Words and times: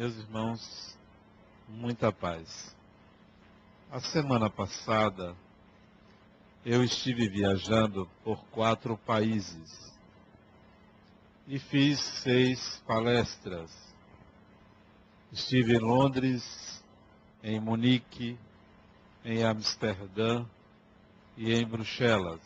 Meus 0.00 0.16
irmãos, 0.16 0.98
muita 1.68 2.10
paz. 2.10 2.74
A 3.90 4.00
semana 4.00 4.48
passada, 4.48 5.36
eu 6.64 6.82
estive 6.82 7.28
viajando 7.28 8.08
por 8.24 8.42
quatro 8.46 8.96
países 8.96 9.92
e 11.46 11.58
fiz 11.58 12.00
seis 12.00 12.82
palestras. 12.86 13.70
Estive 15.30 15.74
em 15.74 15.80
Londres, 15.80 16.82
em 17.42 17.60
Munique, 17.60 18.38
em 19.22 19.44
Amsterdã 19.44 20.46
e 21.36 21.52
em 21.52 21.66
Bruxelas. 21.66 22.40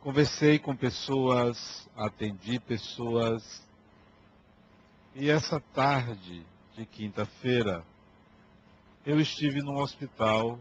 Conversei 0.00 0.58
com 0.58 0.74
pessoas, 0.74 1.88
atendi 1.94 2.58
pessoas, 2.58 3.64
e 5.18 5.30
essa 5.30 5.58
tarde 5.58 6.44
de 6.76 6.84
quinta-feira, 6.84 7.82
eu 9.04 9.18
estive 9.18 9.62
num 9.62 9.78
hospital 9.78 10.58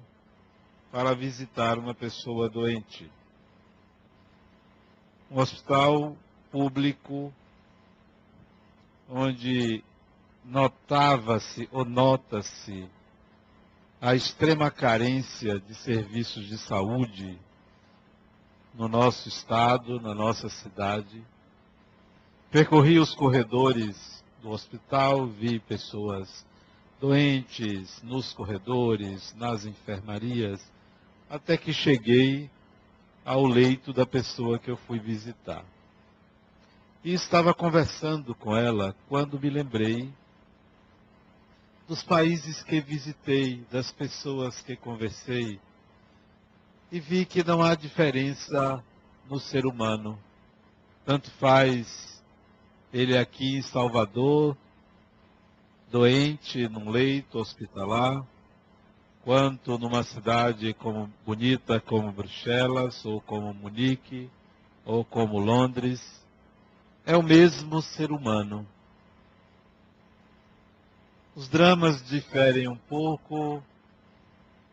para 0.90 1.14
visitar 1.14 1.78
uma 1.78 1.94
pessoa 1.94 2.48
doente. 2.48 3.12
Um 5.30 5.40
hospital 5.40 6.16
público 6.50 7.34
onde 9.10 9.84
notava-se 10.46 11.68
ou 11.70 11.84
nota-se 11.84 12.88
a 14.00 14.16
extrema 14.16 14.72
carência 14.72 15.60
de 15.60 15.76
serviços 15.76 16.48
de 16.48 16.58
saúde 16.58 17.38
no 18.74 18.88
nosso 18.88 19.28
estado, 19.28 20.00
na 20.00 20.16
nossa 20.16 20.48
cidade. 20.48 21.22
Percorri 22.50 23.00
os 23.00 23.14
corredores 23.14 24.16
do 24.46 24.52
hospital, 24.52 25.26
vi 25.26 25.60
pessoas 25.60 26.46
doentes 27.02 28.00
nos 28.04 28.32
corredores, 28.32 29.34
nas 29.34 29.66
enfermarias, 29.66 30.62
até 31.28 31.58
que 31.58 31.74
cheguei 31.74 32.48
ao 33.26 33.44
leito 33.44 33.92
da 33.92 34.06
pessoa 34.06 34.60
que 34.60 34.70
eu 34.70 34.78
fui 34.78 35.00
visitar. 35.00 35.66
E 37.04 37.12
estava 37.12 37.56
conversando 37.56 38.36
com 38.36 38.56
ela 38.56 38.96
quando 39.10 39.40
me 39.40 39.50
lembrei 39.50 40.14
dos 41.88 42.04
países 42.04 42.62
que 42.62 42.80
visitei, 42.80 43.66
das 43.72 43.92
pessoas 43.92 44.62
que 44.62 44.76
conversei, 44.76 45.60
e 46.92 47.00
vi 47.00 47.26
que 47.26 47.44
não 47.44 47.64
há 47.64 47.74
diferença 47.74 48.84
no 49.28 49.40
ser 49.40 49.66
humano. 49.66 50.20
Tanto 51.04 51.32
faz 51.32 52.15
ele 52.96 53.14
é 53.14 53.20
aqui 53.20 53.58
em 53.58 53.62
Salvador, 53.62 54.56
doente 55.92 56.66
num 56.70 56.90
leito 56.90 57.38
hospitalar, 57.38 58.26
quanto 59.22 59.78
numa 59.78 60.02
cidade 60.02 60.74
como, 60.76 61.12
bonita 61.26 61.78
como 61.82 62.10
Bruxelas, 62.14 63.04
ou 63.04 63.20
como 63.20 63.54
Munique, 63.54 64.30
ou 64.86 65.04
como 65.04 65.38
Londres. 65.40 66.02
É 67.06 67.18
o 67.18 67.22
mesmo 67.22 67.82
ser 67.82 68.14
humano. 68.14 68.66
Os 71.36 71.50
dramas 71.50 72.02
diferem 72.08 72.70
um 72.70 72.78
pouco, 72.78 73.62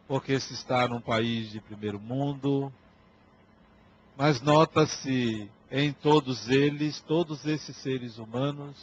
porque 0.06 0.38
se 0.38 0.54
está 0.54 0.86
num 0.86 1.00
país 1.00 1.50
de 1.50 1.60
primeiro 1.60 1.98
mundo, 1.98 2.72
mas 4.16 4.40
nota-se 4.40 5.50
em 5.74 5.90
todos 5.90 6.50
eles, 6.50 7.00
todos 7.00 7.46
esses 7.46 7.74
seres 7.78 8.18
humanos, 8.18 8.77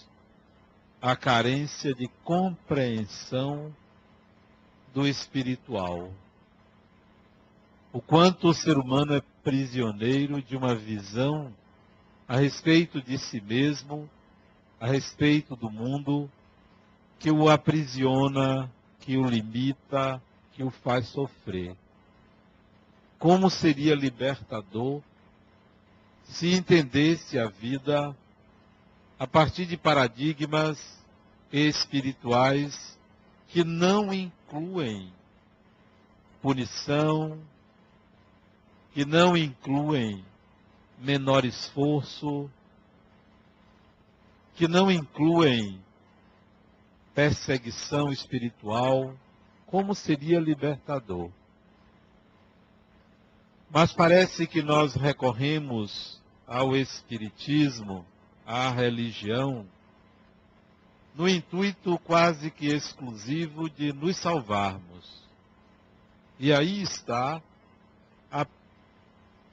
a 0.99 1.15
carência 1.15 1.93
de 1.93 2.07
compreensão 2.23 3.71
do 4.91 5.07
espiritual. 5.07 6.11
O 7.93 8.01
quanto 8.01 8.47
o 8.47 8.53
ser 8.55 8.75
humano 8.75 9.13
é 9.13 9.21
prisioneiro 9.43 10.41
de 10.41 10.57
uma 10.57 10.73
visão 10.73 11.53
a 12.27 12.37
respeito 12.37 12.99
de 12.99 13.19
si 13.19 13.39
mesmo, 13.39 14.09
a 14.79 14.87
respeito 14.87 15.55
do 15.55 15.69
mundo, 15.69 16.29
que 17.19 17.29
o 17.29 17.49
aprisiona, 17.49 18.69
que 18.99 19.15
o 19.15 19.27
limita, 19.27 20.19
que 20.53 20.63
o 20.63 20.71
faz 20.71 21.07
sofrer. 21.09 21.75
Como 23.19 23.47
seria 23.47 23.93
libertador 23.93 25.03
se 26.29 26.53
entendesse 26.53 27.37
a 27.39 27.47
vida 27.47 28.15
a 29.17 29.27
partir 29.27 29.65
de 29.65 29.75
paradigmas 29.75 30.79
espirituais 31.51 32.97
que 33.47 33.63
não 33.63 34.13
incluem 34.13 35.11
punição, 36.41 37.37
que 38.93 39.03
não 39.03 39.35
incluem 39.35 40.23
menor 40.99 41.43
esforço, 41.45 42.49
que 44.55 44.67
não 44.67 44.91
incluem 44.91 45.81
perseguição 47.13 48.11
espiritual, 48.11 49.15
como 49.65 49.95
seria 49.95 50.39
libertador. 50.39 51.31
Mas 53.69 53.91
parece 53.93 54.47
que 54.47 54.61
nós 54.61 54.95
recorremos 54.95 56.18
ao 56.49 56.75
Espiritismo, 56.75 58.03
à 58.43 58.71
religião, 58.71 59.67
no 61.13 61.29
intuito 61.29 61.99
quase 61.99 62.49
que 62.49 62.65
exclusivo 62.65 63.69
de 63.69 63.93
nos 63.93 64.17
salvarmos. 64.17 65.23
E 66.39 66.51
aí 66.51 66.81
está 66.81 67.39
a 68.31 68.47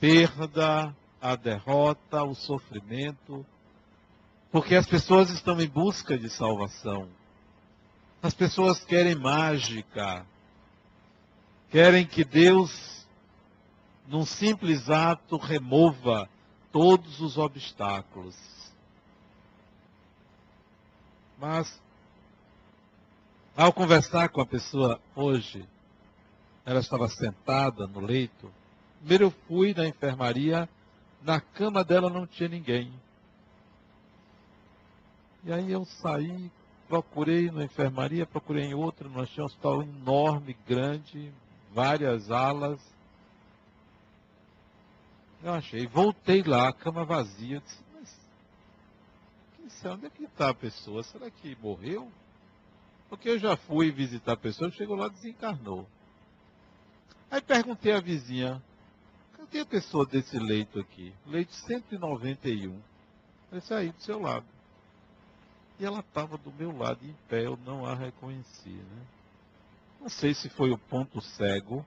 perda, 0.00 0.96
a 1.20 1.36
derrota, 1.36 2.22
o 2.22 2.34
sofrimento, 2.34 3.44
porque 4.50 4.74
as 4.74 4.86
pessoas 4.86 5.28
estão 5.28 5.60
em 5.60 5.68
busca 5.68 6.16
de 6.16 6.30
salvação. 6.30 7.10
As 8.22 8.32
pessoas 8.32 8.82
querem 8.82 9.14
mágica, 9.14 10.24
querem 11.68 12.06
que 12.06 12.24
Deus, 12.24 13.06
num 14.08 14.24
simples 14.24 14.88
ato, 14.88 15.36
remova 15.36 16.26
todos 16.76 17.22
os 17.22 17.38
obstáculos. 17.38 18.37
Mas, 21.38 21.81
ao 23.56 23.72
conversar 23.72 24.28
com 24.28 24.42
a 24.42 24.47
pessoa 24.47 25.00
hoje, 25.14 25.66
ela 26.66 26.81
estava 26.81 27.09
sentada 27.09 27.87
no 27.87 28.00
leito. 28.00 28.53
Primeiro 28.98 29.25
eu 29.25 29.31
fui 29.48 29.72
na 29.72 29.87
enfermaria, 29.87 30.69
na 31.22 31.41
cama 31.41 31.82
dela 31.82 32.10
não 32.10 32.26
tinha 32.26 32.50
ninguém. 32.50 32.93
E 35.44 35.53
aí 35.54 35.72
eu 35.72 35.87
saí, 35.87 36.53
procurei 36.88 37.50
na 37.50 37.64
enfermaria, 37.64 38.26
procurei 38.26 38.64
em 38.64 38.75
outra, 38.75 39.08
nós 39.08 39.31
tínhamos 39.31 39.54
um 39.54 39.56
hospital 39.56 39.82
enorme, 39.82 40.54
grande, 40.69 41.32
várias 41.72 42.31
alas. 42.31 42.78
Eu 45.42 45.52
achei. 45.52 45.86
Voltei 45.86 46.42
lá, 46.42 46.72
cama 46.72 47.04
vazia. 47.04 47.60
Disse, 47.60 47.86
mas 49.62 49.84
onde 49.84 50.06
é 50.06 50.10
que 50.10 50.24
está 50.24 50.50
a 50.50 50.54
pessoa? 50.54 51.02
Será 51.02 51.30
que 51.30 51.56
morreu? 51.60 52.10
Porque 53.08 53.28
eu 53.28 53.38
já 53.38 53.56
fui 53.56 53.91
visitar 53.91 54.32
a 54.32 54.36
pessoa, 54.36 54.70
chegou 54.70 54.96
lá 54.96 55.08
desencarnou. 55.08 55.86
Aí 57.30 57.41
perguntei 57.41 57.92
à 57.92 58.00
vizinha, 58.00 58.62
cadê 59.37 59.61
a 59.61 59.66
pessoa 59.66 60.06
desse 60.06 60.38
leito 60.38 60.78
aqui? 60.78 61.12
Leito 61.26 61.52
191. 61.55 62.81
Eu 63.52 63.61
saí 63.61 63.90
do 63.90 64.00
seu 64.02 64.20
lado. 64.20 64.46
E 65.78 65.84
ela 65.84 66.00
estava 66.00 66.38
do 66.38 66.52
meu 66.52 66.76
lado 66.76 67.05
em 67.05 67.14
pé, 67.28 67.46
eu 67.46 67.58
não 67.64 67.84
a 67.84 67.94
reconheci, 67.94 68.70
né? 68.70 69.06
Não 70.00 70.08
sei 70.08 70.34
se 70.34 70.49
foi 70.49 70.70
o 70.70 70.78
ponto 70.78 71.20
cego, 71.20 71.84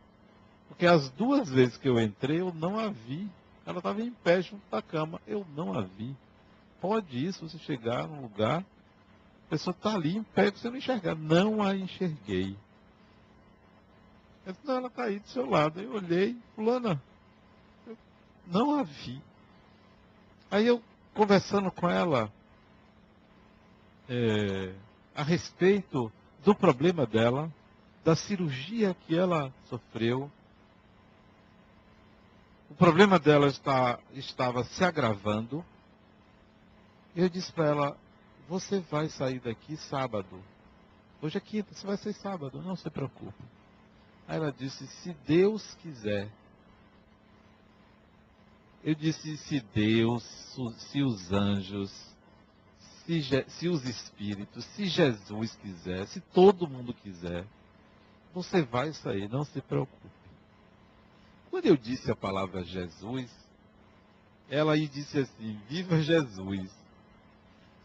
porque 0.68 0.86
as 0.86 1.10
duas 1.12 1.50
vezes 1.50 1.78
que 1.78 1.90
eu 1.90 2.00
entrei 2.00 2.42
eu 2.42 2.54
não 2.54 2.78
a 2.78 2.90
vi. 2.90 3.30
Ela 3.66 3.78
estava 3.78 4.02
em 4.02 4.12
pé 4.12 4.42
junto 4.42 4.64
da 4.70 4.82
cama. 4.82 5.22
Eu 5.28 5.46
não 5.56 5.78
a 5.78 5.82
vi. 5.82 6.16
Pode 6.82 7.26
isso, 7.26 7.48
você 7.48 7.58
chegar 7.60 8.08
num 8.08 8.22
lugar, 8.22 8.62
a 8.62 9.50
pessoa 9.50 9.76
está 9.76 9.94
ali 9.94 10.18
em 10.18 10.24
pé 10.24 10.50
você 10.52 10.70
não 10.70 10.78
enxergar. 10.78 11.16
Não 11.16 11.62
a 11.62 11.76
enxerguei. 11.76 12.56
Eu 14.46 14.54
disse, 14.54 14.66
não, 14.66 14.78
ela 14.78 14.88
está 14.88 15.04
aí 15.04 15.20
do 15.20 15.28
seu 15.28 15.48
lado. 15.48 15.80
Eu 15.80 15.94
olhei, 15.94 16.38
fulana, 16.56 17.02
eu 17.86 17.98
não 18.48 18.80
a 18.80 18.84
vi. 18.84 19.22
Aí 20.50 20.66
eu, 20.66 20.82
conversando 21.14 21.70
com 21.72 21.90
ela, 21.90 22.32
é, 24.10 24.74
a 25.16 25.22
respeito 25.22 26.12
do 26.44 26.56
problema 26.56 27.06
dela, 27.06 27.52
da 28.04 28.16
cirurgia 28.16 28.96
que 29.06 29.16
ela 29.16 29.54
sofreu, 29.66 30.32
o 32.70 32.76
problema 32.76 33.18
dela 33.18 33.48
está, 33.48 34.00
estava 34.14 34.64
se 34.64 34.84
agravando. 34.84 35.66
Eu 37.16 37.28
disse 37.28 37.52
para 37.52 37.66
ela: 37.66 37.98
Você 38.48 38.80
vai 38.80 39.10
sair 39.10 39.40
daqui 39.40 39.76
sábado. 39.78 40.42
Hoje 41.22 41.38
é 41.38 41.42
quinta, 41.42 41.74
você 41.74 41.86
vai 41.86 41.98
sair 41.98 42.14
sábado, 42.14 42.62
não 42.62 42.76
se 42.76 42.90
preocupe. 42.90 43.44
Aí 44.28 44.38
ela 44.38 44.52
disse: 44.52 44.86
Se 44.88 45.14
Deus 45.26 45.76
quiser. 45.82 46.32
Eu 48.84 48.94
disse: 48.94 49.36
Se 49.38 49.60
Deus, 49.60 50.24
se 50.78 51.02
os 51.02 51.34
anjos, 51.34 51.92
se, 53.06 53.22
se 53.48 53.68
os 53.68 53.84
espíritos, 53.84 54.64
se 54.66 54.86
Jesus 54.86 55.56
quiser, 55.56 56.06
se 56.08 56.22
todo 56.22 56.70
mundo 56.70 56.94
quiser, 56.94 57.46
você 58.34 58.62
vai 58.62 58.94
sair, 58.94 59.28
não 59.28 59.44
se 59.44 59.60
preocupe. 59.62 60.19
Quando 61.50 61.66
eu 61.66 61.78
disse 61.78 62.12
a 62.12 62.16
palavra 62.16 62.64
Jesus, 62.64 63.30
ela 64.50 64.74
aí 64.74 64.88
disse 64.88 65.20
assim: 65.20 65.60
Viva 65.68 66.02
Jesus. 66.02 66.72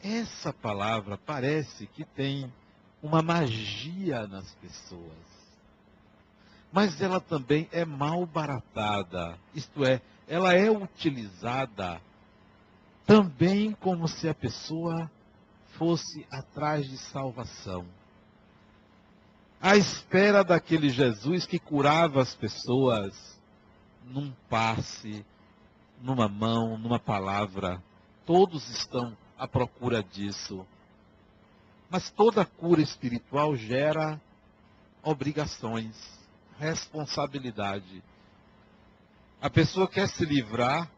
Essa 0.03 0.53
palavra 0.53 1.17
parece 1.17 1.87
que 1.87 2.05
tem 2.05 2.53
uma 3.03 3.23
magia 3.23 4.27
nas 4.27 4.53
pessoas. 4.57 5.35
Mas 6.71 7.01
ela 7.01 7.21
também 7.21 7.69
é 7.73 7.85
mal 7.85 8.27
baratada, 8.27 9.39
isto 9.55 9.85
é, 9.85 10.03
ela 10.27 10.53
é 10.55 10.71
utilizada 10.71 12.01
também 13.07 13.73
como 13.73 14.09
se 14.09 14.29
a 14.29 14.35
pessoa 14.35 15.11
fosse 15.79 16.27
atrás 16.31 16.89
de 16.89 16.97
salvação. 16.97 17.87
À 19.61 19.77
espera 19.77 20.43
daquele 20.43 20.91
Jesus 20.91 21.47
que 21.47 21.59
curava 21.59 22.21
as 22.21 22.35
pessoas 22.35 23.34
num 24.05 24.33
passe, 24.49 25.25
numa 26.01 26.29
mão, 26.29 26.79
numa 26.79 26.99
palavra. 26.99 27.83
Todos 28.27 28.69
estão 28.71 29.17
à 29.39 29.47
procura 29.47 30.03
disso. 30.03 30.67
Mas 31.91 32.11
toda 32.11 32.45
cura 32.45 32.81
espiritual 32.81 33.57
gera 33.57 34.21
obrigações, 35.03 35.95
responsabilidade. 36.59 38.03
A 39.41 39.51
pessoa 39.51 39.87
quer 39.87 40.09
se 40.09 40.25
livrar 40.25 40.91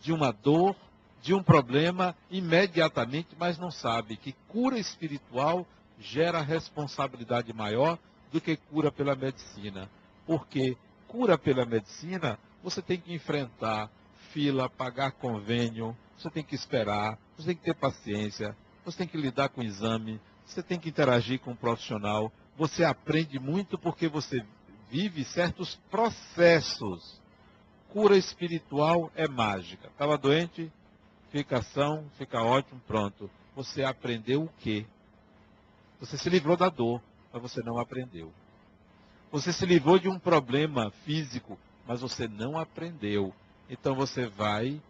de 0.00 0.12
uma 0.12 0.30
dor, 0.30 0.76
de 1.22 1.34
um 1.34 1.42
problema 1.42 2.14
imediatamente, 2.30 3.28
mas 3.38 3.58
não 3.58 3.70
sabe 3.70 4.16
que 4.16 4.32
cura 4.48 4.78
espiritual 4.78 5.66
gera 5.98 6.40
responsabilidade 6.40 7.52
maior 7.52 7.98
do 8.30 8.40
que 8.40 8.56
cura 8.56 8.92
pela 8.92 9.16
medicina. 9.16 9.90
Porque 10.26 10.76
cura 11.08 11.36
pela 11.36 11.64
medicina, 11.64 12.38
você 12.62 12.80
tem 12.80 13.00
que 13.00 13.12
enfrentar 13.12 13.90
fila, 14.30 14.68
pagar 14.68 15.12
convênio, 15.12 15.96
você 16.16 16.30
tem 16.30 16.44
que 16.44 16.54
esperar, 16.54 17.18
você 17.36 17.46
tem 17.46 17.56
que 17.56 17.64
ter 17.64 17.74
paciência, 17.74 18.56
você 18.84 18.98
tem 18.98 19.08
que 19.08 19.16
lidar 19.16 19.48
com 19.48 19.60
o 19.60 19.64
exame, 19.64 20.20
você 20.46 20.62
tem 20.62 20.78
que 20.78 20.88
interagir 20.88 21.40
com 21.40 21.52
o 21.52 21.56
profissional, 21.56 22.32
você 22.56 22.84
aprende 22.84 23.38
muito 23.38 23.78
porque 23.78 24.08
você 24.08 24.44
vive 24.90 25.24
certos 25.24 25.76
processos. 25.90 27.20
Cura 27.90 28.16
espiritual 28.16 29.10
é 29.14 29.26
mágica. 29.26 29.88
Estava 29.88 30.18
doente? 30.18 30.70
Fica 31.30 31.58
ação, 31.58 32.04
fica 32.16 32.42
ótimo, 32.42 32.80
pronto. 32.86 33.30
Você 33.54 33.82
aprendeu 33.82 34.44
o 34.44 34.52
quê? 34.58 34.86
Você 36.00 36.16
se 36.16 36.28
livrou 36.28 36.56
da 36.56 36.68
dor, 36.68 37.02
mas 37.32 37.42
você 37.42 37.62
não 37.62 37.78
aprendeu. 37.78 38.32
Você 39.30 39.52
se 39.52 39.66
livrou 39.66 39.98
de 39.98 40.08
um 40.08 40.18
problema 40.18 40.90
físico, 41.04 41.58
mas 41.86 42.00
você 42.00 42.26
não 42.26 42.58
aprendeu. 42.58 43.34
Então 43.68 43.94
você 43.94 44.26
vai 44.26 44.80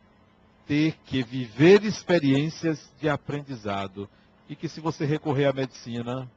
ter 0.66 0.96
que 1.06 1.22
viver 1.22 1.84
experiências 1.84 2.92
de 3.00 3.08
aprendizado. 3.08 4.08
E 4.48 4.54
que 4.54 4.68
se 4.68 4.80
você 4.80 5.04
recorrer 5.04 5.46
à 5.46 5.52
medicina, 5.52 6.30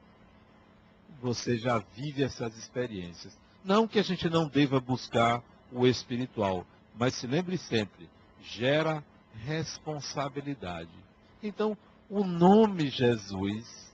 você 1.21 1.57
já 1.57 1.77
vive 1.95 2.23
essas 2.23 2.57
experiências. 2.57 3.37
Não 3.63 3.87
que 3.87 3.99
a 3.99 4.03
gente 4.03 4.29
não 4.29 4.47
deva 4.47 4.79
buscar 4.79 5.43
o 5.71 5.85
espiritual, 5.85 6.65
mas 6.97 7.13
se 7.13 7.27
lembre 7.27 7.57
sempre, 7.57 8.09
gera 8.41 9.03
responsabilidade. 9.35 10.89
Então, 11.41 11.77
o 12.09 12.23
nome 12.23 12.89
Jesus 12.89 13.93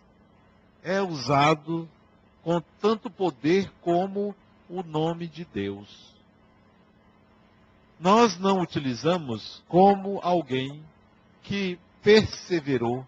é 0.82 1.02
usado 1.02 1.88
com 2.48 2.62
tanto 2.80 3.10
poder 3.10 3.70
como 3.82 4.34
o 4.70 4.82
nome 4.82 5.28
de 5.28 5.44
Deus 5.44 6.18
nós 8.00 8.38
não 8.38 8.62
utilizamos 8.62 9.64
como 9.68 10.20
alguém 10.22 10.84
que 11.44 11.80
perseverou, 12.04 13.06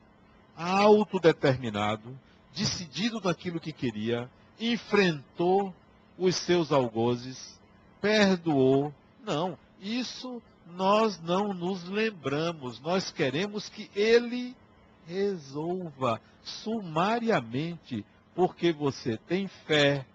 autodeterminado, 0.55 2.17
decidido 2.55 3.21
naquilo 3.21 3.59
que 3.59 3.71
queria, 3.71 4.29
enfrentou 4.59 5.73
os 6.17 6.35
seus 6.35 6.71
algozes, 6.71 7.59
perdoou. 8.01 8.93
Não, 9.23 9.57
isso 9.79 10.41
nós 10.65 11.21
não 11.21 11.53
nos 11.53 11.83
lembramos. 11.87 12.79
Nós 12.79 13.11
queremos 13.11 13.69
que 13.69 13.89
ele 13.95 14.55
resolva 15.07 16.19
sumariamente, 16.43 18.05
porque 18.35 18.71
você 18.71 19.17
tem 19.27 19.47
fé, 19.65 20.05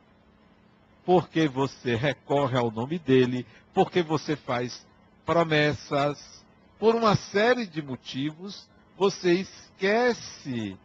porque 1.05 1.49
você 1.49 1.95
recorre 1.95 2.57
ao 2.57 2.71
nome 2.71 2.99
dele, 2.99 3.47
porque 3.73 4.03
você 4.03 4.37
faz 4.37 4.87
promessas, 5.25 6.45
por 6.79 6.95
uma 6.95 7.17
série 7.17 7.67
de 7.67 7.81
motivos, 7.83 8.69
você 8.97 9.33
esquece 9.33 10.77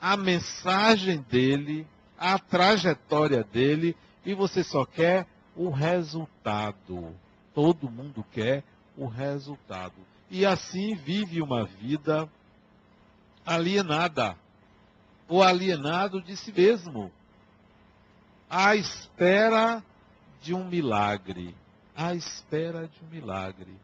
a 0.00 0.16
mensagem 0.16 1.20
dele, 1.28 1.86
a 2.18 2.38
trajetória 2.38 3.42
dele, 3.44 3.96
e 4.24 4.34
você 4.34 4.62
só 4.62 4.84
quer 4.84 5.26
o 5.56 5.70
resultado. 5.70 7.14
Todo 7.54 7.90
mundo 7.90 8.24
quer 8.32 8.62
o 8.96 9.06
resultado. 9.06 9.94
E 10.30 10.44
assim 10.44 10.94
vive 10.94 11.40
uma 11.40 11.64
vida 11.64 12.28
alienada, 13.44 14.36
ou 15.28 15.42
alienado 15.42 16.20
de 16.22 16.36
si 16.36 16.52
mesmo 16.52 17.12
à 18.48 18.74
espera 18.74 19.84
de 20.42 20.54
um 20.54 20.64
milagre. 20.64 21.54
À 21.94 22.14
espera 22.14 22.88
de 22.88 23.04
um 23.04 23.08
milagre. 23.08 23.76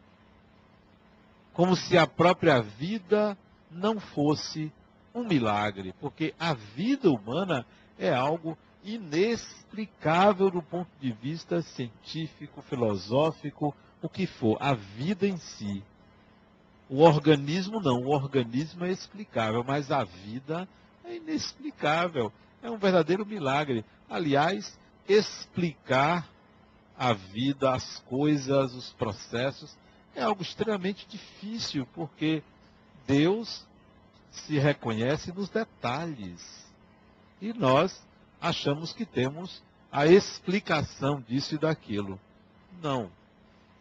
Como 1.53 1.75
se 1.75 1.97
a 1.97 2.07
própria 2.07 2.61
vida 2.61 3.37
não 3.69 3.99
fosse 3.99 4.71
um 5.13 5.23
milagre, 5.23 5.93
porque 5.99 6.33
a 6.39 6.53
vida 6.53 7.09
humana 7.09 7.65
é 7.97 8.13
algo 8.13 8.57
inexplicável 8.83 10.49
do 10.49 10.61
ponto 10.61 10.89
de 10.99 11.11
vista 11.11 11.61
científico, 11.61 12.61
filosófico, 12.63 13.75
o 14.01 14.09
que 14.09 14.27
for. 14.27 14.57
A 14.59 14.73
vida 14.73 15.27
em 15.27 15.37
si. 15.37 15.83
O 16.89 17.01
organismo 17.01 17.79
não, 17.79 18.03
o 18.03 18.09
organismo 18.09 18.85
é 18.85 18.91
explicável, 18.91 19.63
mas 19.63 19.91
a 19.91 20.03
vida 20.03 20.67
é 21.05 21.15
inexplicável. 21.15 22.31
É 22.61 22.69
um 22.69 22.77
verdadeiro 22.77 23.25
milagre. 23.25 23.85
Aliás, 24.09 24.77
explicar 25.07 26.27
a 26.97 27.13
vida, 27.13 27.73
as 27.73 27.99
coisas, 27.99 28.73
os 28.73 28.93
processos, 28.93 29.77
é 30.15 30.23
algo 30.23 30.41
extremamente 30.41 31.05
difícil, 31.07 31.87
porque 31.93 32.41
Deus 33.05 33.65
se 34.31 34.57
reconhece 34.57 35.31
nos 35.31 35.49
detalhes. 35.49 36.65
E 37.41 37.53
nós 37.53 38.03
achamos 38.41 38.93
que 38.93 39.05
temos 39.05 39.61
a 39.91 40.07
explicação 40.07 41.21
disso 41.21 41.55
e 41.55 41.57
daquilo. 41.57 42.19
Não. 42.81 43.09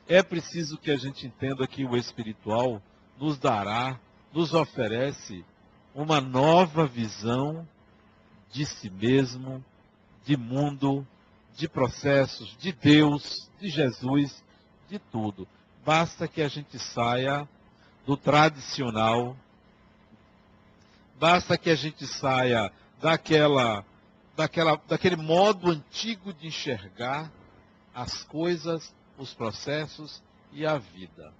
É 0.06 0.22
preciso 0.22 0.76
que 0.76 0.90
a 0.90 0.96
gente 0.96 1.26
entenda 1.26 1.66
que 1.66 1.84
o 1.84 1.96
espiritual 1.96 2.82
nos 3.18 3.38
dará, 3.38 3.98
nos 4.32 4.52
oferece 4.52 5.44
uma 5.94 6.20
nova 6.20 6.86
visão 6.86 7.66
de 8.50 8.66
si 8.66 8.90
mesmo, 8.90 9.64
de 10.24 10.36
mundo, 10.36 11.06
de 11.56 11.68
processos, 11.68 12.56
de 12.58 12.72
Deus, 12.72 13.50
de 13.60 13.68
Jesus, 13.68 14.42
de 14.88 14.98
tudo. 14.98 15.46
Basta 15.84 16.26
que 16.26 16.42
a 16.42 16.48
gente 16.48 16.78
saia 16.78 17.48
do 18.04 18.16
tradicional, 18.16 19.36
basta 21.18 21.56
que 21.56 21.70
a 21.70 21.74
gente 21.74 22.06
saia 22.06 22.72
daquela, 23.00 23.84
daquela, 24.36 24.80
daquele 24.88 25.16
modo 25.16 25.70
antigo 25.70 26.32
de 26.32 26.48
enxergar 26.48 27.30
as 27.94 28.24
coisas, 28.24 28.92
os 29.16 29.32
processos 29.32 30.22
e 30.52 30.66
a 30.66 30.76
vida. 30.76 31.32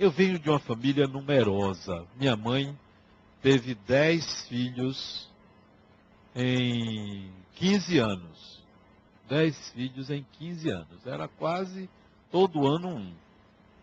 Eu 0.00 0.10
venho 0.10 0.38
de 0.38 0.48
uma 0.48 0.58
família 0.58 1.06
numerosa. 1.06 2.06
Minha 2.16 2.34
mãe 2.34 2.74
teve 3.42 3.74
dez 3.86 4.48
filhos 4.48 5.30
em 6.34 7.30
15 7.56 7.98
anos. 7.98 8.64
10 9.28 9.72
filhos 9.72 10.08
em 10.08 10.26
15 10.38 10.70
anos. 10.70 11.06
Era 11.06 11.28
quase 11.28 11.86
todo 12.32 12.66
ano 12.66 12.88
um. 12.88 13.14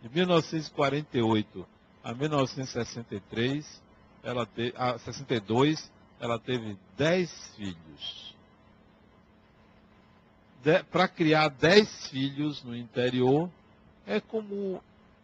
De 0.01 0.09
1948 0.09 1.67
a 2.03 2.15
1963, 2.15 3.83
ela 4.23 4.47
te, 4.47 4.73
a 4.75 4.97
62, 4.97 5.91
ela 6.19 6.39
teve 6.39 6.75
10 6.97 7.55
filhos. 7.55 8.35
Para 10.89 11.07
criar 11.07 11.49
10 11.49 12.07
filhos 12.07 12.63
no 12.63 12.75
interior, 12.75 13.51
é 14.07 14.19
como 14.19 14.81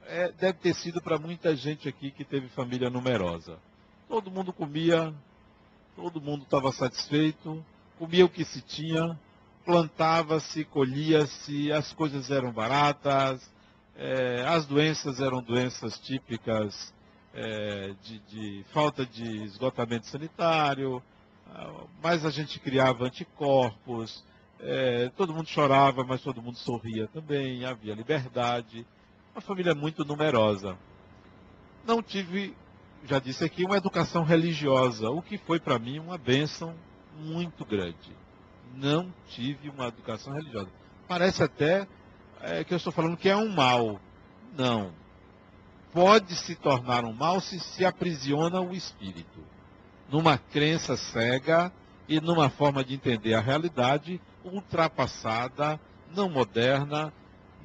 é, 0.07 0.31
deve 0.31 0.59
ter 0.59 0.73
sido 0.73 1.01
para 1.01 1.17
muita 1.17 1.55
gente 1.55 1.87
aqui 1.87 2.11
que 2.11 2.23
teve 2.23 2.47
família 2.49 2.89
numerosa. 2.89 3.57
Todo 4.07 4.31
mundo 4.31 4.51
comia, 4.51 5.13
todo 5.95 6.21
mundo 6.21 6.43
estava 6.43 6.71
satisfeito, 6.71 7.63
comia 7.97 8.25
o 8.25 8.29
que 8.29 8.43
se 8.43 8.61
tinha, 8.61 9.17
plantava-se, 9.65 10.65
colhia-se, 10.65 11.71
as 11.71 11.93
coisas 11.93 12.29
eram 12.29 12.51
baratas, 12.51 13.51
é, 13.95 14.45
as 14.47 14.65
doenças 14.65 15.19
eram 15.19 15.41
doenças 15.41 15.99
típicas 15.99 16.93
é, 17.33 17.93
de, 18.03 18.19
de, 18.19 18.65
falta 18.73 19.05
de 19.05 19.43
esgotamento 19.43 20.07
sanitário, 20.07 21.01
mas 22.01 22.25
a 22.25 22.29
gente 22.29 22.59
criava 22.59 23.05
anticorpos, 23.05 24.23
é, 24.59 25.09
todo 25.15 25.33
mundo 25.33 25.47
chorava, 25.47 26.03
mas 26.03 26.21
todo 26.21 26.41
mundo 26.41 26.57
sorria 26.57 27.07
também, 27.07 27.65
havia 27.65 27.93
liberdade, 27.93 28.85
uma 29.33 29.41
família 29.41 29.73
muito 29.73 30.05
numerosa. 30.05 30.77
Não 31.85 32.01
tive, 32.01 32.55
já 33.03 33.19
disse 33.19 33.43
aqui, 33.43 33.65
uma 33.65 33.77
educação 33.77 34.23
religiosa, 34.23 35.09
o 35.09 35.21
que 35.21 35.37
foi 35.37 35.59
para 35.59 35.79
mim 35.79 35.99
uma 35.99 36.17
bênção 36.17 36.75
muito 37.17 37.65
grande. 37.65 38.15
Não 38.75 39.13
tive 39.29 39.69
uma 39.69 39.87
educação 39.87 40.33
religiosa. 40.33 40.69
Parece 41.07 41.43
até 41.43 41.87
é, 42.41 42.63
que 42.63 42.73
eu 42.73 42.77
estou 42.77 42.93
falando 42.93 43.17
que 43.17 43.29
é 43.29 43.35
um 43.35 43.49
mal. 43.49 43.99
Não. 44.55 44.93
Pode 45.91 46.35
se 46.35 46.55
tornar 46.55 47.03
um 47.03 47.13
mal 47.13 47.39
se 47.39 47.59
se 47.59 47.83
aprisiona 47.85 48.61
o 48.61 48.73
espírito. 48.73 49.43
Numa 50.09 50.37
crença 50.37 50.95
cega 50.95 51.71
e 52.07 52.19
numa 52.21 52.49
forma 52.49 52.83
de 52.83 52.93
entender 52.93 53.33
a 53.33 53.41
realidade 53.41 54.21
ultrapassada, 54.43 55.79
não 56.15 56.29
moderna, 56.29 57.13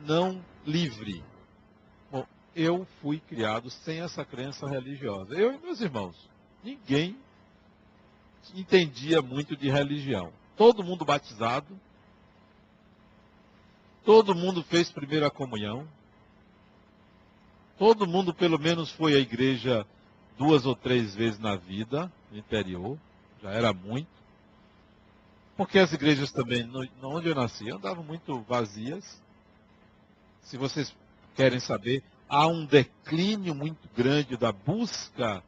não 0.05 0.43
livre. 0.67 1.23
Eu 2.61 2.85
fui 3.00 3.21
criado 3.21 3.71
sem 3.71 4.00
essa 4.00 4.25
crença 4.25 4.69
religiosa. 4.69 5.33
Eu 5.33 5.55
e 5.55 5.59
meus 5.59 5.81
irmãos. 5.81 6.17
Ninguém 6.65 7.17
entendia 8.53 9.23
muito 9.23 9.57
de 9.57 9.71
religião. 9.71 10.33
Todo 10.57 10.83
mundo 10.83 11.05
batizado, 11.05 11.79
todo 14.05 14.35
mundo 14.35 14.65
fez 14.65 14.91
primeira 14.91 15.31
comunhão, 15.31 15.87
todo 17.79 18.09
mundo 18.09 18.35
pelo 18.35 18.59
menos 18.59 18.91
foi 18.91 19.15
à 19.15 19.19
igreja 19.19 19.87
duas 20.37 20.67
ou 20.67 20.75
três 20.75 21.15
vezes 21.15 21.38
na 21.38 21.55
vida, 21.55 22.11
no 22.29 22.38
interior, 22.38 22.99
já 23.41 23.53
era 23.53 23.73
muito. 23.73 24.11
Porque 25.57 25.79
as 25.79 25.93
igrejas 25.93 26.33
também, 26.33 26.69
onde 27.05 27.29
eu 27.29 27.37
nasci, 27.37 27.71
andavam 27.71 28.03
muito 28.03 28.41
vazias. 28.41 29.23
Se 30.43 30.57
vocês 30.57 30.93
querem 31.37 31.61
saber, 31.61 32.03
há 32.28 32.47
um 32.47 32.64
declínio 32.64 33.54
muito 33.54 33.88
grande 33.97 34.37
da 34.37 34.52
busca 34.52 35.42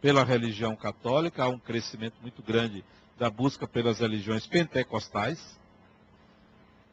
pela 0.00 0.24
religião 0.24 0.74
católica, 0.76 1.44
há 1.44 1.48
um 1.48 1.58
crescimento 1.58 2.16
muito 2.20 2.42
grande 2.42 2.84
da 3.18 3.30
busca 3.30 3.66
pelas 3.66 4.00
religiões 4.00 4.46
pentecostais. 4.46 5.58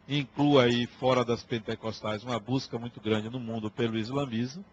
Inclua 0.07 0.63
aí, 0.63 0.87
fora 0.99 1.25
das 1.25 1.43
pentecostais, 1.43 2.23
uma 2.23 2.39
busca 2.39 2.77
muito 2.77 3.01
grande 3.01 3.29
no 3.29 3.39
mundo 3.39 3.69
pelo 3.69 3.97
islamismo, 3.97 4.63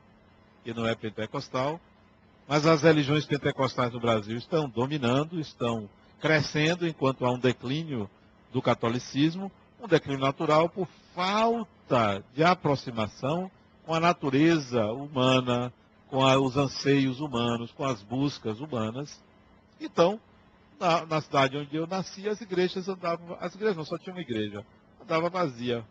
que 0.63 0.75
não 0.75 0.87
é 0.87 0.95
pentecostal. 0.95 1.81
Mas 2.47 2.67
as 2.67 2.83
religiões 2.83 3.27
pentecostais 3.27 3.93
no 3.93 4.01
Brasil 4.01 4.37
estão 4.37 4.69
dominando, 4.69 5.41
estão 5.41 5.89
crescendo, 6.21 6.87
enquanto 6.87 7.25
há 7.25 7.31
um 7.31 7.39
declínio 7.39 8.09
do 8.53 8.63
catolicismo, 8.63 9.51
um 9.81 9.87
declínio 9.87 10.21
natural 10.21 10.69
por 10.69 10.89
falta 11.15 12.25
de 12.35 12.43
aproximação 12.43 13.51
com 13.89 13.95
a 13.95 14.01
natureza 14.01 14.85
humana, 14.93 15.73
com 16.09 16.23
a, 16.23 16.39
os 16.39 16.59
anseios 16.59 17.21
humanos, 17.21 17.73
com 17.73 17.87
as 17.87 18.03
buscas 18.03 18.61
humanas. 18.61 19.19
Então, 19.81 20.21
na, 20.79 21.07
na, 21.07 21.23
cidade 21.23 21.57
onde 21.57 21.75
eu 21.75 21.87
nasci, 21.87 22.29
as 22.29 22.39
igrejas 22.39 22.87
andavam, 22.87 23.39
as 23.41 23.55
igrejas 23.55 23.79
não 23.79 23.87
só 23.87 23.97
tinha 23.97 24.15
uma 24.15 24.21
igreja, 24.21 24.63
andava 25.03 25.31
vazia. 25.31 25.83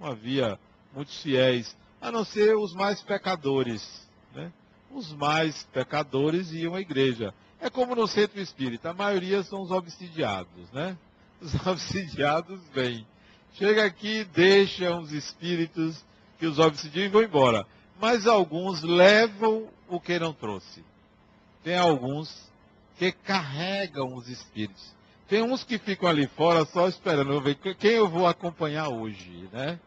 Não 0.00 0.08
havia 0.08 0.58
muitos 0.94 1.22
fiéis, 1.22 1.76
a 2.00 2.10
não 2.10 2.24
ser 2.24 2.56
os 2.56 2.72
mais 2.72 3.02
pecadores. 3.02 4.08
Né? 4.34 4.50
Os 4.90 5.12
mais 5.12 5.62
pecadores 5.64 6.52
iam 6.52 6.74
à 6.74 6.80
igreja. 6.80 7.34
É 7.60 7.68
como 7.68 7.94
no 7.94 8.06
centro 8.06 8.40
espírita, 8.40 8.92
a 8.92 8.94
maioria 8.94 9.42
são 9.42 9.60
os 9.60 9.70
obsidiados, 9.70 10.72
né? 10.72 10.96
Os 11.38 11.54
obsidiados 11.68 12.62
vêm. 12.72 13.06
Chega 13.52 13.84
aqui, 13.84 14.24
deixam 14.24 15.02
os 15.02 15.12
espíritos 15.12 16.02
que 16.42 16.46
os 16.46 16.58
obsidiam 16.58 17.06
e 17.06 17.08
vão 17.08 17.22
embora 17.22 17.64
mas 18.02 18.26
alguns 18.26 18.82
levam 18.82 19.68
o 19.88 20.00
que 20.00 20.18
não 20.18 20.32
trouxe. 20.32 20.84
Tem 21.62 21.78
alguns 21.78 22.50
que 22.98 23.12
carregam 23.12 24.16
os 24.16 24.28
espíritos. 24.28 24.92
Tem 25.28 25.40
uns 25.40 25.62
que 25.62 25.78
ficam 25.78 26.08
ali 26.08 26.26
fora 26.26 26.64
só 26.64 26.88
esperando 26.88 27.40
ver 27.40 27.54
quem 27.54 27.92
eu 27.92 28.08
vou 28.08 28.26
acompanhar 28.26 28.88
hoje, 28.88 29.48
né? 29.52 29.78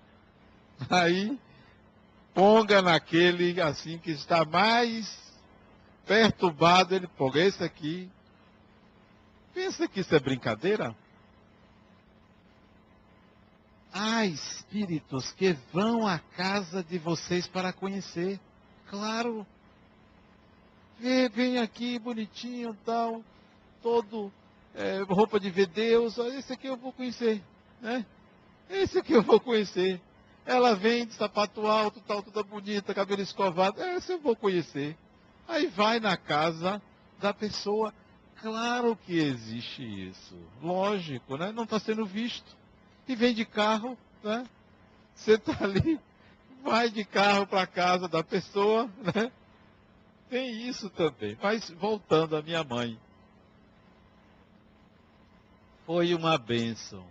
Aí 0.90 1.38
ponga 2.34 2.82
naquele 2.82 3.60
assim 3.60 3.98
que 3.98 4.12
está 4.12 4.46
mais 4.46 5.06
perturbado, 6.06 6.96
ele 6.96 7.08
ponga 7.18 7.42
esse 7.42 7.62
aqui. 7.62 8.10
Pensa 9.54 9.90
que 9.90 10.00
isso 10.00 10.16
é 10.16 10.20
brincadeira? 10.22 10.96
Há 13.98 14.26
espíritos 14.26 15.32
que 15.32 15.54
vão 15.72 16.06
à 16.06 16.20
casa 16.20 16.84
de 16.84 16.98
vocês 16.98 17.48
para 17.48 17.72
conhecer. 17.72 18.38
Claro. 18.90 19.48
Vem, 21.00 21.30
vem 21.30 21.58
aqui 21.60 21.98
bonitinho, 21.98 22.78
tal, 22.84 23.24
todo 23.82 24.30
é, 24.74 25.00
roupa 25.08 25.40
de 25.40 25.50
ver 25.50 25.68
Deus. 25.68 26.18
Esse 26.18 26.52
aqui 26.52 26.68
eu 26.68 26.76
vou 26.76 26.92
conhecer, 26.92 27.42
né? 27.82 28.06
Esse 28.70 28.98
aqui 28.98 29.14
eu 29.14 29.24
vou 29.24 29.40
conhecer. 29.40 30.02
Ela 30.46 30.76
vem 30.76 31.06
de 31.06 31.14
sapato 31.14 31.66
alto, 31.66 32.02
tal, 32.02 32.22
toda 32.22 32.44
bonita, 32.44 32.94
cabelo 32.94 33.22
escovado. 33.22 33.82
Esse 33.82 34.12
eu 34.12 34.20
vou 34.20 34.36
conhecer. 34.36 34.98
Aí 35.48 35.68
vai 35.68 36.02
na 36.02 36.18
casa 36.18 36.82
da 37.22 37.34
pessoa. 37.34 37.94
Claro 38.42 38.98
que 39.06 39.18
existe 39.18 40.10
isso. 40.10 40.38
Lógico, 40.62 41.38
né? 41.38 41.54
Não 41.54 41.64
está 41.64 41.80
sendo 41.80 42.06
visto 42.06 42.65
e 43.08 43.16
vem 43.16 43.34
de 43.34 43.46
carro, 43.46 43.98
né? 44.24 44.46
Você 45.14 45.34
está 45.34 45.64
ali, 45.64 46.00
vai 46.64 46.90
de 46.90 47.06
carro 47.06 47.48
para 47.48 47.62
a 47.62 47.68
casa 47.68 48.08
da 48.08 48.24
pessoa, 48.24 48.90
né? 49.02 49.32
Tem 50.30 50.68
isso 50.68 50.90
também. 50.90 51.38
Mas 51.42 51.70
voltando 51.70 52.36
à 52.36 52.42
minha 52.42 52.64
mãe. 52.64 53.00
Foi 55.86 56.16
uma 56.16 56.38
bênção. 56.38 57.06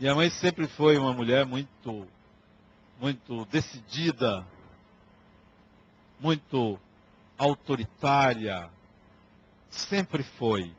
Minha 0.00 0.14
mãe 0.14 0.30
sempre 0.30 0.66
foi 0.66 0.96
uma 0.96 1.12
mulher 1.12 1.44
muito, 1.44 2.08
muito 2.98 3.44
decidida, 3.46 4.46
muito 6.18 6.80
autoritária. 7.36 8.70
Sempre 9.68 10.22
foi. 10.22 10.74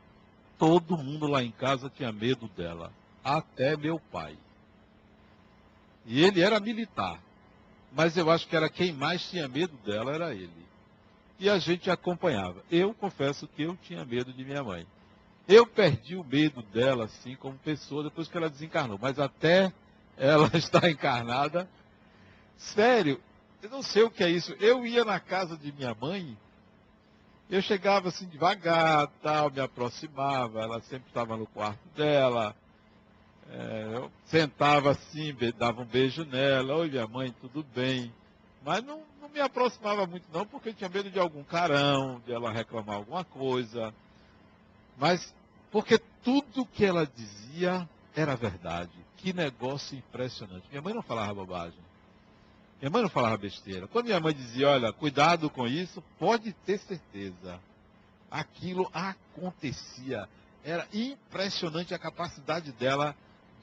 Todo 0.58 0.98
mundo 0.98 1.28
lá 1.28 1.42
em 1.42 1.52
casa 1.52 1.88
tinha 1.88 2.10
medo 2.10 2.48
dela 2.48 2.92
até 3.36 3.76
meu 3.76 3.98
pai. 3.98 4.36
E 6.06 6.24
ele 6.24 6.40
era 6.40 6.58
militar, 6.58 7.20
mas 7.92 8.16
eu 8.16 8.30
acho 8.30 8.46
que 8.48 8.56
era 8.56 8.68
quem 8.68 8.92
mais 8.92 9.28
tinha 9.28 9.46
medo 9.46 9.76
dela 9.84 10.12
era 10.12 10.34
ele. 10.34 10.66
E 11.38 11.48
a 11.48 11.58
gente 11.58 11.90
acompanhava. 11.90 12.64
Eu 12.70 12.92
confesso 12.94 13.46
que 13.46 13.62
eu 13.62 13.76
tinha 13.76 14.04
medo 14.04 14.32
de 14.32 14.44
minha 14.44 14.62
mãe. 14.62 14.86
Eu 15.46 15.66
perdi 15.66 16.16
o 16.16 16.24
medo 16.24 16.62
dela, 16.62 17.04
assim, 17.04 17.36
como 17.36 17.56
pessoa, 17.58 18.02
depois 18.02 18.28
que 18.28 18.36
ela 18.36 18.50
desencarnou. 18.50 18.98
Mas 19.00 19.18
até 19.18 19.72
ela 20.16 20.50
estar 20.56 20.90
encarnada, 20.90 21.68
sério, 22.56 23.20
eu 23.62 23.70
não 23.70 23.82
sei 23.82 24.02
o 24.02 24.10
que 24.10 24.24
é 24.24 24.30
isso. 24.30 24.52
Eu 24.60 24.84
ia 24.84 25.04
na 25.04 25.20
casa 25.20 25.56
de 25.56 25.72
minha 25.72 25.94
mãe, 25.94 26.36
eu 27.48 27.62
chegava 27.62 28.08
assim 28.08 28.26
devagar, 28.26 29.06
tal, 29.22 29.50
me 29.50 29.60
aproximava, 29.60 30.60
ela 30.60 30.80
sempre 30.82 31.08
estava 31.08 31.36
no 31.36 31.46
quarto 31.46 31.80
dela, 31.96 32.54
é, 33.50 33.90
eu 33.94 34.10
sentava 34.26 34.90
assim, 34.90 35.34
dava 35.56 35.82
um 35.82 35.86
beijo 35.86 36.24
nela, 36.24 36.76
oi 36.76 36.90
minha 36.90 37.06
mãe, 37.06 37.34
tudo 37.40 37.64
bem. 37.74 38.12
Mas 38.64 38.84
não, 38.84 39.02
não 39.20 39.28
me 39.28 39.40
aproximava 39.40 40.06
muito 40.06 40.26
não, 40.32 40.44
porque 40.44 40.70
eu 40.70 40.74
tinha 40.74 40.90
medo 40.90 41.10
de 41.10 41.18
algum 41.18 41.42
carão, 41.42 42.20
de 42.26 42.32
ela 42.32 42.52
reclamar 42.52 42.96
alguma 42.96 43.24
coisa. 43.24 43.94
Mas 44.98 45.34
porque 45.70 45.98
tudo 46.22 46.66
que 46.66 46.84
ela 46.84 47.06
dizia 47.06 47.88
era 48.14 48.34
verdade. 48.36 48.92
Que 49.16 49.32
negócio 49.32 49.96
impressionante. 49.96 50.66
Minha 50.70 50.82
mãe 50.82 50.94
não 50.94 51.02
falava 51.02 51.34
bobagem. 51.34 51.78
Minha 52.80 52.90
mãe 52.90 53.02
não 53.02 53.08
falava 53.08 53.36
besteira. 53.36 53.88
Quando 53.88 54.06
minha 54.06 54.20
mãe 54.20 54.32
dizia, 54.32 54.68
olha, 54.68 54.92
cuidado 54.92 55.50
com 55.50 55.66
isso, 55.66 56.02
pode 56.18 56.52
ter 56.64 56.78
certeza. 56.78 57.58
Aquilo 58.30 58.88
acontecia. 58.92 60.28
Era 60.64 60.86
impressionante 60.92 61.94
a 61.94 61.98
capacidade 61.98 62.72
dela 62.72 63.16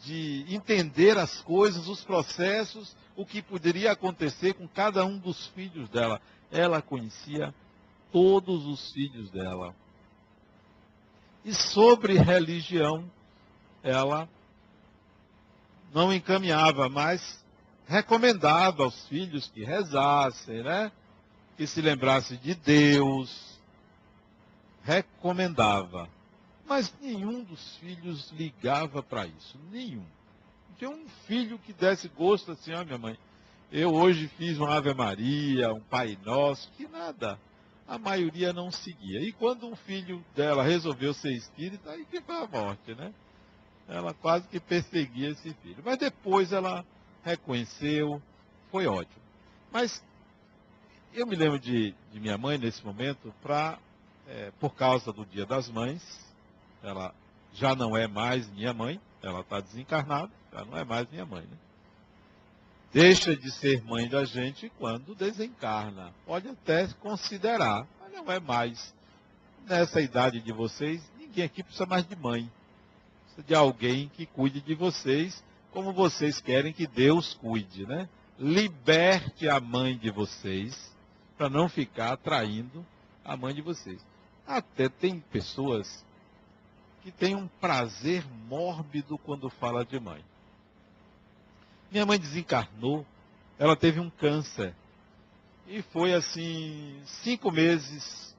de 0.04 0.46
entender 0.50 1.18
as 1.18 1.42
coisas, 1.42 1.88
os 1.88 2.04
processos, 2.04 2.96
o 3.16 3.26
que 3.26 3.42
poderia 3.42 3.92
acontecer 3.92 4.54
com 4.54 4.68
cada 4.68 5.06
um 5.06 5.18
dos 5.18 5.48
filhos 5.48 5.90
dela. 5.90 6.22
Ela 6.52 6.82
conhecia 6.82 7.54
todos 8.12 8.66
os 8.66 8.92
filhos 8.92 9.30
dela. 9.32 9.76
E 11.44 11.54
sobre 11.54 12.18
religião, 12.18 13.10
ela 13.84 14.28
não 15.94 16.14
encaminhava, 16.14 16.90
mas 16.90 17.44
recomendava 17.88 18.84
aos 18.84 19.08
filhos 19.08 19.48
que 19.48 19.64
rezassem, 19.64 20.64
né? 20.64 20.92
Que 21.56 21.66
se 21.66 21.82
lembrassem 21.82 22.38
de 22.38 22.56
Deus. 22.56 23.60
Recomendava. 24.84 26.10
Mas 26.66 26.94
nenhum 27.00 27.44
dos 27.44 27.78
filhos 27.78 28.32
ligava 28.32 29.04
para 29.04 29.28
isso. 29.28 29.60
Nenhum. 29.72 30.06
Tinha 30.78 30.90
um 30.90 31.08
filho 31.28 31.60
que 31.60 31.72
desse 31.72 32.08
gosto 32.10 32.52
assim, 32.52 32.74
ó, 32.74 32.84
minha 32.84 32.98
mãe. 32.98 33.18
Eu 33.72 33.94
hoje 33.94 34.28
fiz 34.38 34.58
uma 34.58 34.76
Ave 34.76 34.94
Maria, 34.94 35.74
um 35.74 35.80
Pai 35.80 36.18
Nosso, 36.24 36.70
que 36.72 36.88
nada. 36.88 37.40
A 37.88 37.98
maioria 37.98 38.52
não 38.52 38.72
seguia. 38.72 39.22
E 39.22 39.32
quando 39.32 39.68
um 39.68 39.76
filho 39.76 40.24
dela 40.36 40.64
resolveu 40.64 41.14
ser 41.14 41.34
espírita, 41.34 41.92
aí 41.92 42.06
que 42.06 42.20
foi 42.22 42.36
a 42.36 42.48
morte, 42.48 42.96
né? 42.96 43.14
Ela 43.88 44.14
quase 44.14 44.48
que 44.48 44.60
perseguia 44.60 45.30
esse 45.30 45.54
filho. 45.56 45.82
Mas 45.86 45.98
depois 45.98 46.52
ela 46.52 46.84
reconheceu, 47.24 48.22
foi 48.72 48.88
ótimo. 48.88 49.22
Mas 49.72 50.04
eu 51.14 51.28
me 51.28 51.36
lembro 51.36 51.60
de, 51.60 51.94
de 52.12 52.20
minha 52.20 52.38
mãe 52.38 52.58
nesse 52.58 52.84
momento, 52.84 53.34
pra, 53.42 53.78
é, 54.28 54.52
por 54.60 54.74
causa 54.74 55.14
do 55.14 55.26
Dia 55.26 55.46
das 55.46 55.70
Mães, 55.70 56.25
ela 56.86 57.14
já 57.54 57.76
não 57.76 57.96
é 57.96 58.08
mais 58.08 58.50
minha 58.52 58.74
mãe, 58.74 59.00
ela 59.22 59.40
está 59.40 59.60
desencarnada, 59.60 60.32
já 60.54 60.64
não 60.66 60.78
é 60.78 60.84
mais 60.84 61.10
minha 61.10 61.26
mãe. 61.26 61.42
Né? 61.42 61.58
Deixa 62.94 63.36
de 63.36 63.52
ser 63.52 63.84
mãe 63.84 64.08
da 64.08 64.24
gente 64.24 64.72
quando 64.78 65.16
desencarna. 65.16 66.14
Pode 66.26 66.48
até 66.48 66.88
considerar, 67.02 67.88
mas 68.00 68.14
não 68.14 68.32
é 68.32 68.40
mais. 68.40 68.94
Nessa 69.68 70.00
idade 70.00 70.40
de 70.40 70.54
vocês, 70.54 71.02
ninguém 71.18 71.44
aqui 71.44 71.64
precisa 71.64 71.86
mais 71.86 72.08
de 72.08 72.16
mãe. 72.16 72.50
Precisa 73.26 73.48
de 73.48 73.56
alguém 73.56 74.10
que 74.10 74.26
cuide 74.26 74.62
de 74.62 74.76
vocês 74.76 75.44
como 75.72 75.92
vocês 75.92 76.40
querem 76.40 76.72
que 76.72 76.88
Deus 76.88 77.34
cuide, 77.34 77.86
né? 77.86 78.08
Liberte 78.40 79.50
a 79.50 79.60
mãe 79.60 79.98
de 79.98 80.10
vocês 80.10 80.94
para 81.38 81.50
não 81.50 81.68
ficar 81.68 82.16
traindo 82.16 82.86
a 83.26 83.36
mãe 83.36 83.54
de 83.54 83.62
vocês. 83.62 84.00
Até 84.48 84.88
tem 84.88 85.20
pessoas 85.20 86.06
que 87.06 87.12
tem 87.12 87.36
um 87.36 87.48
prazer 87.48 88.26
mórbido 88.50 89.16
quando 89.20 89.48
fala 89.48 89.86
de 89.86 90.00
mãe. 90.00 90.26
Minha 91.92 92.04
mãe 92.04 92.18
desencarnou, 92.18 93.06
ela 93.60 93.76
teve 93.76 94.00
um 94.00 94.10
câncer. 94.10 94.74
E 95.68 95.84
foi 95.84 96.16
assim, 96.16 97.00
cinco 97.24 97.52
meses 97.52 98.36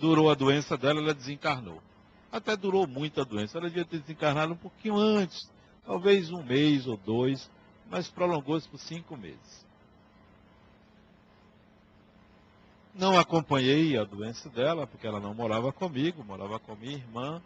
durou 0.00 0.28
a 0.28 0.34
doença 0.34 0.76
dela, 0.76 0.98
ela 0.98 1.14
desencarnou. 1.14 1.80
Até 2.32 2.56
durou 2.56 2.84
muito 2.84 3.20
a 3.20 3.24
doença. 3.24 3.58
Ela 3.58 3.68
devia 3.68 3.84
ter 3.84 4.00
desencarnado 4.00 4.54
um 4.54 4.56
pouquinho 4.56 4.96
antes, 4.96 5.48
talvez 5.86 6.32
um 6.32 6.42
mês 6.42 6.88
ou 6.88 6.96
dois, 6.96 7.48
mas 7.88 8.08
prolongou-se 8.08 8.68
por 8.68 8.78
cinco 8.78 9.16
meses. 9.16 9.64
Não 12.92 13.16
acompanhei 13.16 13.96
a 13.96 14.02
doença 14.02 14.48
dela, 14.48 14.84
porque 14.84 15.06
ela 15.06 15.20
não 15.20 15.32
morava 15.32 15.72
comigo, 15.72 16.24
morava 16.24 16.58
com 16.58 16.74
minha 16.74 16.96
irmã 16.96 17.40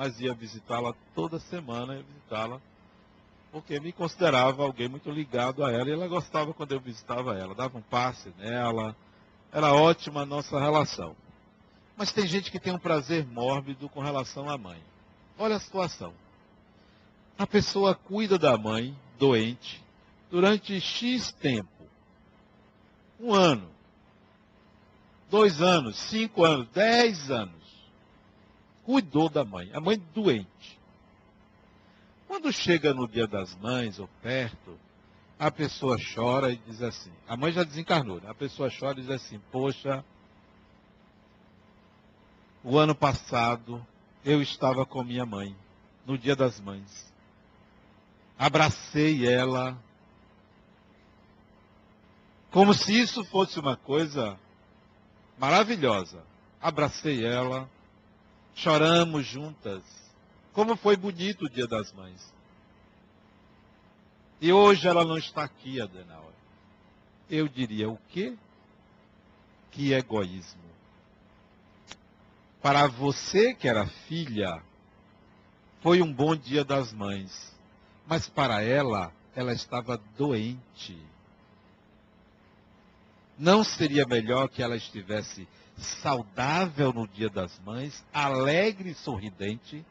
mas 0.00 0.18
ia 0.18 0.32
visitá-la 0.32 0.94
toda 1.14 1.38
semana, 1.38 1.94
ia 1.94 2.02
visitá-la, 2.02 2.58
porque 3.52 3.78
me 3.78 3.92
considerava 3.92 4.62
alguém 4.62 4.88
muito 4.88 5.10
ligado 5.10 5.62
a 5.62 5.70
ela 5.70 5.90
e 5.90 5.92
ela 5.92 6.08
gostava 6.08 6.54
quando 6.54 6.72
eu 6.72 6.80
visitava 6.80 7.36
ela, 7.36 7.54
dava 7.54 7.76
um 7.76 7.82
passe 7.82 8.32
nela, 8.38 8.96
era 9.52 9.74
ótima 9.74 10.22
a 10.22 10.24
nossa 10.26 10.58
relação. 10.58 11.14
Mas 11.98 12.12
tem 12.12 12.26
gente 12.26 12.50
que 12.50 12.58
tem 12.58 12.72
um 12.72 12.78
prazer 12.78 13.26
mórbido 13.26 13.90
com 13.90 14.00
relação 14.00 14.48
à 14.48 14.56
mãe. 14.56 14.82
Olha 15.38 15.56
a 15.56 15.60
situação. 15.60 16.14
A 17.36 17.46
pessoa 17.46 17.94
cuida 17.94 18.38
da 18.38 18.56
mãe 18.56 18.98
doente 19.18 19.84
durante 20.30 20.80
X 20.80 21.30
tempo. 21.30 21.68
Um 23.20 23.34
ano, 23.34 23.68
dois 25.28 25.60
anos, 25.60 25.96
cinco 25.96 26.42
anos, 26.42 26.66
dez 26.68 27.30
anos 27.30 27.59
cuidou 28.90 29.28
da 29.28 29.44
mãe, 29.44 29.70
a 29.72 29.80
mãe 29.80 29.96
doente. 30.12 30.80
Quando 32.26 32.52
chega 32.52 32.92
no 32.92 33.06
dia 33.06 33.26
das 33.26 33.54
mães 33.54 34.00
ou 34.00 34.08
perto, 34.20 34.76
a 35.38 35.48
pessoa 35.48 35.96
chora 36.12 36.50
e 36.50 36.56
diz 36.56 36.82
assim: 36.82 37.12
a 37.28 37.36
mãe 37.36 37.52
já 37.52 37.62
desencarnou, 37.62 38.20
né? 38.20 38.28
a 38.28 38.34
pessoa 38.34 38.68
chora 38.68 38.98
e 38.98 39.02
diz 39.02 39.10
assim: 39.10 39.40
Poxa, 39.52 40.04
o 42.64 42.76
ano 42.76 42.96
passado 42.96 43.84
eu 44.24 44.42
estava 44.42 44.84
com 44.84 45.04
minha 45.04 45.24
mãe, 45.24 45.54
no 46.04 46.18
dia 46.18 46.34
das 46.34 46.58
mães. 46.58 47.12
Abracei 48.36 49.24
ela, 49.24 49.78
como 52.50 52.74
se 52.74 53.00
isso 53.00 53.24
fosse 53.26 53.60
uma 53.60 53.76
coisa 53.76 54.36
maravilhosa. 55.38 56.24
Abracei 56.60 57.24
ela, 57.24 57.70
choramos 58.60 59.26
juntas. 59.26 59.82
Como 60.52 60.76
foi 60.76 60.96
bonito 60.96 61.46
o 61.46 61.50
Dia 61.50 61.66
das 61.66 61.92
Mães. 61.92 62.32
E 64.40 64.52
hoje 64.52 64.86
ela 64.86 65.04
não 65.04 65.18
está 65.18 65.44
aqui, 65.44 65.80
Adenauer. 65.80 66.34
Eu 67.28 67.46
diria 67.46 67.88
o 67.88 67.98
quê? 68.08 68.36
Que 69.70 69.92
egoísmo. 69.92 70.60
Para 72.60 72.86
você 72.86 73.54
que 73.54 73.68
era 73.68 73.86
filha, 73.86 74.62
foi 75.80 76.02
um 76.02 76.12
bom 76.12 76.34
dia 76.34 76.64
das 76.64 76.92
mães. 76.92 77.54
Mas 78.06 78.28
para 78.28 78.62
ela, 78.62 79.12
ela 79.34 79.52
estava 79.52 80.00
doente. 80.18 80.98
Não 83.38 83.62
seria 83.62 84.04
melhor 84.04 84.48
que 84.48 84.62
ela 84.62 84.76
estivesse 84.76 85.46
saudável 85.82 86.92
no 86.92 87.06
Dia 87.06 87.28
das 87.28 87.58
Mães, 87.60 88.04
alegre 88.12 88.90
e 88.90 88.94
sorridente, 88.94 89.84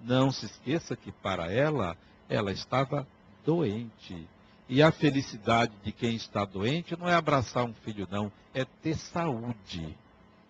não 0.00 0.30
se 0.30 0.46
esqueça 0.46 0.96
que 0.96 1.10
para 1.10 1.52
ela, 1.52 1.96
ela 2.28 2.52
estava 2.52 3.06
doente. 3.44 4.28
E 4.68 4.82
a 4.82 4.92
felicidade 4.92 5.72
de 5.82 5.92
quem 5.92 6.14
está 6.14 6.44
doente 6.44 6.96
não 6.98 7.08
é 7.08 7.14
abraçar 7.14 7.64
um 7.64 7.72
filho, 7.72 8.06
não, 8.10 8.30
é 8.52 8.64
ter 8.64 8.96
saúde. 8.96 9.96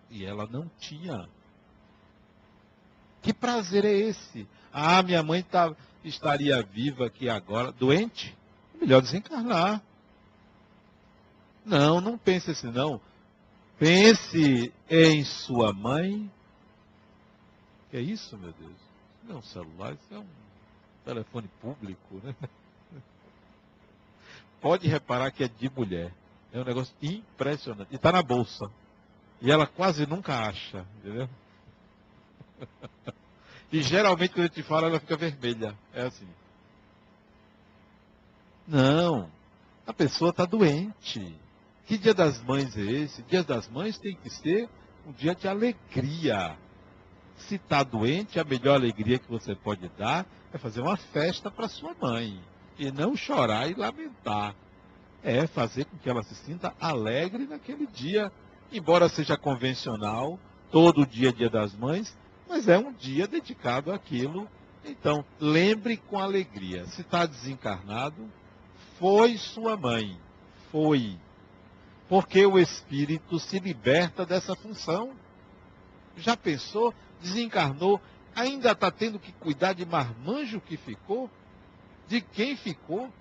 E 0.09 0.25
ela 0.25 0.45
não 0.45 0.69
tinha. 0.79 1.27
Que 3.21 3.33
prazer 3.33 3.85
é 3.85 3.93
esse? 3.93 4.47
Ah, 4.73 5.01
minha 5.01 5.23
mãe 5.23 5.41
tá, 5.41 5.73
estaria 6.03 6.61
viva 6.61 7.05
aqui 7.05 7.29
agora, 7.29 7.71
doente? 7.71 8.35
Melhor 8.79 9.01
desencarnar. 9.01 9.81
Não, 11.65 12.01
não 12.01 12.17
pense 12.17 12.51
assim, 12.51 12.71
não. 12.71 12.99
Pense 13.79 14.73
em 14.89 15.23
sua 15.23 15.71
mãe. 15.71 16.29
Que 17.89 17.97
é 17.97 18.01
isso, 18.01 18.37
meu 18.37 18.51
Deus? 18.51 18.75
Não 19.23 19.35
é 19.35 19.39
um 19.39 19.41
celular, 19.41 19.93
isso 19.93 20.13
é 20.13 20.19
um 20.19 20.27
telefone 21.05 21.47
público, 21.61 22.21
né? 22.23 22.35
Pode 24.61 24.87
reparar 24.87 25.31
que 25.31 25.43
é 25.43 25.47
de 25.47 25.69
mulher. 25.69 26.13
É 26.51 26.59
um 26.59 26.65
negócio 26.65 26.93
impressionante. 27.01 27.87
E 27.91 27.95
está 27.95 28.11
na 28.11 28.21
bolsa. 28.21 28.69
E 29.41 29.49
ela 29.49 29.65
quase 29.65 30.05
nunca 30.05 30.37
acha, 30.37 30.85
entendeu? 30.97 31.29
E 33.71 33.81
geralmente 33.81 34.33
quando 34.33 34.45
a 34.45 34.47
gente 34.47 34.63
fala, 34.63 34.87
ela 34.87 34.99
fica 34.99 35.15
vermelha. 35.15 35.77
É 35.93 36.07
assim. 36.07 36.27
Não. 38.67 39.31
A 39.87 39.93
pessoa 39.93 40.31
está 40.31 40.45
doente. 40.45 41.35
Que 41.89 41.97
dia 41.97 42.13
das 42.13 42.39
mães 42.43 42.77
é 42.77 42.81
esse? 42.81 43.23
Dia 43.23 43.43
das 43.43 43.67
mães 43.67 43.97
tem 43.97 44.15
que 44.15 44.29
ser 44.29 44.69
um 45.07 45.11
dia 45.11 45.33
de 45.33 45.47
alegria. 45.47 46.55
Se 47.35 47.55
está 47.55 47.81
doente, 47.81 48.39
a 48.39 48.43
melhor 48.43 48.75
alegria 48.75 49.17
que 49.17 49.27
você 49.27 49.55
pode 49.55 49.89
dar 49.97 50.23
é 50.53 50.59
fazer 50.59 50.81
uma 50.81 50.95
festa 50.95 51.49
para 51.49 51.67
sua 51.67 51.95
mãe. 51.99 52.39
E 52.77 52.91
não 52.91 53.15
chorar 53.15 53.67
e 53.71 53.73
lamentar. 53.73 54.53
É 55.23 55.47
fazer 55.47 55.85
com 55.85 55.97
que 55.97 56.07
ela 56.07 56.21
se 56.21 56.35
sinta 56.35 56.75
alegre 56.79 57.47
naquele 57.47 57.87
dia. 57.87 58.31
Embora 58.71 59.09
seja 59.09 59.35
convencional, 59.35 60.39
todo 60.71 61.07
dia 61.07 61.29
é 61.29 61.31
dia 61.31 61.49
das 61.49 61.73
mães, 61.73 62.15
mas 62.47 62.67
é 62.67 62.77
um 62.77 62.93
dia 62.93 63.27
dedicado 63.27 63.91
àquilo. 63.91 64.47
Então, 64.85 65.25
lembre 65.39 65.97
com 65.97 66.19
alegria. 66.19 66.85
Se 66.85 67.01
está 67.01 67.25
desencarnado, 67.25 68.29
foi 68.99 69.39
sua 69.39 69.75
mãe 69.75 70.19
foi. 70.71 71.17
Porque 72.09 72.43
o 72.43 72.57
espírito 72.57 73.39
se 73.39 73.59
liberta 73.59 74.25
dessa 74.25 74.55
função. 74.55 75.13
Já 76.17 76.35
pensou? 76.35 76.93
Desencarnou, 77.21 78.01
ainda 78.35 78.71
está 78.71 78.89
tendo 78.89 79.19
que 79.19 79.31
cuidar 79.33 79.73
de 79.73 79.85
marmanjo 79.85 80.59
que 80.59 80.75
ficou? 80.75 81.29
De 82.07 82.19
quem 82.19 82.57
ficou? 82.57 83.13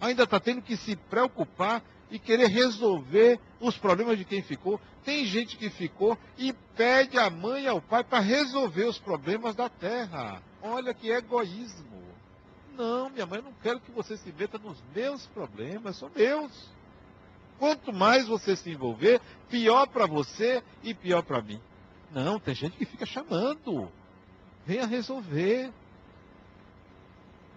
Ainda 0.00 0.24
está 0.24 0.40
tendo 0.40 0.62
que 0.62 0.76
se 0.76 0.96
preocupar 0.96 1.82
e 2.10 2.18
querer 2.18 2.48
resolver 2.48 3.38
os 3.60 3.76
problemas 3.76 4.16
de 4.16 4.24
quem 4.24 4.42
ficou. 4.42 4.80
Tem 5.04 5.26
gente 5.26 5.56
que 5.58 5.68
ficou 5.68 6.16
e 6.38 6.52
pede 6.74 7.18
a 7.18 7.28
mãe 7.28 7.64
e 7.64 7.68
ao 7.68 7.80
pai 7.80 8.02
para 8.02 8.20
resolver 8.20 8.84
os 8.84 8.98
problemas 8.98 9.54
da 9.54 9.68
terra. 9.68 10.42
Olha 10.62 10.94
que 10.94 11.10
egoísmo. 11.10 12.02
Não, 12.74 13.10
minha 13.10 13.26
mãe, 13.26 13.38
eu 13.38 13.44
não 13.44 13.52
quero 13.62 13.80
que 13.80 13.90
você 13.90 14.16
se 14.16 14.32
meta 14.32 14.58
nos 14.58 14.82
meus 14.94 15.26
problemas, 15.26 15.96
são 15.96 16.10
meus. 16.14 16.73
Quanto 17.58 17.92
mais 17.92 18.26
você 18.26 18.56
se 18.56 18.70
envolver, 18.70 19.20
pior 19.48 19.86
para 19.86 20.06
você 20.06 20.62
e 20.82 20.92
pior 20.92 21.22
para 21.22 21.40
mim. 21.40 21.60
Não, 22.10 22.38
tem 22.38 22.54
gente 22.54 22.76
que 22.76 22.84
fica 22.84 23.06
chamando. 23.06 23.90
Venha 24.66 24.86
resolver. 24.86 25.72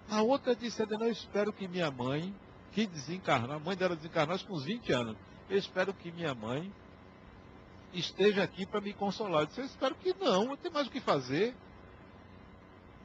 A 0.10 0.22
outra 0.22 0.56
disse, 0.56 0.82
eu 0.82 1.12
espero 1.12 1.52
que 1.52 1.68
minha 1.68 1.92
mãe, 1.92 2.34
que 2.72 2.88
desencarnou, 2.88 3.56
a 3.56 3.60
mãe 3.60 3.76
dela 3.76 3.96
desencarnou 3.96 4.38
com 4.40 4.54
uns 4.54 4.64
20 4.64 4.92
anos, 4.94 5.18
eu 5.50 5.58
espero 5.58 5.94
que 5.94 6.12
minha 6.12 6.34
mãe 6.34 6.72
esteja 7.94 8.44
aqui 8.44 8.66
para 8.66 8.82
me 8.82 8.94
consolar. 8.94 9.42
Eu 9.42 9.46
disse, 9.48 9.60
eu 9.60 9.66
espero 9.66 9.96
que 9.96 10.14
não, 10.20 10.46
não 10.46 10.58
tem 10.58 10.72
mais 10.72 10.88
o 10.88 10.92
que 10.92 11.02
fazer. 11.02 11.56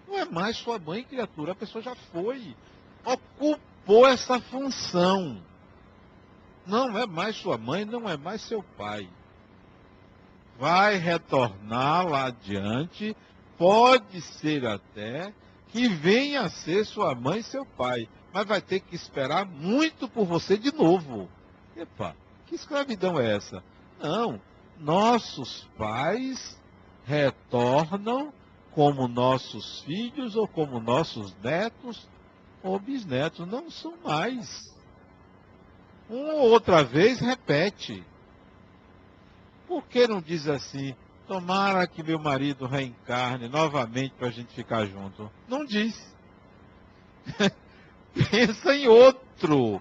Não 0.07 0.19
é 0.19 0.25
mais 0.25 0.57
sua 0.57 0.79
mãe, 0.79 1.05
criatura, 1.05 1.53
a 1.53 1.57
pessoa 1.57 1.83
já 1.83 1.95
foi. 1.95 2.55
Ocupou 3.05 4.07
essa 4.07 4.41
função. 4.41 5.43
Não 6.67 6.97
é 6.97 7.07
mais 7.07 7.37
sua 7.37 7.59
mãe, 7.59 7.85
não 7.85 8.09
é 8.09 8.17
mais 8.17 8.41
seu 8.43 8.63
pai. 8.77 9.09
Vai 10.59 10.97
retornar 10.97 12.07
lá 12.07 12.27
adiante, 12.27 13.17
pode 13.59 14.21
ser 14.21 14.67
até 14.67 15.33
que 15.69 15.89
venha 15.89 16.43
a 16.43 16.51
ser 16.51 16.85
sua 16.85 17.15
mãe 17.15 17.41
e 17.41 17.43
seu 17.43 17.65
pai, 17.65 18.09
mas 18.33 18.47
vai 18.47 18.61
ter 18.61 18.81
que 18.81 18.95
esperar 18.95 19.47
muito 19.47 20.09
por 20.09 20.27
você 20.27 20.57
de 20.57 20.73
novo. 20.73 21.29
Epa, 21.77 22.15
que 22.47 22.55
escravidão 22.55 23.19
é 23.19 23.35
essa? 23.35 23.63
Não, 24.01 24.41
nossos 24.79 25.67
pais 25.77 26.61
retornam 27.05 28.33
como 28.73 29.09
nossos 29.09 29.81
filhos 29.81 30.37
ou 30.37 30.47
como 30.49 30.81
nossos 30.81 31.35
netos 31.43 32.09
ou 32.63 32.79
bisnetos. 32.79 33.47
Não 33.47 33.71
são 33.71 33.95
mais. 34.05 34.73
Uma 36.13 36.35
ou 36.35 36.51
outra 36.51 36.85
vez 36.85 37.21
repete. 37.21 38.05
Por 39.67 39.83
que 39.87 40.07
não 40.07 40.21
diz 40.21 40.47
assim? 40.47 40.95
Tomara 41.27 41.87
que 41.87 42.03
meu 42.03 42.19
marido 42.19 42.67
reencarne 42.67 43.49
novamente 43.49 44.13
para 44.19 44.29
a 44.29 44.31
gente 44.31 44.55
ficar 44.55 44.85
junto. 44.85 45.33
Não 45.49 45.65
diz. 45.65 46.15
Pensa 48.31 48.77
em 48.77 48.89
outro, 48.89 49.81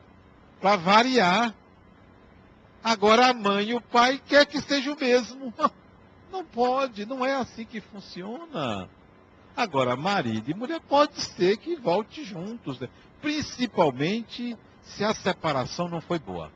para 0.62 0.78
variar. 0.78 1.54
Agora 2.82 3.28
a 3.28 3.34
mãe 3.34 3.72
e 3.72 3.76
o 3.76 3.82
pai 3.82 4.22
quer 4.26 4.46
que 4.46 4.62
seja 4.62 4.94
o 4.94 4.98
mesmo. 4.98 5.54
Não 6.32 6.46
pode, 6.46 7.06
não 7.06 7.26
é 7.26 7.36
assim 7.36 7.66
que 7.66 7.82
funciona. 7.82 8.90
Agora, 9.54 9.98
marido 9.98 10.50
e 10.50 10.54
mulher 10.54 10.80
pode 10.80 11.20
ser 11.20 11.58
que 11.58 11.76
volte 11.76 12.24
juntos, 12.24 12.80
né? 12.80 12.88
principalmente 13.22 14.58
se 14.84 15.04
a 15.04 15.14
separação 15.14 15.88
não 15.88 16.02
foi 16.02 16.20
boa. 16.20 16.52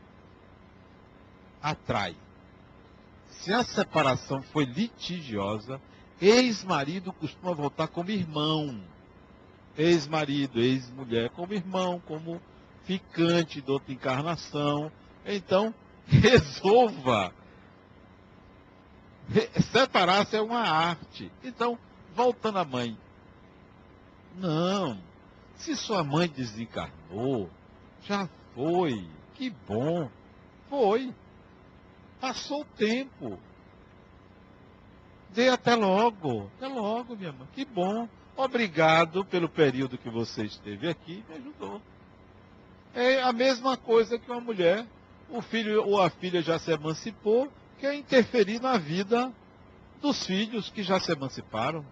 Atrai. 1.61 2.15
Se 3.29 3.53
a 3.53 3.63
separação 3.63 4.41
foi 4.41 4.65
litigiosa, 4.65 5.79
ex-marido 6.21 7.13
costuma 7.13 7.53
voltar 7.53 7.87
como 7.87 8.11
irmão. 8.11 8.81
Ex-marido, 9.77 10.59
ex-mulher 10.59 11.29
como 11.31 11.53
irmão, 11.53 12.01
como 12.05 12.41
ficante 12.85 13.61
de 13.61 13.71
outra 13.71 13.93
encarnação. 13.93 14.91
Então, 15.25 15.73
resolva 16.07 17.33
Separar-se 19.71 20.35
é 20.35 20.41
uma 20.41 20.61
arte. 20.61 21.31
Então, 21.43 21.77
voltando 22.15 22.59
à 22.59 22.65
mãe. 22.65 22.97
Não. 24.35 24.99
Se 25.55 25.75
sua 25.75 26.03
mãe 26.03 26.27
desencarnou, 26.27 27.49
já 28.07 28.29
foi. 28.53 29.07
Que 29.33 29.49
bom. 29.67 30.09
Foi. 30.69 31.13
Passou 32.21 32.61
o 32.61 32.65
tempo. 32.65 33.37
Dê 35.29 35.49
até 35.49 35.75
logo. 35.75 36.49
Até 36.57 36.67
logo, 36.67 37.15
minha 37.15 37.31
mãe. 37.31 37.47
Que 37.53 37.65
bom. 37.65 38.07
Obrigado 38.37 39.23
pelo 39.25 39.47
período 39.47 39.97
que 39.97 40.09
você 40.09 40.43
esteve 40.43 40.89
aqui 40.89 41.23
me 41.29 41.35
ajudou. 41.35 41.81
É 42.93 43.21
a 43.21 43.31
mesma 43.33 43.77
coisa 43.77 44.17
que 44.17 44.29
uma 44.29 44.41
mulher. 44.41 44.85
O 45.29 45.41
filho 45.41 45.83
ou 45.85 45.99
a 45.99 46.09
filha 46.09 46.41
já 46.41 46.59
se 46.59 46.71
emancipou, 46.71 47.51
quer 47.79 47.95
interferir 47.95 48.61
na 48.61 48.77
vida 48.77 49.33
dos 50.01 50.25
filhos 50.25 50.69
que 50.69 50.83
já 50.83 50.99
se 50.99 51.11
emanciparam. 51.11 51.83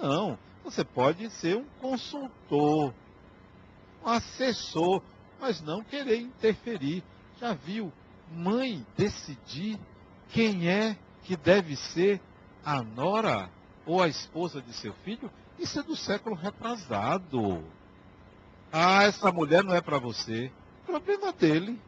Não, 0.00 0.38
você 0.62 0.84
pode 0.84 1.28
ser 1.30 1.56
um 1.56 1.64
consultor, 1.80 2.94
um 4.04 4.08
assessor, 4.08 5.02
mas 5.44 5.60
não 5.60 5.84
querer 5.84 6.22
interferir. 6.22 7.04
Já 7.38 7.52
viu 7.52 7.92
mãe 8.32 8.84
decidir 8.96 9.78
quem 10.30 10.70
é 10.70 10.96
que 11.22 11.36
deve 11.36 11.76
ser 11.76 12.18
a 12.64 12.82
nora 12.82 13.50
ou 13.84 14.02
a 14.02 14.08
esposa 14.08 14.62
de 14.62 14.72
seu 14.72 14.94
filho? 15.04 15.30
Isso 15.58 15.78
é 15.78 15.82
do 15.82 15.94
século 15.94 16.34
retrasado. 16.34 17.62
Ah, 18.72 19.02
essa 19.02 19.30
mulher 19.30 19.62
não 19.62 19.74
é 19.74 19.82
para 19.82 19.98
você. 19.98 20.50
Problema 20.86 21.30
dele 21.30 21.78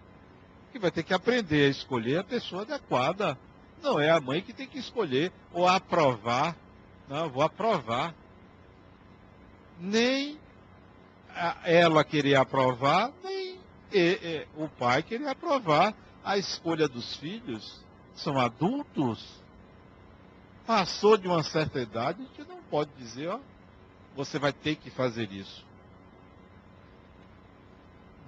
que 0.71 0.79
vai 0.79 0.90
ter 0.90 1.03
que 1.03 1.14
aprender 1.14 1.66
a 1.66 1.71
escolher 1.71 2.19
a 2.19 2.25
pessoa 2.25 2.61
adequada. 2.61 3.38
Não 3.83 3.99
é 3.99 4.11
a 4.11 4.21
mãe 4.21 4.42
que 4.42 4.53
tem 4.53 4.66
que 4.66 4.79
escolher 4.79 5.33
ou 5.51 5.66
aprovar. 5.66 6.55
Não, 7.09 7.31
vou 7.31 7.42
aprovar. 7.42 8.14
Nem 9.81 10.38
ela 11.64 12.03
querer 12.05 12.35
aprovar, 12.35 13.12
nem 13.23 13.46
o 14.57 14.69
pai 14.69 15.03
querer 15.03 15.29
aprovar. 15.29 15.95
A 16.25 16.37
escolha 16.37 16.89
dos 16.89 17.17
filhos 17.17 17.81
são 18.15 18.39
adultos. 18.39 19.25
Passou 20.67 21.17
de 21.17 21.29
uma 21.29 21.43
certa 21.45 21.81
idade, 21.81 22.21
a 22.21 22.25
gente 22.25 22.49
não 22.49 22.61
pode 22.69 22.91
dizer, 22.99 23.29
ó, 23.29 23.39
você 24.17 24.39
vai 24.39 24.53
ter 24.53 24.75
que 24.75 24.91
fazer 24.91 25.31
isso 25.31 25.67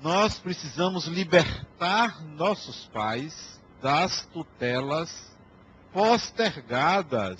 nós 0.02 0.38
precisamos 0.38 1.06
libertar 1.06 2.22
nossos 2.24 2.86
pais 2.86 3.60
das 3.82 4.26
tutelas 4.26 5.36
postergadas. 5.92 7.38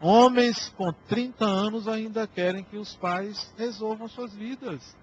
Homens 0.00 0.72
com 0.76 0.92
30 1.08 1.44
anos 1.44 1.88
ainda 1.88 2.26
querem 2.26 2.64
que 2.64 2.76
os 2.76 2.94
pais 2.96 3.52
resolvam 3.56 4.08
suas 4.08 4.34
vidas. 4.34 4.96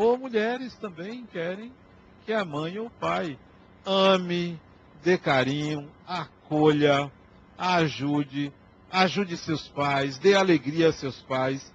Ou 0.00 0.16
mulheres 0.16 0.74
também 0.76 1.26
querem 1.26 1.70
que 2.24 2.32
a 2.32 2.42
mãe 2.42 2.78
ou 2.78 2.86
o 2.86 2.90
pai 2.90 3.38
ame, 3.84 4.58
dê 5.02 5.18
carinho, 5.18 5.90
acolha, 6.06 7.12
ajude, 7.58 8.50
ajude 8.90 9.36
seus 9.36 9.68
pais, 9.68 10.18
dê 10.18 10.34
alegria 10.34 10.88
a 10.88 10.92
seus 10.94 11.20
pais. 11.20 11.70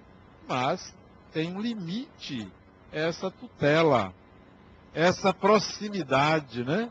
Mas 0.48 0.92
tem 1.32 1.54
um 1.54 1.60
limite 1.60 2.50
essa 2.90 3.30
tutela, 3.30 4.12
essa 4.92 5.32
proximidade, 5.32 6.64
né? 6.64 6.90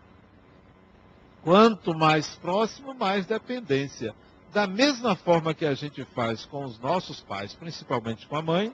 Quanto 1.43 1.93
mais 1.93 2.33
próximo, 2.37 2.93
mais 2.93 3.25
dependência. 3.25 4.15
Da 4.53 4.65
mesma 4.65 5.17
forma 5.17 5.53
que 5.53 5.65
a 5.65 5.73
gente 5.73 6.05
faz 6.15 6.45
com 6.45 6.63
os 6.63 6.79
nossos 6.79 7.19
pais, 7.19 7.53
principalmente 7.53 8.25
com 8.25 8.37
a 8.37 8.41
mãe, 8.41 8.73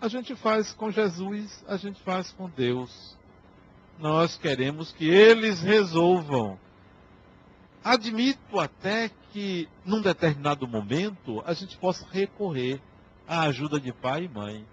a 0.00 0.08
gente 0.08 0.34
faz 0.34 0.72
com 0.72 0.90
Jesus, 0.90 1.62
a 1.68 1.76
gente 1.76 2.00
faz 2.02 2.32
com 2.32 2.48
Deus. 2.48 3.16
Nós 3.98 4.36
queremos 4.36 4.92
que 4.92 5.08
eles 5.08 5.60
resolvam. 5.60 6.58
Admito 7.84 8.58
até 8.58 9.10
que, 9.32 9.68
num 9.84 10.00
determinado 10.00 10.66
momento, 10.66 11.42
a 11.44 11.52
gente 11.52 11.76
possa 11.76 12.06
recorrer 12.10 12.80
à 13.28 13.42
ajuda 13.42 13.78
de 13.78 13.92
pai 13.92 14.24
e 14.24 14.28
mãe. 14.28 14.66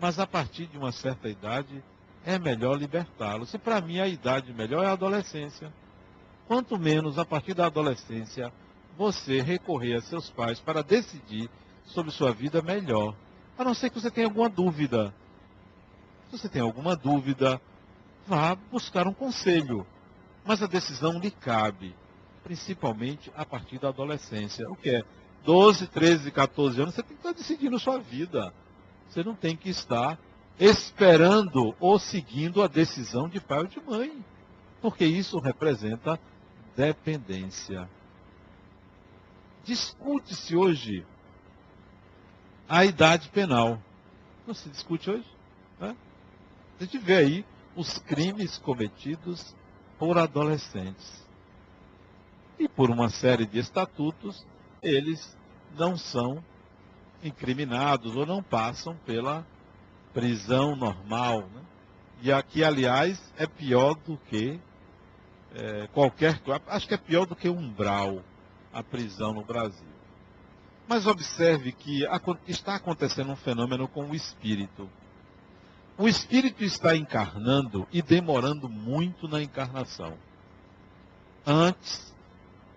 Mas 0.00 0.18
a 0.18 0.26
partir 0.26 0.66
de 0.66 0.78
uma 0.78 0.92
certa 0.92 1.28
idade, 1.28 1.82
é 2.24 2.38
melhor 2.38 2.78
libertá-los. 2.78 3.52
E 3.52 3.58
para 3.58 3.80
mim 3.80 4.00
a 4.00 4.08
idade 4.08 4.52
melhor 4.52 4.84
é 4.84 4.88
a 4.88 4.92
adolescência. 4.92 5.72
Quanto 6.46 6.78
menos 6.78 7.18
a 7.18 7.24
partir 7.24 7.54
da 7.54 7.66
adolescência 7.66 8.52
você 8.96 9.40
recorrer 9.40 9.94
a 9.96 10.00
seus 10.00 10.30
pais 10.30 10.60
para 10.60 10.82
decidir 10.82 11.50
sobre 11.84 12.12
sua 12.12 12.32
vida 12.32 12.62
melhor. 12.62 13.14
A 13.56 13.64
não 13.64 13.74
ser 13.74 13.90
que 13.90 14.00
você 14.00 14.10
tenha 14.10 14.26
alguma 14.26 14.48
dúvida. 14.48 15.14
Se 16.30 16.38
você 16.38 16.48
tem 16.48 16.62
alguma 16.62 16.96
dúvida, 16.96 17.60
vá 18.26 18.54
buscar 18.54 19.06
um 19.06 19.14
conselho. 19.14 19.86
Mas 20.44 20.62
a 20.62 20.66
decisão 20.66 21.18
lhe 21.18 21.30
cabe, 21.30 21.94
principalmente 22.42 23.30
a 23.36 23.44
partir 23.44 23.78
da 23.78 23.88
adolescência. 23.88 24.68
O 24.68 24.76
que 24.76 24.90
é? 24.90 25.02
12, 25.44 25.86
13, 25.86 26.30
14 26.30 26.80
anos, 26.80 26.94
você 26.94 27.02
tem 27.02 27.16
que 27.16 27.20
estar 27.20 27.32
decidindo 27.32 27.78
sua 27.78 27.98
vida. 27.98 28.52
Você 29.08 29.22
não 29.22 29.34
tem 29.34 29.56
que 29.56 29.70
estar 29.70 30.18
esperando 30.58 31.74
ou 31.78 31.98
seguindo 31.98 32.62
a 32.62 32.66
decisão 32.66 33.28
de 33.28 33.40
pai 33.40 33.58
ou 33.58 33.66
de 33.66 33.80
mãe. 33.80 34.24
Porque 34.80 35.04
isso 35.04 35.38
representa 35.38 36.18
dependência. 36.76 37.88
Discute-se 39.64 40.56
hoje 40.56 41.06
a 42.74 42.84
idade 42.84 43.28
penal. 43.28 43.80
Não 44.44 44.52
se 44.52 44.68
discute 44.68 45.08
hoje? 45.08 45.24
Né? 45.78 45.96
A 46.80 46.82
gente 46.82 46.98
vê 46.98 47.16
aí 47.18 47.44
os 47.76 47.98
crimes 47.98 48.58
cometidos 48.58 49.54
por 49.96 50.18
adolescentes. 50.18 51.24
E 52.58 52.68
por 52.68 52.90
uma 52.90 53.10
série 53.10 53.46
de 53.46 53.60
estatutos, 53.60 54.44
eles 54.82 55.36
não 55.78 55.96
são 55.96 56.42
incriminados 57.22 58.16
ou 58.16 58.26
não 58.26 58.42
passam 58.42 58.96
pela 59.06 59.46
prisão 60.12 60.74
normal. 60.74 61.42
Né? 61.54 61.62
E 62.22 62.32
aqui, 62.32 62.64
aliás, 62.64 63.32
é 63.38 63.46
pior 63.46 63.94
do 63.94 64.16
que 64.28 64.58
é, 65.54 65.86
qualquer. 65.92 66.40
Acho 66.66 66.88
que 66.88 66.94
é 66.94 66.98
pior 66.98 67.24
do 67.24 67.36
que 67.36 67.48
umbral 67.48 68.20
a 68.72 68.82
prisão 68.82 69.32
no 69.32 69.44
Brasil. 69.44 69.93
Mas 70.86 71.06
observe 71.06 71.72
que 71.72 72.04
está 72.46 72.74
acontecendo 72.74 73.32
um 73.32 73.36
fenômeno 73.36 73.88
com 73.88 74.10
o 74.10 74.14
espírito. 74.14 74.88
O 75.96 76.08
espírito 76.08 76.62
está 76.62 76.96
encarnando 76.96 77.86
e 77.92 78.02
demorando 78.02 78.68
muito 78.68 79.28
na 79.28 79.42
encarnação. 79.42 80.18
Antes, 81.46 82.12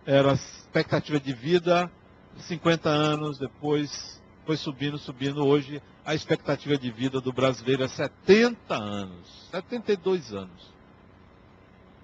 era 0.06 0.34
expectativa 0.34 1.20
de 1.20 1.34
vida 1.34 1.91
50 2.39 2.89
anos, 2.89 3.38
depois 3.38 4.22
foi 4.46 4.56
subindo, 4.56 4.98
subindo. 4.98 5.46
Hoje, 5.46 5.82
a 6.06 6.15
expectativa 6.15 6.78
de 6.78 6.91
vida 6.91 7.20
do 7.20 7.34
brasileiro 7.34 7.84
é 7.84 7.88
70 7.88 8.76
anos, 8.76 9.48
72 9.52 10.34
anos. 10.34 10.74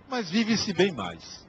Mas 0.09 0.29
vive-se 0.29 0.73
bem 0.73 0.91
mais. 0.91 1.47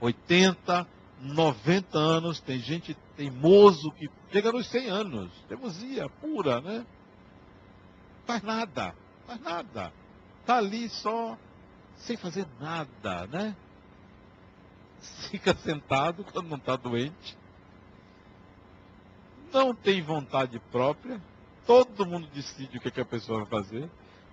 80, 0.00 0.86
90 1.20 1.98
anos, 1.98 2.40
tem 2.40 2.58
gente 2.58 2.94
teimoso 3.16 3.90
que 3.92 4.08
chega 4.32 4.50
nos 4.50 4.66
100 4.68 4.88
anos. 4.88 5.30
Teimosia 5.48 6.08
pura, 6.08 6.60
né? 6.60 6.86
Faz 8.26 8.42
nada, 8.42 8.94
faz 9.26 9.40
nada. 9.40 9.92
Está 10.40 10.56
ali 10.56 10.88
só 10.88 11.36
sem 11.96 12.16
fazer 12.16 12.46
nada, 12.58 13.26
né? 13.26 13.54
Fica 15.30 15.54
sentado 15.54 16.24
quando 16.24 16.48
não 16.48 16.56
está 16.56 16.76
doente. 16.76 17.36
Não 19.52 19.74
tem 19.74 20.00
vontade 20.00 20.58
própria. 20.70 21.20
Todo 21.66 22.06
mundo 22.06 22.28
decide 22.32 22.78
o 22.78 22.80
que, 22.80 22.90
que 22.90 23.00
a 23.00 23.04
pessoa 23.04 23.44
vai 23.44 23.62
fazer. 23.62 23.90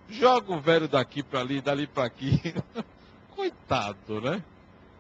Joga 0.10 0.54
o 0.54 0.62
velho 0.62 0.88
daqui 0.88 1.22
para 1.22 1.42
ali, 1.42 1.60
dali 1.60 1.86
para 1.86 2.06
aqui. 2.06 2.40
Coitado, 3.36 4.22
né? 4.22 4.42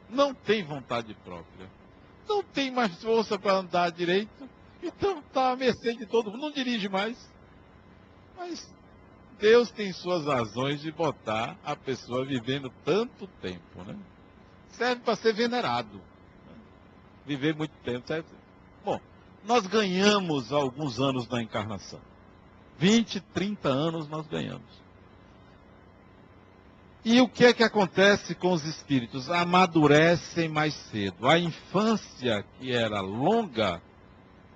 Não 0.09 0.33
tem 0.33 0.63
vontade 0.63 1.13
própria 1.23 1.76
não 2.27 2.43
tem 2.43 2.69
mais 2.71 3.01
força 3.01 3.37
para 3.39 3.53
andar 3.53 3.91
direito, 3.91 4.49
então 4.81 5.19
está 5.19 5.51
à 5.51 5.55
mercê 5.55 5.95
de 5.95 6.05
todo 6.05 6.31
mundo, 6.31 6.41
não 6.41 6.51
dirige 6.51 6.89
mais. 6.89 7.17
Mas 8.37 8.71
Deus 9.39 9.71
tem 9.71 9.91
suas 9.93 10.25
razões 10.25 10.81
de 10.81 10.91
botar 10.91 11.57
a 11.63 11.75
pessoa 11.75 12.25
vivendo 12.25 12.71
tanto 12.83 13.27
tempo, 13.41 13.83
né? 13.83 13.97
Serve 14.69 15.01
para 15.01 15.15
ser 15.15 15.33
venerado. 15.33 15.97
Né? 15.97 16.55
Viver 17.25 17.55
muito 17.55 17.73
tempo 17.83 18.05
serve. 18.07 18.27
Bom, 18.83 18.99
nós 19.45 19.65
ganhamos 19.65 20.51
alguns 20.51 20.99
anos 20.99 21.27
na 21.27 21.41
encarnação. 21.41 21.99
20, 22.77 23.19
30 23.19 23.69
anos 23.69 24.07
nós 24.07 24.27
ganhamos. 24.27 24.86
E 27.09 27.21
o 27.21 27.29
que 27.29 27.45
é 27.45 27.53
que 27.53 27.63
acontece 27.63 28.35
com 28.35 28.51
os 28.51 28.65
espíritos? 28.65 29.29
Amadurecem 29.29 30.49
mais 30.49 30.73
cedo. 30.73 31.25
A 31.25 31.39
infância, 31.39 32.43
que 32.59 32.73
era 32.73 32.99
longa, 32.99 33.81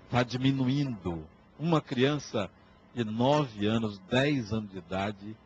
está 0.03 0.21
diminuindo. 0.21 1.25
Uma 1.57 1.79
criança 1.79 2.51
de 2.93 3.05
9 3.05 3.65
anos, 3.65 3.99
10 3.99 4.51
anos 4.51 4.69
de 4.69 4.79
idade, 4.79 5.37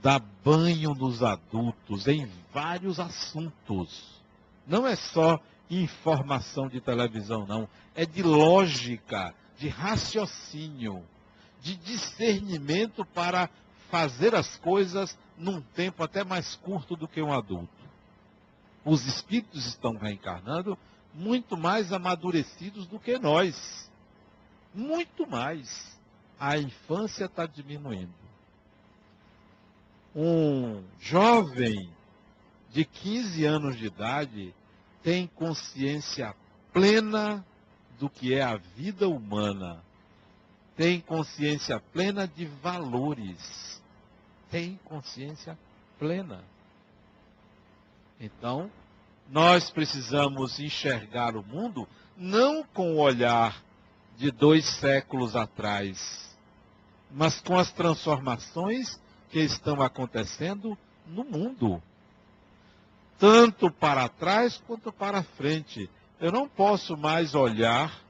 dá 0.00 0.20
banho 0.44 0.94
nos 0.94 1.24
adultos 1.24 2.06
em 2.06 2.30
vários 2.54 3.00
assuntos. 3.00 4.22
Não 4.64 4.86
é 4.86 4.94
só 4.94 5.40
informação 5.68 6.68
de 6.68 6.80
televisão, 6.80 7.48
não. 7.48 7.68
É 7.96 8.06
de 8.06 8.22
lógica, 8.22 9.34
de 9.58 9.66
raciocínio, 9.66 11.02
de 11.60 11.74
discernimento 11.74 13.04
para 13.04 13.50
fazer 13.90 14.36
as 14.36 14.56
coisas 14.58 15.18
num 15.38 15.60
tempo 15.60 16.02
até 16.02 16.24
mais 16.24 16.56
curto 16.56 16.96
do 16.96 17.08
que 17.08 17.22
um 17.22 17.32
adulto. 17.32 17.68
Os 18.84 19.06
espíritos 19.06 19.66
estão 19.66 19.96
reencarnando 19.96 20.78
muito 21.14 21.56
mais 21.56 21.92
amadurecidos 21.92 22.86
do 22.86 22.98
que 22.98 23.18
nós. 23.18 23.90
Muito 24.74 25.26
mais. 25.26 25.98
A 26.38 26.56
infância 26.56 27.24
está 27.24 27.46
diminuindo. 27.46 28.14
Um 30.14 30.82
jovem 31.00 31.90
de 32.70 32.84
15 32.84 33.44
anos 33.44 33.76
de 33.76 33.86
idade 33.86 34.54
tem 35.02 35.26
consciência 35.26 36.34
plena 36.72 37.44
do 37.98 38.08
que 38.08 38.34
é 38.34 38.42
a 38.42 38.56
vida 38.56 39.08
humana. 39.08 39.82
Tem 40.76 41.00
consciência 41.00 41.80
plena 41.92 42.26
de 42.28 42.46
valores 42.46 43.82
tem 44.50 44.78
consciência 44.84 45.58
plena. 45.98 46.42
Então, 48.20 48.70
nós 49.28 49.70
precisamos 49.70 50.58
enxergar 50.58 51.36
o 51.36 51.42
mundo 51.42 51.88
não 52.16 52.64
com 52.64 52.94
o 52.94 52.98
olhar 52.98 53.62
de 54.16 54.30
dois 54.30 54.64
séculos 54.64 55.36
atrás, 55.36 56.36
mas 57.10 57.40
com 57.40 57.56
as 57.56 57.70
transformações 57.70 59.00
que 59.30 59.38
estão 59.38 59.80
acontecendo 59.80 60.76
no 61.06 61.24
mundo. 61.24 61.82
Tanto 63.18 63.70
para 63.70 64.08
trás 64.08 64.60
quanto 64.66 64.92
para 64.92 65.22
frente. 65.22 65.88
Eu 66.20 66.32
não 66.32 66.48
posso 66.48 66.96
mais 66.96 67.34
olhar 67.34 68.00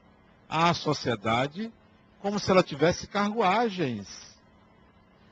a 0.47 0.73
sociedade 0.73 1.71
como 2.19 2.39
se 2.39 2.49
ela 2.49 2.63
tivesse 2.63 3.07
carruagens 3.07 4.28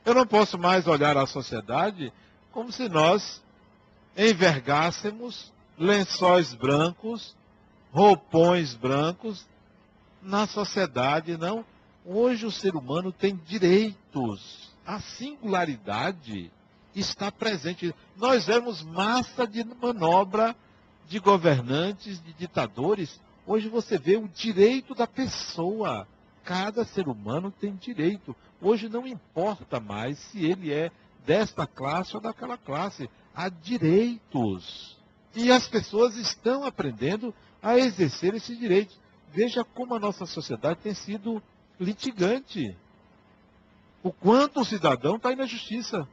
eu 0.08 0.14
não 0.14 0.26
posso 0.26 0.58
mais 0.58 0.86
olhar 0.86 1.18
a 1.18 1.26
sociedade 1.26 2.10
como 2.50 2.72
se 2.72 2.88
nós 2.88 3.42
envergássemos 4.16 5.52
lençóis 5.78 6.54
brancos, 6.54 7.36
roupões 7.92 8.74
brancos 8.74 9.46
na 10.22 10.46
sociedade, 10.46 11.36
não. 11.36 11.62
Hoje 12.06 12.46
o 12.46 12.50
ser 12.50 12.74
humano 12.74 13.12
tem 13.12 13.38
direitos. 13.46 14.70
A 14.86 14.98
singularidade 14.98 16.50
está 16.94 17.30
presente. 17.30 17.94
Nós 18.16 18.46
vemos 18.46 18.82
massa 18.82 19.46
de 19.46 19.62
manobra 19.62 20.56
de 21.06 21.18
governantes, 21.18 22.22
de 22.24 22.32
ditadores. 22.32 23.20
Hoje 23.46 23.68
você 23.68 23.98
vê 23.98 24.16
o 24.16 24.26
direito 24.26 24.94
da 24.94 25.06
pessoa. 25.06 26.08
Cada 26.48 26.82
ser 26.82 27.06
humano 27.06 27.50
tem 27.50 27.76
direito. 27.76 28.34
Hoje 28.58 28.88
não 28.88 29.06
importa 29.06 29.78
mais 29.78 30.18
se 30.18 30.46
ele 30.46 30.72
é 30.72 30.90
desta 31.26 31.66
classe 31.66 32.16
ou 32.16 32.22
daquela 32.22 32.56
classe. 32.56 33.06
Há 33.34 33.50
direitos. 33.50 34.96
E 35.34 35.52
as 35.52 35.68
pessoas 35.68 36.16
estão 36.16 36.64
aprendendo 36.64 37.34
a 37.62 37.76
exercer 37.76 38.34
esses 38.34 38.58
direitos. 38.58 38.98
Veja 39.30 39.62
como 39.62 39.94
a 39.94 39.98
nossa 39.98 40.24
sociedade 40.24 40.80
tem 40.82 40.94
sido 40.94 41.42
litigante. 41.78 42.74
O 44.02 44.10
quanto 44.10 44.60
o 44.60 44.64
cidadão 44.64 45.16
está 45.16 45.36
na 45.36 45.44
justiça. 45.44 46.08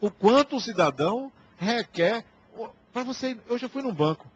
O 0.00 0.10
quanto 0.10 0.56
o 0.56 0.60
cidadão 0.60 1.30
requer. 1.56 2.24
Para 2.92 3.04
você, 3.04 3.38
eu 3.48 3.56
já 3.56 3.68
fui 3.68 3.82
num 3.82 3.94
banco. 3.94 4.26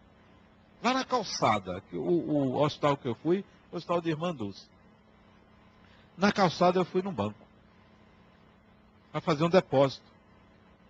Lá 0.81 0.95
na 0.95 1.05
calçada, 1.05 1.83
o, 1.93 1.97
o 1.99 2.63
hospital 2.63 2.97
que 2.97 3.09
eu 3.09 3.17
fui, 3.17 3.45
o 3.73 4.01
de 4.01 4.11
Irmã 4.11 4.35
Dulce. 4.35 4.67
Na 6.17 6.33
calçada 6.33 6.79
eu 6.79 6.85
fui 6.85 7.03
num 7.03 7.13
banco. 7.13 7.39
Para 9.13 9.21
fazer 9.21 9.45
um 9.45 9.49
depósito. 9.49 10.05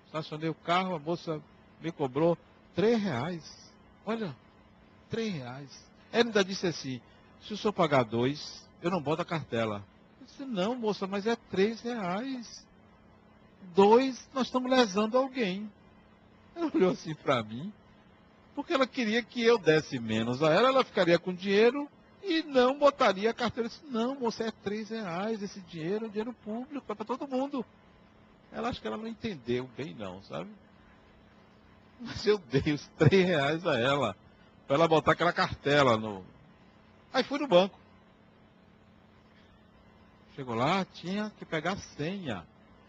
Estacionei 0.07 0.49
o 0.49 0.55
carro, 0.55 0.95
a 0.95 0.99
moça 0.99 1.41
me 1.81 1.93
cobrou 1.93 2.37
três 2.75 3.01
reais. 3.01 3.73
Olha, 4.05 4.35
três 5.09 5.33
reais. 5.33 5.91
Ela 6.13 6.25
ainda 6.25 6.45
disse 6.45 6.67
assim, 6.67 7.01
se 7.43 7.55
o 7.55 7.57
senhor 7.57 7.73
pagar 7.73 8.05
dois, 8.05 8.67
eu 8.83 8.91
não 8.91 9.01
boto 9.01 9.23
a 9.23 9.25
cartela. 9.25 9.85
Eu 10.21 10.27
disse, 10.27 10.45
não, 10.45 10.75
moça, 10.75 11.07
mas 11.07 11.27
é 11.27 11.37
três 11.37 11.81
reais. 11.81 12.67
Dois, 13.75 14.29
nós 14.35 14.47
estamos 14.47 14.71
lesando 14.71 15.17
alguém. 15.17 15.71
Ela 16.57 16.71
olhou 16.75 16.91
assim 16.91 17.15
para 17.15 17.43
mim, 17.43 17.73
porque 18.55 18.73
ela 18.73 18.87
queria 18.87 19.23
que 19.23 19.43
eu 19.43 19.59
desse 19.59 19.99
menos 19.99 20.43
a 20.43 20.51
ela, 20.51 20.69
ela 20.69 20.85
ficaria 20.85 21.19
com 21.19 21.33
dinheiro 21.33 21.89
e 22.23 22.43
não 22.43 22.79
botaria 22.79 23.31
a 23.31 23.35
carteira. 23.35 23.69
Disse, 23.69 23.85
não, 23.87 24.15
moça, 24.15 24.45
é 24.45 24.51
três 24.51 24.91
reais 24.91 25.43
esse 25.43 25.61
dinheiro, 25.61 26.07
é 26.07 26.09
dinheiro 26.09 26.33
público, 26.45 26.91
é 26.91 26.95
para 26.95 27.05
todo 27.05 27.29
mundo. 27.29 27.65
Ela 28.53 28.69
acho 28.69 28.81
que 28.81 28.87
ela 28.87 28.97
não 28.97 29.07
entendeu 29.07 29.69
bem 29.77 29.95
não, 29.95 30.23
sabe? 30.25 30.51
Mas 32.01 32.27
eu 32.27 32.39
dei 32.39 32.73
os 32.73 32.87
três 32.99 33.27
reais 33.27 33.67
a 33.67 33.79
ela, 33.79 34.17
para 34.67 34.77
ela 34.77 34.89
botar 34.89 35.13
aquela 35.13 35.33
cartela 35.33 35.97
no. 35.97 36.25
Aí 37.13 37.23
fui 37.23 37.39
no 37.39 37.47
banco. 37.47 37.79
Chegou 40.35 40.55
lá, 40.55 40.85
tinha 40.85 41.31
que 41.39 41.45
pegar 41.45 41.77
senha. 41.77 42.47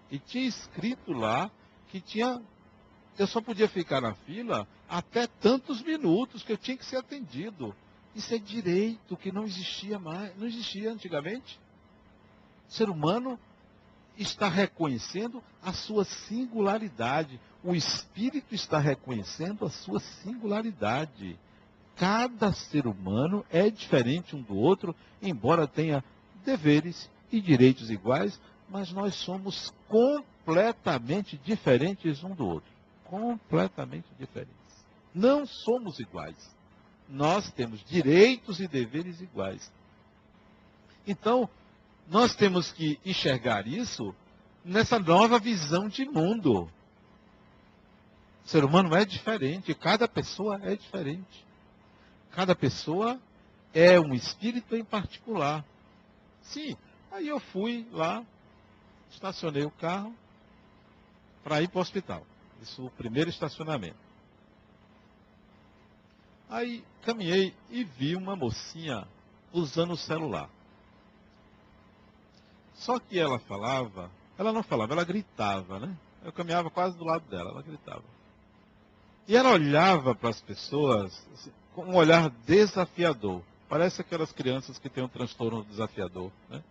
E 0.09 0.19
tinha 0.19 0.45
escrito 0.45 1.11
lá 1.11 1.49
que 1.89 1.99
tinha. 1.99 2.41
Eu 3.17 3.27
só 3.27 3.41
podia 3.41 3.67
ficar 3.67 4.01
na 4.01 4.13
fila 4.13 4.67
até 4.87 5.27
tantos 5.27 5.81
minutos 5.81 6.43
que 6.43 6.53
eu 6.53 6.57
tinha 6.57 6.77
que 6.77 6.85
ser 6.85 6.97
atendido. 6.97 7.75
Isso 8.15 8.33
é 8.33 8.37
direito 8.37 9.15
que 9.15 9.31
não 9.31 9.45
existia 9.45 9.97
mais, 9.97 10.35
não 10.37 10.47
existia 10.47 10.91
antigamente. 10.91 11.59
O 12.67 12.71
ser 12.71 12.89
humano 12.89 13.39
está 14.17 14.49
reconhecendo 14.49 15.41
a 15.63 15.71
sua 15.71 16.03
singularidade. 16.03 17.39
O 17.63 17.73
espírito 17.73 18.53
está 18.53 18.79
reconhecendo 18.79 19.65
a 19.65 19.69
sua 19.69 19.99
singularidade. 19.99 21.39
Cada 21.95 22.51
ser 22.53 22.87
humano 22.87 23.45
é 23.49 23.69
diferente 23.69 24.35
um 24.35 24.41
do 24.41 24.55
outro, 24.55 24.95
embora 25.21 25.67
tenha 25.67 26.03
deveres 26.43 27.09
e 27.31 27.39
direitos 27.39 27.89
iguais, 27.89 28.39
mas 28.69 28.91
nós 28.91 29.15
somos 29.15 29.73
completamente 29.87 31.37
diferentes 31.37 32.23
um 32.23 32.33
do 32.33 32.45
outro. 32.45 32.71
Completamente 33.05 34.07
diferentes. 34.17 34.55
Não 35.13 35.45
somos 35.45 35.99
iguais. 35.99 36.35
Nós 37.11 37.51
temos 37.51 37.83
direitos 37.83 38.61
e 38.61 38.67
deveres 38.67 39.19
iguais. 39.19 39.69
Então, 41.05 41.49
nós 42.07 42.33
temos 42.33 42.71
que 42.71 42.97
enxergar 43.05 43.67
isso 43.67 44.15
nessa 44.63 44.97
nova 44.97 45.37
visão 45.37 45.89
de 45.89 46.05
mundo. 46.05 46.71
O 48.45 48.47
ser 48.47 48.63
humano 48.63 48.95
é 48.95 49.03
diferente, 49.03 49.73
cada 49.75 50.07
pessoa 50.07 50.59
é 50.63 50.75
diferente. 50.75 51.45
Cada 52.31 52.55
pessoa 52.55 53.19
é 53.73 53.99
um 53.99 54.13
espírito 54.13 54.75
em 54.75 54.83
particular. 54.83 55.65
Sim, 56.41 56.77
aí 57.11 57.27
eu 57.27 57.39
fui 57.39 57.85
lá, 57.91 58.25
estacionei 59.11 59.63
o 59.63 59.71
carro 59.71 60.15
para 61.43 61.61
ir 61.61 61.67
para 61.67 61.79
o 61.79 61.81
hospital. 61.81 62.25
Isso 62.61 62.85
o 62.85 62.91
primeiro 62.91 63.29
estacionamento. 63.29 64.10
Aí 66.51 66.83
caminhei 67.03 67.55
e 67.69 67.85
vi 67.85 68.13
uma 68.13 68.35
mocinha 68.35 69.07
usando 69.53 69.91
o 69.91 69.97
celular. 69.97 70.49
Só 72.73 72.99
que 72.99 73.17
ela 73.17 73.39
falava, 73.39 74.11
ela 74.37 74.51
não 74.51 74.61
falava, 74.61 74.91
ela 74.91 75.05
gritava, 75.05 75.79
né? 75.79 75.97
Eu 76.25 76.33
caminhava 76.33 76.69
quase 76.69 76.97
do 76.97 77.05
lado 77.05 77.25
dela, 77.29 77.51
ela 77.51 77.61
gritava. 77.61 78.03
E 79.29 79.35
ela 79.35 79.51
olhava 79.51 80.13
para 80.13 80.29
as 80.29 80.41
pessoas 80.41 81.25
assim, 81.33 81.53
com 81.73 81.85
um 81.85 81.95
olhar 81.95 82.29
desafiador. 82.45 83.41
Parece 83.69 84.01
aquelas 84.01 84.33
crianças 84.33 84.77
que 84.77 84.89
têm 84.89 85.05
um 85.05 85.07
transtorno 85.07 85.63
desafiador. 85.63 86.29
Né? 86.49 86.61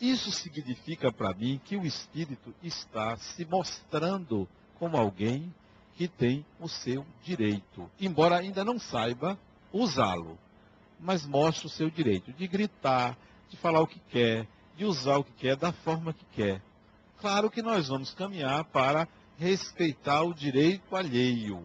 Isso 0.00 0.32
significa 0.32 1.12
para 1.12 1.32
mim 1.32 1.60
que 1.64 1.76
o 1.76 1.86
espírito 1.86 2.52
está 2.60 3.16
se 3.16 3.44
mostrando 3.44 4.48
como 4.80 4.96
alguém 4.96 5.54
que 6.00 6.08
tem 6.08 6.46
o 6.58 6.66
seu 6.66 7.04
direito, 7.22 7.90
embora 8.00 8.38
ainda 8.38 8.64
não 8.64 8.78
saiba 8.78 9.38
usá-lo, 9.70 10.38
mas 10.98 11.26
mostra 11.26 11.66
o 11.66 11.70
seu 11.70 11.90
direito 11.90 12.32
de 12.32 12.48
gritar, 12.48 13.18
de 13.50 13.58
falar 13.58 13.82
o 13.82 13.86
que 13.86 14.00
quer, 14.08 14.48
de 14.78 14.86
usar 14.86 15.18
o 15.18 15.24
que 15.24 15.32
quer, 15.32 15.56
da 15.56 15.72
forma 15.72 16.14
que 16.14 16.24
quer. 16.34 16.62
Claro 17.18 17.50
que 17.50 17.60
nós 17.60 17.88
vamos 17.88 18.14
caminhar 18.14 18.64
para 18.64 19.06
respeitar 19.36 20.22
o 20.22 20.32
direito 20.32 20.96
alheio. 20.96 21.62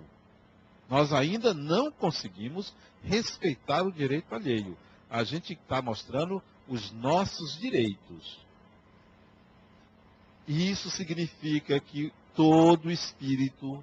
Nós 0.89 1.13
ainda 1.13 1.53
não 1.53 1.89
conseguimos 1.89 2.75
respeitar 3.05 3.83
o 3.83 3.91
direito 3.91 4.35
alheio. 4.35 4.77
A 5.09 5.23
gente 5.23 5.53
está 5.53 5.81
mostrando 5.81 6.43
os 6.67 6.91
nossos 6.91 7.57
direitos. 7.57 8.37
E 10.45 10.69
isso 10.69 10.89
significa 10.89 11.79
que 11.79 12.11
todo 12.35 12.91
espírito 12.91 13.81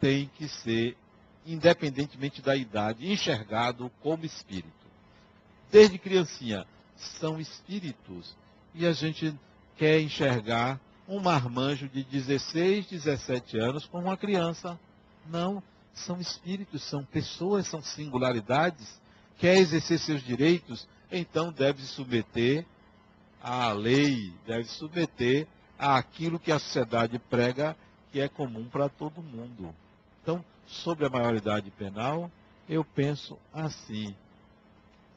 tem 0.00 0.30
que 0.36 0.48
ser, 0.48 0.96
independentemente 1.44 2.42
da 2.42 2.56
idade, 2.56 3.10
enxergado 3.10 3.90
como 4.02 4.24
espírito. 4.24 4.70
Desde 5.70 5.98
criancinha, 5.98 6.66
são 6.96 7.40
espíritos. 7.40 8.36
E 8.74 8.86
a 8.86 8.92
gente 8.92 9.34
quer 9.76 10.00
enxergar 10.00 10.80
um 11.08 11.20
marmanjo 11.20 11.88
de 11.88 12.02
16, 12.02 12.86
17 12.86 13.58
anos 13.58 13.86
como 13.86 14.06
uma 14.06 14.16
criança. 14.16 14.78
Não, 15.28 15.62
são 15.92 16.20
espíritos, 16.20 16.82
são 16.82 17.04
pessoas, 17.04 17.66
são 17.66 17.82
singularidades. 17.82 19.00
Quer 19.38 19.56
exercer 19.58 19.98
seus 19.98 20.22
direitos, 20.22 20.88
então 21.10 21.52
deve 21.52 21.82
se 21.82 21.88
submeter 21.88 22.64
à 23.42 23.70
lei, 23.72 24.32
deve 24.46 24.64
se 24.64 24.74
submeter 24.74 25.46
àquilo 25.78 26.38
que 26.38 26.50
a 26.50 26.58
sociedade 26.58 27.18
prega 27.18 27.76
que 28.10 28.20
é 28.20 28.28
comum 28.28 28.64
para 28.64 28.88
todo 28.88 29.22
mundo. 29.22 29.74
Então, 30.26 30.44
sobre 30.66 31.06
a 31.06 31.08
maioridade 31.08 31.70
penal, 31.70 32.28
eu 32.68 32.84
penso 32.84 33.38
assim. 33.54 34.12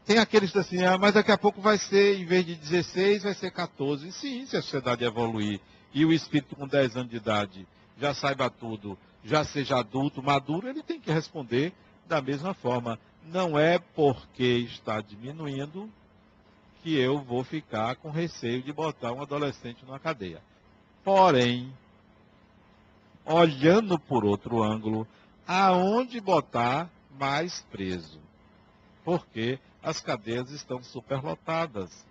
Tem 0.06 0.20
aqueles 0.20 0.52
que 0.52 0.60
assim, 0.60 0.84
ah, 0.84 1.00
mas 1.00 1.16
daqui 1.16 1.32
a 1.32 1.38
pouco 1.38 1.60
vai 1.60 1.80
ser, 1.80 2.20
em 2.20 2.26
vez 2.26 2.46
de 2.46 2.54
16, 2.54 3.24
vai 3.24 3.34
ser 3.34 3.50
14. 3.50 4.12
Sim, 4.12 4.46
se 4.46 4.56
a 4.56 4.62
sociedade 4.62 5.04
evoluir 5.04 5.60
e 5.92 6.06
o 6.06 6.14
espírito 6.14 6.56
com 6.56 6.68
10 6.68 6.96
anos 6.96 7.10
de 7.10 7.18
idade 7.18 7.68
já 8.00 8.14
saiba 8.14 8.52
tudo, 8.52 8.96
já 9.26 9.44
seja 9.44 9.80
adulto, 9.80 10.22
maduro, 10.22 10.70
ele 10.70 10.84
tem 10.84 11.00
que 11.00 11.12
responder 11.12 11.74
da 12.08 12.22
mesma 12.22 12.54
forma. 12.54 13.00
Não 13.26 13.58
é 13.58 13.80
porque 13.80 14.44
está 14.44 15.02
diminuindo 15.02 15.90
que 16.84 16.96
eu 16.96 17.20
vou 17.20 17.44
ficar 17.44 17.96
com 17.96 18.12
receio 18.12 18.62
de 18.62 18.72
botar 18.72 19.12
um 19.12 19.24
adolescente 19.24 19.84
numa 19.84 19.98
cadeia. 19.98 20.40
Porém, 21.04 21.74
olhando 23.30 24.00
por 24.00 24.26
outro 24.26 24.62
ângulo, 24.64 25.08
aonde 25.48 26.20
botar 26.20 26.90
mais 27.18 27.62
preso? 27.72 28.20
Porque 29.06 29.60
as 29.82 30.02
cadeias 30.02 30.52
estão 30.52 30.84
superlotadas. 30.84 32.06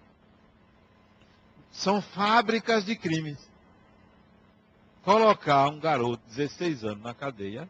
São 1.70 2.00
fábricas 2.00 2.84
de 2.84 2.96
crimes 2.96 3.48
colocar 5.08 5.68
um 5.68 5.80
garoto 5.80 6.22
de 6.28 6.36
16 6.36 6.84
anos 6.84 7.02
na 7.02 7.14
cadeia, 7.14 7.66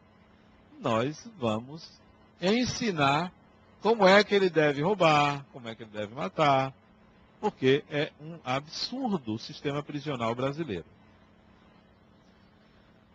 nós 0.81 1.31
vamos 1.39 1.89
ensinar 2.43 3.33
como 3.81 4.05
é 4.05 4.25
que 4.25 4.35
ele 4.35 4.51
deve 4.51 4.83
roubar, 4.83 5.47
como 5.53 5.69
é 5.69 5.75
que 5.77 5.85
ele 5.85 5.91
deve 5.93 6.13
matar, 6.17 6.75
porque 7.41 7.85
é 7.89 8.11
um 8.21 8.41
absurdo 8.45 9.35
o 9.35 9.39
sistema 9.39 9.85
prisional 9.85 10.35
brasileiro. 10.35 10.85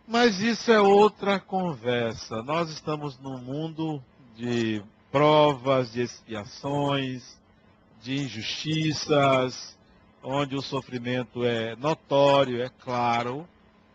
Mas 0.06 0.38
isso 0.40 0.70
é 0.70 0.80
outra 0.80 1.40
conversa. 1.40 2.42
Nós 2.42 2.70
estamos 2.70 3.18
num 3.18 3.38
mundo 3.38 4.02
de 4.36 4.82
provas, 5.10 5.92
de 5.92 6.02
expiações, 6.02 7.40
de 8.02 8.16
injustiças, 8.16 9.78
onde 10.22 10.54
o 10.54 10.62
sofrimento 10.62 11.44
é 11.44 11.74
notório, 11.76 12.62
é 12.62 12.68
claro, 12.68 13.48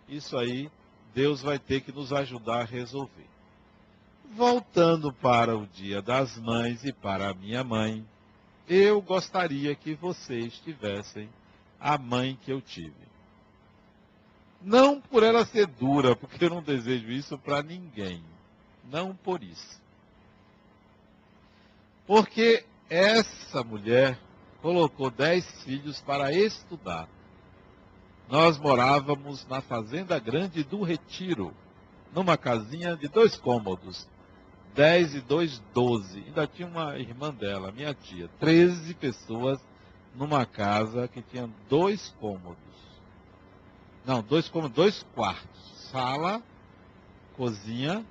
isso 0.07 0.38
aí 0.38 0.70
Deus 1.14 1.41
vai 1.41 1.60
ter 1.60 1.82
que 1.82 1.91
nos 1.91 2.14
ajudar 2.14 2.62
a 2.62 2.66
resolver. 2.66 3.28
Voltando 4.32 5.12
para 5.12 5.57
o 5.57 5.68
Dia 5.68 6.01
das 6.01 6.38
Mães 6.38 6.84
e 6.84 6.93
para 6.93 7.30
a 7.30 7.34
minha 7.34 7.64
mãe, 7.64 8.05
eu 8.68 9.01
gostaria 9.01 9.76
que 9.76 9.95
vocês 9.95 10.60
tivessem 10.60 11.30
a 11.80 11.97
mãe 11.97 12.38
que 12.43 12.51
eu 12.51 12.62
tive. 12.62 13.09
Não 14.62 14.99
por 14.99 15.24
ela 15.24 15.45
ser 15.45 15.68
dura, 15.68 16.16
porque 16.16 16.45
eu 16.45 16.49
não 16.49 16.62
desejo 16.62 17.10
isso 17.12 17.38
para 17.38 17.64
ninguém. 17.64 18.24
Não 18.91 19.16
por 19.16 19.43
isso. 19.43 19.80
Porque 22.05 22.66
essa 22.89 23.64
mulher 23.64 24.20
colocou 24.62 25.10
dez 25.10 25.45
filhos 25.64 26.01
para 26.01 26.34
estudar 26.34 27.07
nós 28.30 28.60
morávamos 28.60 29.45
na 29.47 29.60
Fazenda 29.60 30.20
Grande 30.20 30.64
do 30.64 30.84
Retiro, 30.84 31.51
numa 32.14 32.38
casinha 32.38 32.95
de 32.95 33.07
dois 33.07 33.36
cômodos. 33.36 34.07
Dez 34.76 35.16
e 35.16 35.20
dois, 35.20 35.60
doze. 35.74 36.24
Ainda 36.28 36.45
tinha 36.45 36.68
uma 36.68 36.95
irmã 36.99 37.34
dela, 37.34 37.72
minha 37.72 37.91
tia. 37.91 38.30
Treze 38.39 38.93
pessoas 38.93 39.60
numa 40.16 40.45
casa 40.45 41.07
que 41.07 41.24
tinha 41.24 41.49
dois 41.68 42.14
cômodos. 42.20 42.57
Não, 44.06 44.22
dois 44.22 44.50
como 44.50 44.70
dois 44.70 45.04
quartos. 45.16 45.89
Sala, 45.91 46.41
cozinha, 47.36 48.06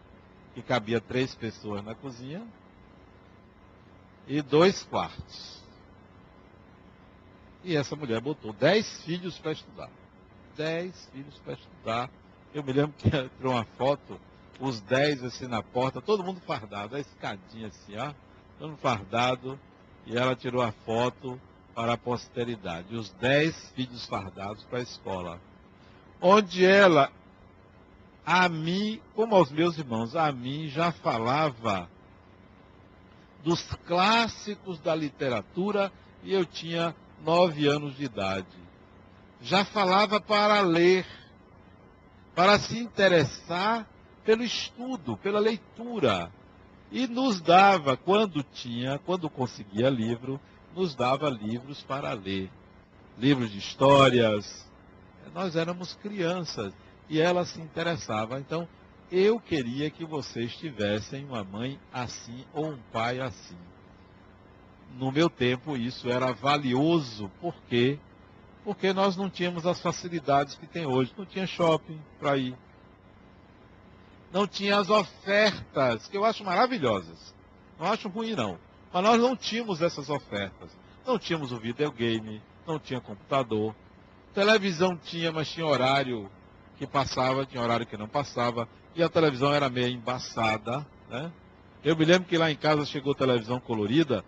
que 0.55 0.63
cabia 0.63 1.01
três 1.01 1.35
pessoas 1.35 1.85
na 1.85 1.95
cozinha, 1.95 2.45
e 4.27 4.43
dois 4.43 4.83
quartos. 4.85 5.63
E 7.65 7.77
essa 7.77 7.97
mulher 7.97 8.21
botou 8.21 8.53
dez 8.53 9.03
filhos 9.05 9.39
para 9.39 9.53
estudar. 9.53 9.91
Dez 10.57 11.09
filhos 11.13 11.39
para 11.39 11.55
estudar. 11.55 12.11
Eu 12.55 12.63
me 12.63 12.73
lembro 12.73 12.95
que 12.97 13.09
entrou 13.17 13.53
uma 13.53 13.65
foto, 13.65 14.21
os 14.61 14.81
dez 14.81 15.23
assim 15.23 15.47
na 15.47 15.63
porta, 15.63 16.01
todo 16.01 16.25
mundo 16.25 16.41
fardado, 16.41 16.97
a 16.97 17.01
escadinha 17.01 17.69
assim, 17.69 17.97
ó, 17.97 18.13
todo 18.59 18.71
mundo 18.71 18.79
fardado, 18.79 19.59
e 20.07 20.17
ela 20.17 20.35
tirou 20.35 20.63
a 20.63 20.73
foto 20.73 21.41
para 21.75 21.93
a 21.93 21.99
posteridade. 21.99 22.97
Os 22.97 23.11
dez 23.13 23.71
filhos 23.71 24.07
fardados 24.07 24.65
para 24.65 24.79
a 24.79 24.83
escola. 24.83 25.41
Onde 26.21 26.65
ela, 26.65 27.13
a 28.27 28.49
mim, 28.49 29.01
como 29.15 29.35
aos 29.35 29.51
meus 29.51 29.79
irmãos, 29.79 30.17
a 30.17 30.31
mim 30.33 30.69
já 30.69 30.91
falava 30.91 31.89
dos 33.45 33.63
clássicos 33.87 34.81
da 34.81 34.95
literatura 34.95 35.93
e 36.23 36.33
eu 36.33 36.45
tinha 36.45 36.95
nove 37.25 37.67
anos 37.67 37.97
de 37.97 38.05
idade. 38.05 38.47
Já 39.41 39.65
falava 39.65 40.21
para 40.21 40.61
ler, 40.61 41.07
para 42.35 42.59
se 42.59 42.79
interessar 42.79 43.87
pelo 44.25 44.43
estudo, 44.43 45.17
pela 45.17 45.39
leitura. 45.39 46.31
E 46.91 47.07
nos 47.07 47.41
dava, 47.41 47.97
quando 47.97 48.43
tinha, 48.43 48.99
quando 48.99 49.31
conseguia 49.31 49.89
livro, 49.89 50.41
nos 50.75 50.95
dava 50.95 51.31
livros 51.31 51.83
para 51.83 52.13
ler. 52.13 52.51
Livros 53.19 53.51
de 53.51 53.59
histórias. 53.59 54.68
Nós 55.35 55.57
éramos 55.57 55.95
crianças 55.95 56.73
e 57.09 57.21
ela 57.21 57.45
se 57.45 57.61
interessava. 57.61 58.39
Então, 58.39 58.69
eu 59.11 59.41
queria 59.41 59.91
que 59.91 60.05
vocês 60.05 60.55
tivessem 60.57 61.25
uma 61.25 61.43
mãe 61.43 61.81
assim 61.93 62.45
ou 62.53 62.71
um 62.73 62.79
pai 62.93 63.21
assim. 63.21 63.57
No 64.97 65.11
meu 65.13 65.31
tempo, 65.31 65.77
isso 65.77 66.09
era 66.09 66.33
valioso, 66.33 67.31
por 67.41 67.55
quê? 67.69 67.99
Porque 68.65 68.93
nós 68.93 69.17
não 69.17 69.31
tínhamos 69.31 69.67
as 69.67 69.81
facilidades 69.81 70.55
que 70.55 70.67
tem 70.67 70.87
hoje. 70.87 71.15
Não 71.17 71.25
tinha 71.25 71.47
shopping 71.47 72.01
para 72.19 72.37
ir. 72.37 72.57
Não 74.33 74.47
tinha 74.47 74.79
as 74.79 74.91
ofertas, 74.91 76.07
que 76.07 76.17
eu 76.17 76.25
acho 76.25 76.45
maravilhosas. 76.45 77.35
Não 77.79 77.87
acho 77.87 78.09
ruim, 78.09 78.35
não. 78.35 78.59
Mas 78.93 79.03
nós 79.03 79.21
não 79.21 79.37
tínhamos 79.37 79.81
essas 79.81 80.11
ofertas. 80.11 80.71
Não 81.07 81.19
tínhamos 81.19 81.53
o 81.53 81.59
videogame, 81.59 82.43
não 82.67 82.79
tinha 82.79 83.01
computador. 83.01 83.75
Televisão 84.39 84.97
tinha, 84.97 85.33
mas 85.33 85.51
tinha 85.51 85.67
horário 85.67 86.31
que 86.77 86.87
passava, 86.87 87.45
tinha 87.45 87.61
horário 87.61 87.85
que 87.85 87.97
não 87.97 88.07
passava 88.07 88.69
e 88.95 89.03
a 89.03 89.09
televisão 89.09 89.53
era 89.53 89.69
meio 89.69 89.89
embaçada. 89.89 90.87
Né? 91.11 91.33
Eu 91.83 91.97
me 91.97 92.05
lembro 92.05 92.29
que 92.29 92.39
lá 92.39 92.49
em 92.49 92.55
casa 92.55 92.85
chegou 92.85 93.17
televisão 93.17 93.59
colorida, 93.59 94.25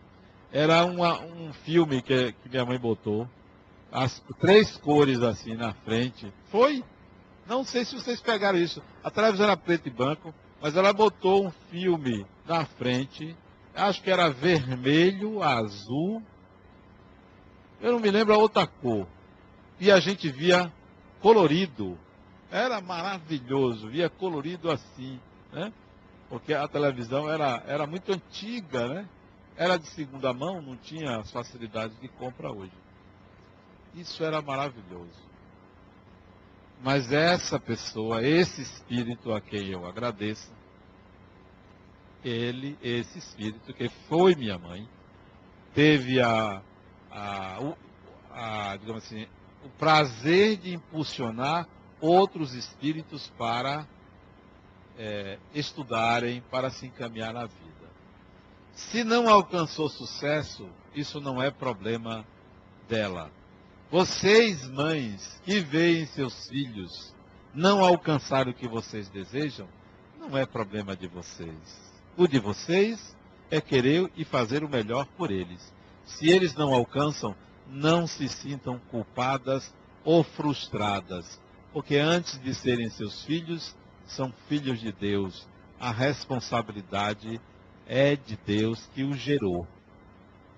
era 0.50 0.84
uma, 0.84 1.20
um 1.20 1.52
filme 1.52 2.02
que, 2.02 2.32
que 2.32 2.48
minha 2.48 2.66
mãe 2.66 2.76
botou, 2.76 3.28
as 3.92 4.20
três 4.40 4.76
cores 4.78 5.22
assim 5.22 5.54
na 5.54 5.74
frente. 5.74 6.32
Foi? 6.50 6.82
Não 7.46 7.62
sei 7.62 7.84
se 7.84 7.94
vocês 7.94 8.20
pegaram 8.20 8.58
isso. 8.58 8.82
A 9.04 9.12
televisão 9.12 9.46
era 9.46 9.56
preto 9.56 9.86
e 9.86 9.92
branco, 9.92 10.34
mas 10.60 10.74
ela 10.74 10.92
botou 10.92 11.46
um 11.46 11.52
filme 11.70 12.26
na 12.48 12.64
frente, 12.64 13.36
acho 13.76 14.02
que 14.02 14.10
era 14.10 14.28
vermelho, 14.28 15.40
azul, 15.40 16.20
eu 17.80 17.92
não 17.92 18.00
me 18.00 18.10
lembro 18.10 18.34
a 18.34 18.38
outra 18.38 18.66
cor. 18.66 19.06
E 19.80 19.90
a 19.90 19.98
gente 19.98 20.30
via 20.30 20.70
colorido. 21.20 21.98
Era 22.50 22.80
maravilhoso, 22.80 23.88
via 23.88 24.10
colorido 24.10 24.70
assim, 24.70 25.18
né? 25.52 25.72
Porque 26.28 26.52
a 26.52 26.68
televisão 26.68 27.28
era, 27.30 27.62
era 27.66 27.86
muito 27.86 28.12
antiga, 28.12 28.86
né? 28.88 29.08
Era 29.56 29.78
de 29.78 29.86
segunda 29.88 30.32
mão, 30.32 30.60
não 30.60 30.76
tinha 30.76 31.18
as 31.18 31.30
facilidades 31.30 31.98
de 32.00 32.08
compra 32.08 32.52
hoje. 32.52 32.72
Isso 33.94 34.22
era 34.22 34.42
maravilhoso. 34.42 35.30
Mas 36.82 37.12
essa 37.12 37.58
pessoa, 37.58 38.22
esse 38.22 38.62
espírito 38.62 39.32
a 39.32 39.40
quem 39.40 39.68
eu 39.68 39.86
agradeço, 39.86 40.50
ele, 42.24 42.78
esse 42.82 43.18
espírito 43.18 43.72
que 43.72 43.88
foi 44.08 44.34
minha 44.34 44.58
mãe, 44.58 44.88
teve 45.74 46.20
a, 46.20 46.62
a, 47.10 47.74
a, 48.30 48.76
digamos 48.76 49.04
assim, 49.04 49.26
o 49.64 49.68
prazer 49.70 50.56
de 50.56 50.74
impulsionar 50.74 51.66
outros 52.00 52.54
espíritos 52.54 53.30
para 53.36 53.86
é, 54.98 55.38
estudarem, 55.54 56.42
para 56.50 56.70
se 56.70 56.86
encaminhar 56.86 57.32
na 57.32 57.46
vida. 57.46 57.90
Se 58.72 59.04
não 59.04 59.28
alcançou 59.28 59.88
sucesso, 59.88 60.68
isso 60.94 61.20
não 61.20 61.42
é 61.42 61.50
problema 61.50 62.24
dela. 62.88 63.30
Vocês, 63.90 64.68
mães, 64.68 65.40
que 65.44 65.60
veem 65.60 66.06
seus 66.06 66.48
filhos 66.48 67.14
não 67.52 67.84
alcançar 67.84 68.48
o 68.48 68.54
que 68.54 68.68
vocês 68.68 69.08
desejam, 69.08 69.68
não 70.18 70.36
é 70.36 70.46
problema 70.46 70.96
de 70.96 71.08
vocês. 71.08 71.90
O 72.16 72.26
de 72.26 72.38
vocês 72.38 73.16
é 73.50 73.60
querer 73.60 74.10
e 74.16 74.24
fazer 74.24 74.62
o 74.62 74.68
melhor 74.68 75.06
por 75.16 75.30
eles. 75.30 75.72
Se 76.04 76.28
eles 76.28 76.54
não 76.54 76.72
alcançam, 76.72 77.34
não 77.70 78.06
se 78.06 78.28
sintam 78.28 78.78
culpadas 78.90 79.72
ou 80.04 80.22
frustradas 80.24 81.40
porque 81.72 81.96
antes 81.96 82.40
de 82.40 82.54
serem 82.54 82.88
seus 82.90 83.24
filhos, 83.24 83.76
são 84.04 84.32
filhos 84.48 84.80
de 84.80 84.92
Deus. 84.92 85.48
A 85.78 85.90
responsabilidade 85.90 87.40
é 87.86 88.16
de 88.16 88.36
Deus 88.36 88.88
que 88.92 89.04
os 89.04 89.18
gerou. 89.18 89.66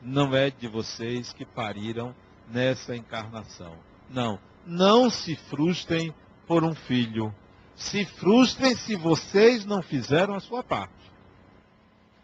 Não 0.01 0.35
é 0.35 0.51
de 0.51 0.67
vocês 0.67 1.33
que 1.33 1.45
pariram 1.45 2.15
nessa 2.49 2.97
encarnação. 2.97 3.77
Não. 4.09 4.39
Não 4.67 5.11
se 5.11 5.37
frustrem 5.37 6.15
por 6.47 6.65
um 6.65 6.75
filho. 6.75 7.35
Se 7.77 8.05
frustrem 8.05 8.75
se 8.75 8.97
vocês 8.97 9.65
não 9.65 9.83
fizeram 9.83 10.35
a 10.35 10.41
sua 10.41 10.63
parte. 10.63 10.93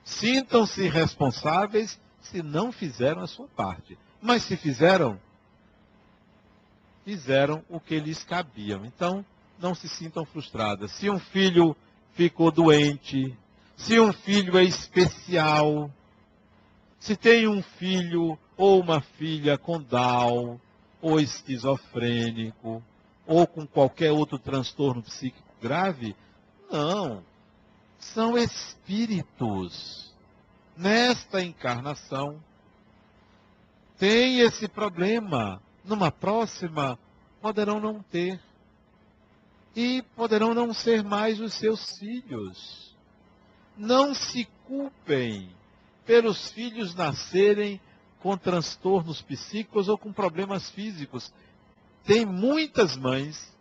Sintam-se 0.02 0.88
responsáveis 0.88 2.00
se 2.20 2.42
não 2.42 2.72
fizeram 2.72 3.22
a 3.22 3.26
sua 3.26 3.46
parte. 3.48 3.98
Mas 4.20 4.42
se 4.42 4.56
fizeram, 4.56 5.20
fizeram 7.04 7.64
o 7.68 7.78
que 7.78 7.98
lhes 7.98 8.24
cabiam. 8.24 8.84
Então, 8.84 9.24
não 9.58 9.74
se 9.74 9.88
sintam 9.88 10.24
frustradas. 10.24 10.92
Se 10.92 11.08
um 11.08 11.18
filho 11.18 11.76
ficou 12.12 12.50
doente, 12.50 13.36
se 13.76 13.98
um 14.00 14.12
filho 14.12 14.58
é 14.58 14.64
especial, 14.64 15.90
se 16.98 17.16
tem 17.16 17.46
um 17.46 17.62
filho 17.62 18.38
ou 18.56 18.80
uma 18.80 19.00
filha 19.00 19.56
com 19.56 19.80
Down, 19.80 20.60
ou 21.00 21.20
esquizofrênico, 21.20 22.82
ou 23.26 23.46
com 23.46 23.66
qualquer 23.66 24.10
outro 24.10 24.38
transtorno 24.38 25.02
psíquico 25.02 25.46
grave, 25.60 26.16
não. 26.70 27.22
São 27.98 28.36
espíritos. 28.36 30.12
Nesta 30.76 31.42
encarnação, 31.42 32.42
tem 33.98 34.38
esse 34.40 34.68
problema 34.68 35.60
numa 35.84 36.10
próxima, 36.12 36.98
poderão 37.40 37.80
não 37.80 38.00
ter. 38.00 38.40
E 39.74 40.02
poderão 40.16 40.54
não 40.54 40.72
ser 40.72 41.02
mais 41.02 41.40
os 41.40 41.54
seus 41.54 41.98
filhos. 41.98 42.96
Não 43.76 44.14
se 44.14 44.44
culpem 44.66 45.50
pelos 46.06 46.50
filhos 46.50 46.94
nascerem 46.94 47.80
com 48.20 48.36
transtornos 48.36 49.20
psíquicos 49.22 49.88
ou 49.88 49.96
com 49.96 50.12
problemas 50.12 50.70
físicos. 50.70 51.32
Tem 52.04 52.24
muitas 52.24 52.96
mães 52.96 53.56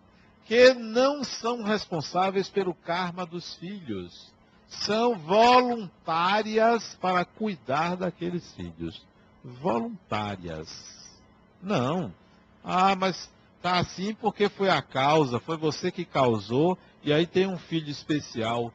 que 0.46 0.74
não 0.74 1.24
são 1.24 1.64
responsáveis 1.64 2.50
pelo 2.50 2.74
karma 2.74 3.26
dos 3.26 3.56
filhos. 3.56 4.34
São 4.68 5.18
voluntárias 5.18 6.96
para 6.96 7.26
cuidar 7.26 7.96
daqueles 7.96 8.54
filhos. 8.54 9.07
Voluntárias. 9.48 10.68
Não. 11.64 12.14
Ah, 12.64 12.96
mas 12.96 13.32
tá 13.62 13.78
assim 13.80 14.14
porque 14.14 14.50
foi 14.50 14.70
a 14.70 14.82
causa, 14.82 15.40
foi 15.40 15.56
você 15.56 15.90
que 15.90 16.04
causou, 16.04 16.78
e 17.02 17.14
aí 17.14 17.26
tem 17.26 17.48
um 17.48 17.58
filho 17.58 17.90
especial. 17.90 18.74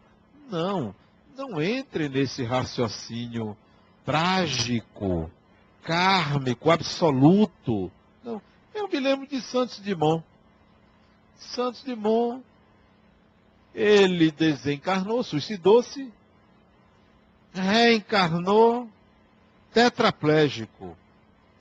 Não. 0.50 0.94
Não 1.36 1.60
entre 1.60 2.08
nesse 2.08 2.42
raciocínio 2.42 3.56
trágico, 4.04 5.30
kármico, 5.82 6.70
absoluto. 6.70 7.92
Não. 8.24 8.40
Eu 8.74 8.88
me 8.88 8.98
lembro 8.98 9.26
de 9.26 9.42
Santos 9.42 9.78
Dumont. 9.78 10.24
Santos 11.36 11.82
Dumont, 11.82 12.42
ele 13.74 14.30
desencarnou, 14.30 15.22
suicidou-se, 15.22 16.10
reencarnou 17.52 18.88
tetraplégico, 19.72 20.96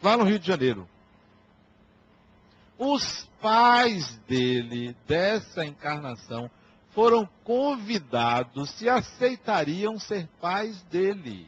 lá 0.01 0.17
no 0.17 0.23
Rio 0.23 0.39
de 0.39 0.47
Janeiro. 0.47 0.87
os 2.77 3.29
pais 3.39 4.17
dele, 4.27 4.95
dessa 5.07 5.63
encarnação, 5.65 6.49
foram 6.91 7.29
convidados 7.43 8.71
se 8.71 8.89
aceitariam 8.89 9.99
ser 9.99 10.27
pais 10.39 10.81
dele. 10.83 11.47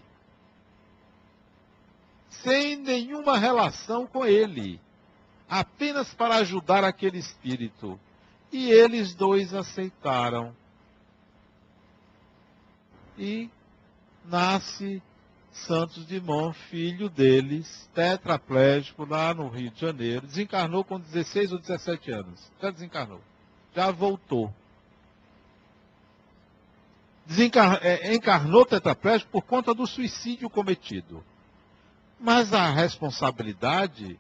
Sem 2.30 2.76
nenhuma 2.78 3.38
relação 3.38 4.06
com 4.06 4.26
ele. 4.26 4.80
Apenas 5.50 6.14
para 6.14 6.38
ajudar 6.38 6.84
aquele 6.84 7.18
espírito. 7.18 8.00
E 8.52 8.70
eles 8.72 9.14
dois 9.14 9.54
aceitaram. 9.54 10.56
E 13.18 13.50
nasce 14.26 15.02
Santos 15.54 16.06
Dumont, 16.06 16.58
filho 16.70 17.08
deles, 17.10 17.88
tetraplégico 17.94 19.06
lá 19.06 19.34
no 19.36 19.48
Rio 19.48 19.70
de 19.70 19.80
Janeiro. 19.80 20.26
Desencarnou 20.26 20.84
com 20.84 21.00
16 21.00 21.54
ou 21.54 21.60
17 21.60 22.12
anos. 22.12 22.52
Já 22.60 22.72
desencarnou. 22.72 23.22
Já 23.76 23.92
voltou. 23.92 24.52
Desencar... 27.26 27.80
É, 27.86 28.16
encarnou 28.16 28.66
tetraplégico 28.66 29.32
por 29.32 29.44
conta 29.44 29.76
do 29.76 29.86
suicídio 29.86 30.50
cometido. 30.50 31.24
Mas 32.20 32.52
a 32.52 32.72
responsabilidade 32.72 34.20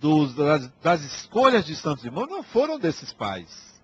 dos, 0.00 0.34
das, 0.34 0.68
das, 0.82 1.02
escolhas 1.02 1.64
de 1.64 1.76
Santos 1.76 2.02
Dumont 2.02 2.28
não 2.28 2.42
foram 2.42 2.76
desses 2.76 3.12
pais. 3.12 3.80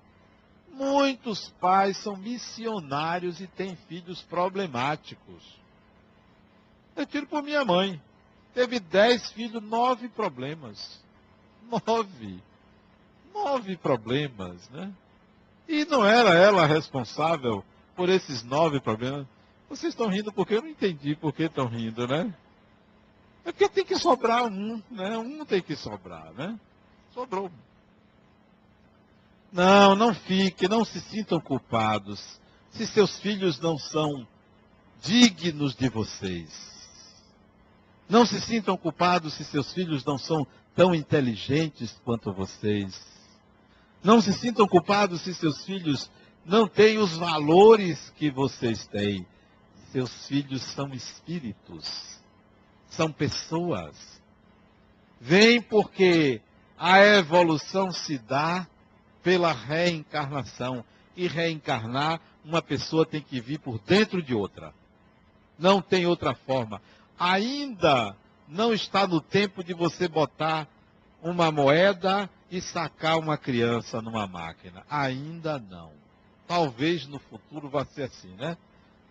Muitos 0.72 1.50
pais 1.60 1.96
são 1.96 2.16
missionários 2.16 3.40
e 3.40 3.46
têm 3.46 3.76
filhos 3.88 4.20
problemáticos. 4.22 5.63
Eu 6.96 7.06
tiro 7.06 7.26
por 7.26 7.42
minha 7.42 7.64
mãe. 7.64 8.00
Teve 8.54 8.78
dez 8.78 9.30
filhos, 9.32 9.62
nove 9.62 10.08
problemas. 10.08 11.02
Nove. 11.68 12.42
Nove 13.32 13.76
problemas, 13.76 14.68
né? 14.70 14.92
E 15.68 15.84
não 15.84 16.04
era 16.04 16.34
ela 16.34 16.66
responsável 16.66 17.64
por 17.96 18.08
esses 18.08 18.42
nove 18.42 18.80
problemas. 18.80 19.26
Vocês 19.68 19.92
estão 19.92 20.08
rindo 20.08 20.32
porque 20.32 20.54
eu 20.54 20.62
não 20.62 20.68
entendi 20.68 21.16
por 21.16 21.32
que 21.32 21.44
estão 21.44 21.66
rindo, 21.66 22.06
né? 22.06 22.32
É 23.44 23.50
porque 23.50 23.68
tem 23.68 23.84
que 23.84 23.98
sobrar 23.98 24.44
um, 24.44 24.82
né? 24.90 25.18
Um 25.18 25.44
tem 25.44 25.60
que 25.60 25.74
sobrar, 25.74 26.32
né? 26.32 26.58
Sobrou. 27.12 27.50
Não, 29.52 29.94
não 29.94 30.14
fiquem, 30.14 30.68
não 30.68 30.84
se 30.84 31.00
sintam 31.00 31.40
culpados 31.40 32.40
se 32.70 32.86
seus 32.86 33.18
filhos 33.20 33.60
não 33.60 33.78
são 33.78 34.26
dignos 35.00 35.74
de 35.74 35.88
vocês. 35.88 36.73
Não 38.08 38.26
se 38.26 38.40
sintam 38.40 38.76
culpados 38.76 39.34
se 39.34 39.44
seus 39.44 39.72
filhos 39.72 40.04
não 40.04 40.18
são 40.18 40.46
tão 40.74 40.94
inteligentes 40.94 41.98
quanto 42.04 42.32
vocês. 42.32 43.00
Não 44.02 44.20
se 44.20 44.32
sintam 44.32 44.68
culpados 44.68 45.22
se 45.22 45.34
seus 45.34 45.64
filhos 45.64 46.10
não 46.44 46.68
têm 46.68 46.98
os 46.98 47.16
valores 47.16 48.12
que 48.16 48.30
vocês 48.30 48.86
têm. 48.86 49.26
Seus 49.90 50.26
filhos 50.26 50.62
são 50.62 50.92
espíritos, 50.92 52.20
são 52.88 53.10
pessoas. 53.10 53.96
Vem 55.20 55.62
porque 55.62 56.42
a 56.76 57.00
evolução 57.00 57.90
se 57.90 58.18
dá 58.18 58.66
pela 59.22 59.52
reencarnação. 59.52 60.84
E 61.16 61.28
reencarnar, 61.28 62.20
uma 62.44 62.60
pessoa 62.60 63.06
tem 63.06 63.22
que 63.22 63.40
vir 63.40 63.60
por 63.60 63.78
dentro 63.78 64.20
de 64.20 64.34
outra. 64.34 64.74
Não 65.56 65.80
tem 65.80 66.06
outra 66.06 66.34
forma 66.34 66.82
ainda 67.18 68.16
não 68.48 68.72
está 68.72 69.06
no 69.06 69.20
tempo 69.20 69.62
de 69.62 69.72
você 69.72 70.08
botar 70.08 70.68
uma 71.22 71.50
moeda 71.50 72.28
e 72.50 72.60
sacar 72.60 73.18
uma 73.18 73.36
criança 73.36 74.02
numa 74.02 74.26
máquina. 74.26 74.84
Ainda 74.88 75.58
não. 75.58 75.92
Talvez 76.46 77.06
no 77.06 77.18
futuro 77.18 77.68
vá 77.68 77.84
ser 77.84 78.04
assim, 78.04 78.34
né? 78.34 78.56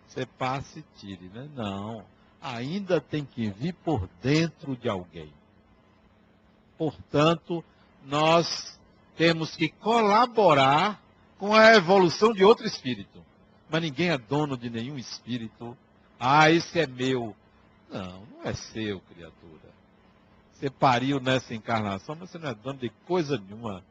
Você 0.06 0.24
passe 0.24 0.78
e 0.78 0.98
tire, 0.98 1.28
né? 1.34 1.48
Não. 1.54 2.04
Ainda 2.40 3.00
tem 3.00 3.24
que 3.24 3.50
vir 3.50 3.74
por 3.74 4.08
dentro 4.22 4.76
de 4.76 4.88
alguém. 4.88 5.32
Portanto, 6.78 7.64
nós 8.04 8.78
temos 9.16 9.56
que 9.56 9.68
colaborar 9.68 11.02
com 11.38 11.54
a 11.54 11.74
evolução 11.74 12.32
de 12.32 12.44
outro 12.44 12.66
espírito. 12.66 13.24
Mas 13.68 13.82
ninguém 13.82 14.10
é 14.10 14.18
dono 14.18 14.56
de 14.56 14.70
nenhum 14.70 14.96
espírito. 14.96 15.76
Ah, 16.18 16.50
esse 16.50 16.78
é 16.78 16.86
meu. 16.86 17.34
Não, 17.94 18.26
não 18.26 18.42
é 18.42 18.52
seu, 18.52 18.98
criatura. 19.00 19.72
Você 20.52 20.68
pariu 20.68 21.20
nessa 21.20 21.54
encarnação, 21.54 22.16
mas 22.18 22.28
você 22.28 22.38
não 22.38 22.48
é 22.48 22.54
dono 22.54 22.80
de 22.80 22.90
coisa 23.06 23.38
nenhuma. 23.38 23.84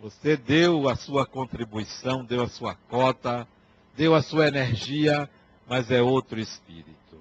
Você 0.00 0.36
deu 0.36 0.88
a 0.88 0.94
sua 0.94 1.26
contribuição, 1.26 2.24
deu 2.24 2.40
a 2.40 2.48
sua 2.48 2.76
cota, 2.88 3.48
deu 3.96 4.14
a 4.14 4.22
sua 4.22 4.46
energia, 4.46 5.28
mas 5.68 5.90
é 5.90 6.00
outro 6.00 6.38
espírito. 6.38 7.20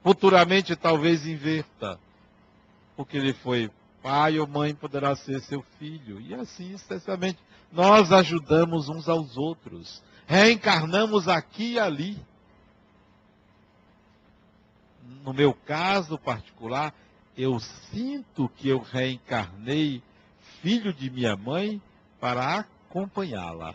Futuramente 0.00 0.76
talvez 0.76 1.26
inverta, 1.26 1.98
porque 2.96 3.16
ele 3.16 3.32
foi 3.32 3.68
pai 4.00 4.38
ou 4.38 4.46
mãe, 4.46 4.76
poderá 4.76 5.16
ser 5.16 5.40
seu 5.40 5.60
filho. 5.76 6.20
E 6.20 6.32
assim, 6.34 6.72
excessivamente, 6.72 7.40
nós 7.72 8.12
ajudamos 8.12 8.88
uns 8.88 9.08
aos 9.08 9.36
outros. 9.36 10.00
Reencarnamos 10.28 11.26
aqui 11.26 11.72
e 11.72 11.78
ali 11.80 12.16
no 15.24 15.32
meu 15.32 15.52
caso 15.52 16.18
particular, 16.18 16.94
eu 17.36 17.58
sinto 17.60 18.48
que 18.56 18.68
eu 18.68 18.78
reencarnei 18.78 20.02
filho 20.60 20.92
de 20.92 21.10
minha 21.10 21.36
mãe 21.36 21.80
para 22.18 22.60
acompanhá-la. 22.60 23.74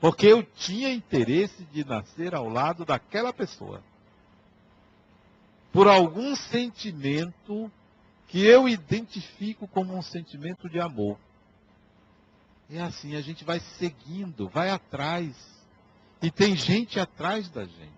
Porque 0.00 0.26
eu 0.26 0.42
tinha 0.42 0.92
interesse 0.92 1.64
de 1.64 1.84
nascer 1.84 2.34
ao 2.34 2.48
lado 2.48 2.84
daquela 2.84 3.32
pessoa. 3.32 3.82
Por 5.72 5.88
algum 5.88 6.34
sentimento 6.36 7.70
que 8.28 8.44
eu 8.44 8.68
identifico 8.68 9.66
como 9.66 9.96
um 9.96 10.02
sentimento 10.02 10.68
de 10.68 10.80
amor. 10.80 11.18
É 12.70 12.80
assim, 12.80 13.16
a 13.16 13.20
gente 13.20 13.44
vai 13.44 13.60
seguindo, 13.78 14.48
vai 14.48 14.70
atrás. 14.70 15.34
E 16.22 16.30
tem 16.30 16.54
gente 16.54 17.00
atrás 17.00 17.48
da 17.48 17.64
gente. 17.64 17.97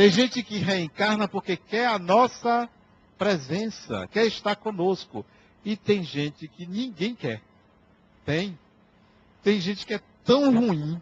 Tem 0.00 0.08
gente 0.08 0.42
que 0.42 0.56
reencarna 0.56 1.28
porque 1.28 1.58
quer 1.58 1.86
a 1.86 1.98
nossa 1.98 2.66
presença, 3.18 4.08
quer 4.10 4.24
estar 4.24 4.56
conosco. 4.56 5.26
E 5.62 5.76
tem 5.76 6.02
gente 6.02 6.48
que 6.48 6.66
ninguém 6.66 7.14
quer. 7.14 7.42
Tem. 8.24 8.58
Tem 9.42 9.60
gente 9.60 9.84
que 9.84 9.92
é 9.92 10.00
tão 10.24 10.54
ruim 10.54 10.98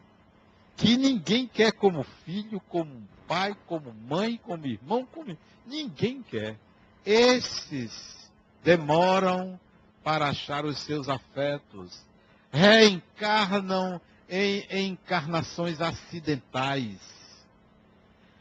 que 0.76 0.96
ninguém 0.96 1.46
quer 1.46 1.70
como 1.70 2.03
filho, 2.24 2.61
como 2.68 3.07
pai, 3.28 3.57
como 3.68 3.94
mãe, 3.94 4.36
como 4.42 4.66
irmão, 4.66 5.07
como 5.07 5.38
ninguém 5.64 6.20
quer. 6.20 6.59
Esses 7.07 8.32
demoram 8.64 9.61
para 10.03 10.30
achar 10.30 10.64
os 10.64 10.76
seus 10.80 11.09
afetos, 11.09 12.05
reencarnam 12.51 14.01
em 14.28 14.88
encarnações 14.88 15.80
acidentais 15.80 17.18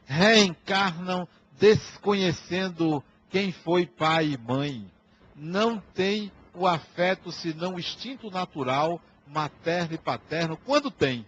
reencarnam 0.08 1.28
desconhecendo 1.60 3.04
quem 3.30 3.52
foi 3.52 3.86
pai 3.86 4.30
e 4.30 4.38
mãe. 4.38 4.90
Não 5.36 5.80
tem 5.94 6.32
o 6.54 6.66
afeto 6.66 7.32
senão 7.32 7.76
o 7.76 7.80
instinto 7.80 8.32
natural, 8.32 9.00
materno 9.28 9.94
e 9.94 9.98
paterno, 9.98 10.58
quando 10.66 10.90
tem. 10.90 11.26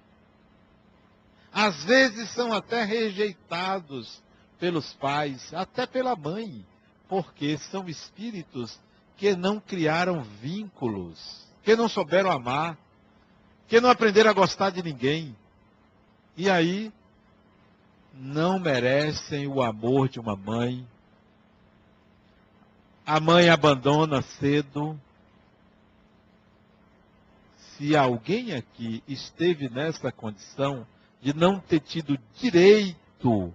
Às 1.51 1.83
vezes 1.83 2.29
são 2.29 2.53
até 2.53 2.83
rejeitados 2.83 4.23
pelos 4.59 4.93
pais, 4.93 5.53
até 5.53 5.85
pela 5.85 6.15
mãe, 6.15 6.65
porque 7.07 7.57
são 7.57 7.87
espíritos 7.87 8.79
que 9.17 9.35
não 9.35 9.59
criaram 9.59 10.23
vínculos, 10.23 11.45
que 11.63 11.75
não 11.75 11.89
souberam 11.89 12.31
amar, 12.31 12.77
que 13.67 13.81
não 13.81 13.89
aprenderam 13.89 14.29
a 14.29 14.33
gostar 14.33 14.69
de 14.69 14.81
ninguém. 14.81 15.35
E 16.37 16.49
aí 16.49 16.91
não 18.19 18.59
merecem 18.59 19.47
o 19.47 19.61
amor 19.61 20.09
de 20.09 20.19
uma 20.19 20.35
mãe. 20.35 20.85
A 23.05 23.17
mãe 23.19 23.49
abandona 23.49 24.21
cedo. 24.21 24.99
Se 27.57 27.95
alguém 27.95 28.53
aqui 28.53 29.01
esteve 29.07 29.69
nessa 29.69 30.11
condição 30.11 30.85
de 31.21 31.33
não 31.33 31.59
ter 31.59 31.79
tido 31.79 32.19
direito 32.35 33.53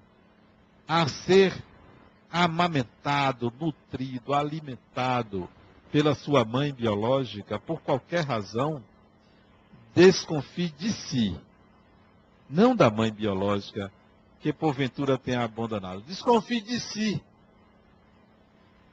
a 0.88 1.06
ser 1.08 1.54
amamentado, 2.32 3.52
nutrido, 3.60 4.32
alimentado 4.32 5.46
pela 5.92 6.14
sua 6.14 6.42
mãe 6.42 6.72
biológica, 6.72 7.58
por 7.58 7.82
qualquer 7.82 8.24
razão, 8.24 8.82
desconfie 9.94 10.70
de 10.70 10.90
si, 10.90 11.38
não 12.48 12.74
da 12.74 12.90
mãe 12.90 13.12
biológica, 13.12 13.92
que 14.44 14.52
porventura 14.52 15.16
tenha 15.16 15.42
abandonado. 15.42 16.02
Desconfie 16.02 16.60
de 16.60 16.78
si. 16.78 17.22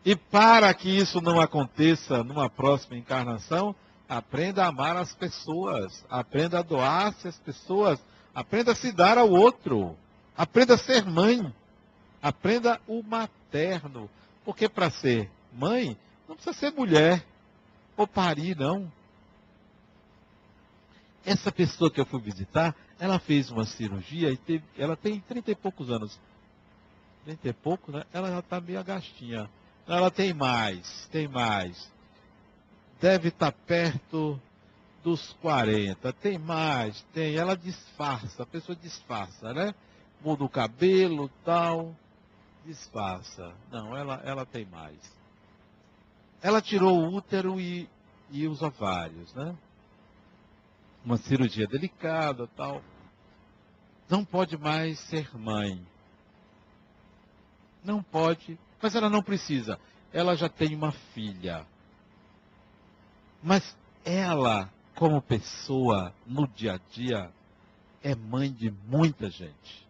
E 0.05 0.15
para 0.15 0.73
que 0.73 0.87
isso 0.87 1.19
não 1.19 1.41
aconteça 1.41 2.23
numa 2.23 2.49
próxima 2.49 2.95
encarnação, 2.95 3.75
aprenda 4.07 4.63
a 4.63 4.67
amar 4.67 4.95
as 4.95 5.13
pessoas, 5.13 6.05
aprenda 6.09 6.59
a 6.59 6.61
doar-se 6.61 7.27
às 7.27 7.37
pessoas, 7.37 7.99
aprenda 8.33 8.71
a 8.71 8.75
se 8.75 8.93
dar 8.93 9.17
ao 9.17 9.29
outro, 9.29 9.97
aprenda 10.37 10.75
a 10.75 10.77
ser 10.77 11.03
mãe, 11.05 11.53
aprenda 12.21 12.79
o 12.87 13.03
materno. 13.03 14.09
Porque 14.45 14.69
para 14.69 14.89
ser 14.89 15.29
mãe, 15.51 15.97
não 16.29 16.35
precisa 16.37 16.57
ser 16.57 16.71
mulher 16.71 17.25
ou 17.97 18.07
parir, 18.07 18.55
não. 18.55 18.89
Essa 21.25 21.51
pessoa 21.51 21.91
que 21.91 21.99
eu 21.99 22.05
fui 22.05 22.21
visitar, 22.21 22.73
ela 23.01 23.17
fez 23.17 23.49
uma 23.49 23.65
cirurgia 23.65 24.29
e 24.29 24.37
teve, 24.37 24.63
ela 24.77 24.95
tem 24.95 25.19
30 25.21 25.49
e 25.49 25.55
poucos 25.55 25.89
anos. 25.89 26.19
30 27.25 27.49
e 27.49 27.53
pouco, 27.53 27.91
né? 27.91 28.03
Ela 28.13 28.29
já 28.29 28.39
está 28.39 28.61
meio 28.61 28.79
agastinha. 28.79 29.49
Ela 29.87 30.11
tem 30.11 30.35
mais, 30.35 31.09
tem 31.11 31.27
mais. 31.27 31.91
Deve 33.01 33.29
estar 33.29 33.51
tá 33.51 33.57
perto 33.65 34.39
dos 35.03 35.33
40. 35.41 36.13
Tem 36.13 36.37
mais, 36.37 37.01
tem. 37.11 37.35
Ela 37.35 37.57
disfarça, 37.57 38.43
a 38.43 38.45
pessoa 38.45 38.75
disfarça, 38.75 39.51
né? 39.51 39.73
Muda 40.23 40.43
o 40.43 40.49
cabelo 40.49 41.27
tal, 41.43 41.95
disfarça. 42.63 43.51
Não, 43.71 43.97
ela, 43.97 44.21
ela 44.23 44.45
tem 44.45 44.63
mais. 44.65 44.99
Ela 46.39 46.61
tirou 46.61 46.99
o 46.99 47.15
útero 47.15 47.59
e, 47.59 47.89
e 48.29 48.47
os 48.47 48.61
ovários, 48.61 49.33
né? 49.33 49.57
Uma 51.03 51.17
cirurgia 51.17 51.67
delicada 51.67 52.47
tal. 52.55 52.81
Não 54.09 54.23
pode 54.25 54.57
mais 54.57 54.99
ser 54.99 55.35
mãe. 55.37 55.85
Não 57.83 58.03
pode 58.03 58.59
mas 58.81 58.95
ela 58.95 59.09
não 59.09 59.21
precisa. 59.21 59.79
Ela 60.11 60.35
já 60.35 60.49
tem 60.49 60.75
uma 60.75 60.91
filha. 61.13 61.65
Mas 63.41 63.75
ela, 64.03 64.69
como 64.95 65.21
pessoa, 65.21 66.13
no 66.25 66.47
dia 66.47 66.73
a 66.73 66.79
dia, 66.91 67.31
é 68.03 68.15
mãe 68.15 68.51
de 68.51 68.71
muita 68.87 69.29
gente. 69.29 69.87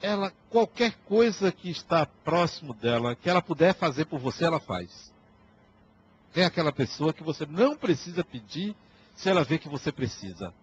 Ela, 0.00 0.32
qualquer 0.48 0.94
coisa 1.04 1.50
que 1.52 1.68
está 1.70 2.06
próximo 2.06 2.72
dela, 2.72 3.16
que 3.16 3.28
ela 3.28 3.42
puder 3.42 3.74
fazer 3.74 4.06
por 4.06 4.18
você, 4.18 4.44
ela 4.44 4.60
faz. 4.60 5.12
É 6.38 6.44
aquela 6.44 6.72
pessoa 6.72 7.12
que 7.12 7.22
você 7.22 7.44
não 7.46 7.76
precisa 7.76 8.22
pedir 8.22 8.76
se 9.16 9.28
ela 9.28 9.42
vê 9.42 9.58
que 9.58 9.68
você 9.68 9.90
precisa. 9.90 10.54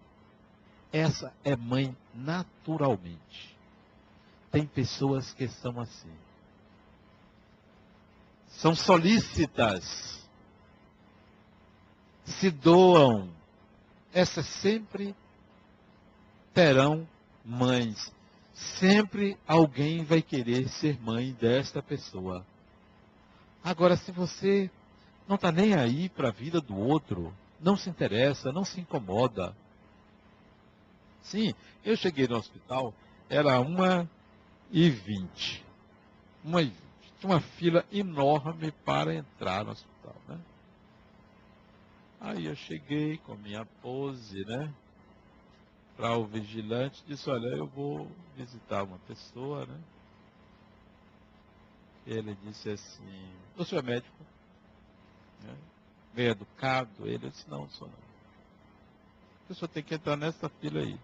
Essa 0.92 1.32
é 1.44 1.54
mãe 1.54 1.96
naturalmente 2.14 3.56
tem 4.56 4.66
pessoas 4.66 5.34
que 5.34 5.46
são 5.48 5.78
assim. 5.78 6.14
São 8.48 8.74
solícitas. 8.74 10.26
Se 12.24 12.50
doam. 12.50 13.28
Essas 14.14 14.46
sempre 14.46 15.14
terão 16.54 17.06
mães. 17.44 18.10
Sempre 18.54 19.36
alguém 19.46 20.04
vai 20.04 20.22
querer 20.22 20.70
ser 20.70 20.98
mãe 21.02 21.34
desta 21.34 21.82
pessoa. 21.82 22.42
Agora, 23.62 23.94
se 23.94 24.10
você 24.10 24.70
não 25.28 25.36
está 25.36 25.50
nem 25.50 25.74
aí 25.74 26.08
para 26.08 26.28
a 26.28 26.32
vida 26.32 26.60
do 26.60 26.76
outro, 26.76 27.34
não 27.60 27.76
se 27.76 27.90
interessa, 27.90 28.52
não 28.52 28.64
se 28.64 28.80
incomoda. 28.80 29.56
Sim, 31.22 31.54
eu 31.84 31.96
cheguei 31.96 32.28
no 32.28 32.36
hospital, 32.36 32.94
era 33.28 33.60
uma 33.60 34.08
e 34.70 34.88
20. 34.88 35.64
Uma 36.44 36.62
e 36.62 36.66
20. 36.66 36.76
Tinha 37.18 37.32
uma 37.32 37.40
fila 37.40 37.84
enorme 37.90 38.70
para 38.84 39.14
entrar 39.14 39.64
no 39.64 39.72
hospital, 39.72 40.14
né? 40.28 40.38
Aí 42.20 42.46
eu 42.46 42.54
cheguei 42.56 43.18
com 43.18 43.34
minha 43.36 43.64
pose, 43.82 44.44
né? 44.44 44.72
Para 45.96 46.16
o 46.16 46.26
vigilante, 46.26 47.02
disse, 47.06 47.28
olha, 47.30 47.48
eu 47.48 47.66
vou 47.66 48.10
visitar 48.36 48.82
uma 48.82 48.98
pessoa, 49.00 49.64
né? 49.64 49.80
Ele 52.06 52.36
disse 52.44 52.70
assim, 52.70 53.32
o 53.56 53.64
senhor 53.64 53.82
é 53.82 53.86
médico? 53.86 54.35
Né? 55.42 55.54
Bem 56.14 56.26
educado, 56.26 57.06
ele 57.06 57.30
disse, 57.30 57.48
não, 57.48 57.68
sou 57.70 57.88
não. 57.88 58.06
A 59.44 59.48
pessoa 59.48 59.68
tem 59.68 59.82
que 59.82 59.94
entrar 59.94 60.16
nessa 60.16 60.48
fila 60.48 60.80
aí. 60.80 60.98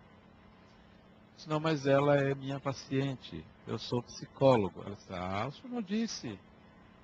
Disse, 1.36 1.48
não, 1.48 1.60
mas 1.60 1.86
ela 1.86 2.16
é 2.16 2.34
minha 2.34 2.58
paciente. 2.58 3.44
Eu 3.66 3.78
sou 3.78 4.02
psicólogo. 4.02 4.82
Ela 4.84 4.96
disse, 4.96 5.12
ah, 5.12 5.46
o 5.46 5.52
senhor 5.52 5.74
não 5.74 5.82
disse. 5.82 6.38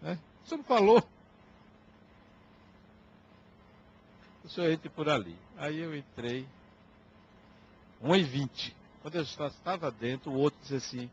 Né? 0.02 0.18
O 0.44 0.48
senhor 0.48 0.58
não 0.58 0.64
falou. 0.64 1.02
O 4.44 4.48
senhor 4.48 4.70
entre 4.70 4.88
por 4.88 5.08
ali. 5.08 5.36
Aí 5.56 5.78
eu 5.78 5.96
entrei. 5.96 6.48
1h20. 8.02 8.72
Quando 9.02 9.14
eu 9.14 9.22
estava 9.22 9.90
dentro, 9.90 10.32
o 10.32 10.36
outro 10.36 10.58
disse 10.60 10.76
assim, 10.76 11.10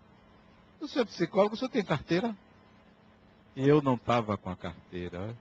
o 0.80 0.88
senhor 0.88 1.04
é 1.04 1.06
psicólogo, 1.06 1.56
o 1.56 1.58
senhor 1.58 1.70
tem 1.70 1.84
carteira? 1.84 2.36
E 3.56 3.68
eu 3.68 3.82
não 3.82 3.96
estava 3.96 4.38
com 4.38 4.50
a 4.50 4.56
carteira. 4.56 5.36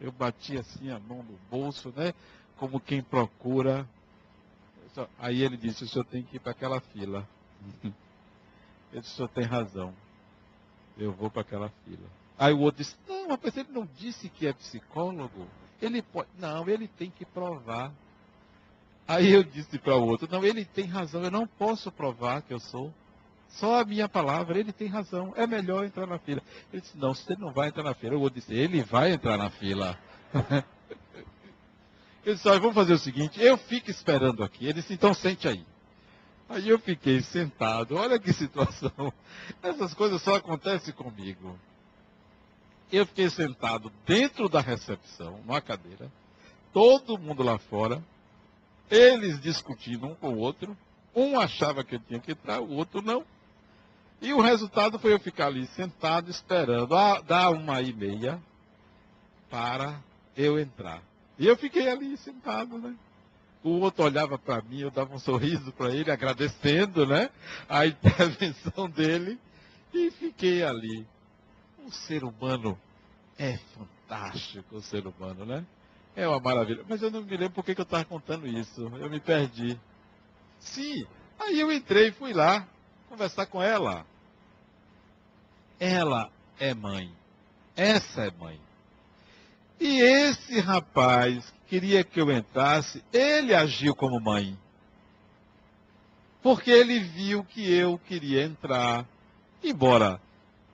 Eu 0.00 0.12
bati 0.12 0.56
assim 0.58 0.90
a 0.90 0.98
mão 0.98 1.22
no 1.22 1.38
bolso, 1.50 1.92
né? 1.96 2.12
Como 2.56 2.80
quem 2.80 3.02
procura 3.02 3.86
Aí 5.18 5.42
ele 5.42 5.56
disse, 5.56 5.84
o 5.84 5.88
senhor 5.88 6.04
tem 6.04 6.22
que 6.22 6.36
ir 6.36 6.38
para 6.38 6.52
aquela 6.52 6.80
fila. 6.80 7.28
Ele 8.92 9.00
disse, 9.02 9.12
o 9.12 9.16
senhor 9.16 9.28
tem 9.28 9.44
razão. 9.44 9.92
Eu 10.96 11.12
vou 11.12 11.30
para 11.30 11.42
aquela 11.42 11.68
fila. 11.84 12.08
Aí 12.38 12.52
o 12.52 12.60
outro 12.60 12.82
disse, 12.82 12.96
não, 13.06 13.38
mas 13.42 13.56
ele 13.56 13.70
não 13.70 13.86
disse 13.98 14.28
que 14.28 14.46
é 14.46 14.52
psicólogo. 14.52 15.46
Ele 15.82 16.00
pode. 16.00 16.28
Não, 16.38 16.68
ele 16.68 16.88
tem 16.88 17.10
que 17.10 17.24
provar. 17.24 17.92
Aí 19.06 19.32
eu 19.32 19.42
disse 19.42 19.78
para 19.78 19.96
o 19.96 20.06
outro, 20.06 20.28
não, 20.30 20.44
ele 20.44 20.64
tem 20.64 20.86
razão, 20.86 21.22
eu 21.22 21.30
não 21.30 21.46
posso 21.46 21.92
provar 21.92 22.42
que 22.42 22.52
eu 22.52 22.60
sou. 22.60 22.92
Só 23.48 23.80
a 23.80 23.84
minha 23.84 24.08
palavra, 24.08 24.58
ele 24.58 24.72
tem 24.72 24.88
razão, 24.88 25.32
é 25.36 25.46
melhor 25.46 25.84
entrar 25.84 26.06
na 26.06 26.18
fila. 26.18 26.42
Ele 26.72 26.82
disse, 26.82 26.96
não, 26.98 27.14
você 27.14 27.34
não 27.36 27.52
vai 27.52 27.68
entrar 27.68 27.82
na 27.82 27.94
fila. 27.94 28.16
Outro 28.16 28.40
disse, 28.40 28.52
ele 28.52 28.82
vai 28.82 29.12
entrar 29.12 29.38
na 29.38 29.50
fila. 29.50 29.98
Ele 32.24 32.34
disse, 32.34 32.58
vamos 32.58 32.74
fazer 32.74 32.92
o 32.92 32.98
seguinte, 32.98 33.40
eu 33.40 33.56
fico 33.56 33.88
esperando 33.88 34.42
aqui. 34.42 34.64
Ele 34.64 34.80
disse, 34.80 34.92
então 34.92 35.14
sente 35.14 35.46
aí. 35.46 35.64
Aí 36.48 36.68
eu 36.68 36.76
fiquei 36.76 37.20
sentado, 37.20 37.96
olha 37.96 38.18
que 38.18 38.32
situação. 38.34 39.12
Essas 39.62 39.94
coisas 39.94 40.20
só 40.22 40.34
acontecem 40.34 40.92
comigo. 40.92 41.56
Eu 42.90 43.06
fiquei 43.06 43.30
sentado 43.30 43.92
dentro 44.04 44.48
da 44.48 44.60
recepção, 44.60 45.38
numa 45.44 45.60
cadeira, 45.60 46.10
todo 46.72 47.18
mundo 47.18 47.42
lá 47.42 47.58
fora, 47.58 48.02
eles 48.90 49.40
discutindo 49.40 50.06
um 50.06 50.14
com 50.14 50.34
o 50.34 50.38
outro, 50.38 50.76
um 51.14 51.38
achava 51.38 51.82
que 51.82 51.96
eu 51.96 52.00
tinha 52.00 52.20
que 52.20 52.32
entrar, 52.32 52.60
o 52.60 52.70
outro 52.70 53.02
não. 53.02 53.24
E 54.20 54.32
o 54.32 54.40
resultado 54.40 54.98
foi 54.98 55.12
eu 55.12 55.20
ficar 55.20 55.46
ali 55.46 55.66
sentado 55.68 56.30
esperando 56.30 56.94
dar 57.26 57.50
uma 57.50 57.82
e 57.82 57.92
meia 57.92 58.40
para 59.50 60.00
eu 60.36 60.58
entrar. 60.58 61.02
E 61.38 61.46
eu 61.46 61.56
fiquei 61.56 61.88
ali 61.88 62.16
sentado, 62.16 62.78
né? 62.78 62.94
O 63.62 63.80
outro 63.80 64.04
olhava 64.04 64.38
para 64.38 64.62
mim, 64.62 64.80
eu 64.80 64.90
dava 64.90 65.14
um 65.14 65.18
sorriso 65.18 65.72
para 65.72 65.90
ele, 65.90 66.10
agradecendo, 66.10 67.06
né? 67.06 67.30
A 67.68 67.84
intervenção 67.86 68.88
dele. 68.88 69.38
E 69.92 70.10
fiquei 70.12 70.62
ali. 70.62 71.06
O 71.84 71.90
ser 71.90 72.24
humano 72.24 72.78
é 73.38 73.58
fantástico, 73.74 74.76
o 74.76 74.82
ser 74.82 75.06
humano, 75.06 75.44
né? 75.44 75.64
É 76.14 76.26
uma 76.26 76.40
maravilha. 76.40 76.84
Mas 76.88 77.02
eu 77.02 77.10
não 77.10 77.22
me 77.22 77.36
lembro 77.36 77.54
por 77.54 77.64
que 77.64 77.78
eu 77.78 77.82
estava 77.82 78.04
contando 78.04 78.46
isso. 78.46 78.80
Eu 78.98 79.10
me 79.10 79.20
perdi. 79.20 79.78
Sim, 80.58 81.06
aí 81.38 81.60
eu 81.60 81.70
entrei, 81.70 82.10
fui 82.12 82.32
lá 82.32 82.66
conversar 83.08 83.46
com 83.46 83.62
ela. 83.62 84.06
Ela 85.78 86.30
é 86.58 86.74
mãe. 86.74 87.10
Essa 87.76 88.26
é 88.26 88.30
mãe. 88.30 88.60
E 89.78 90.00
esse 90.00 90.58
rapaz 90.60 91.52
queria 91.68 92.02
que 92.02 92.20
eu 92.20 92.30
entrasse, 92.30 93.04
ele 93.12 93.54
agiu 93.54 93.94
como 93.94 94.20
mãe. 94.20 94.58
Porque 96.42 96.70
ele 96.70 97.00
viu 97.00 97.44
que 97.44 97.72
eu 97.72 97.98
queria 97.98 98.44
entrar. 98.44 99.04
Embora 99.62 100.20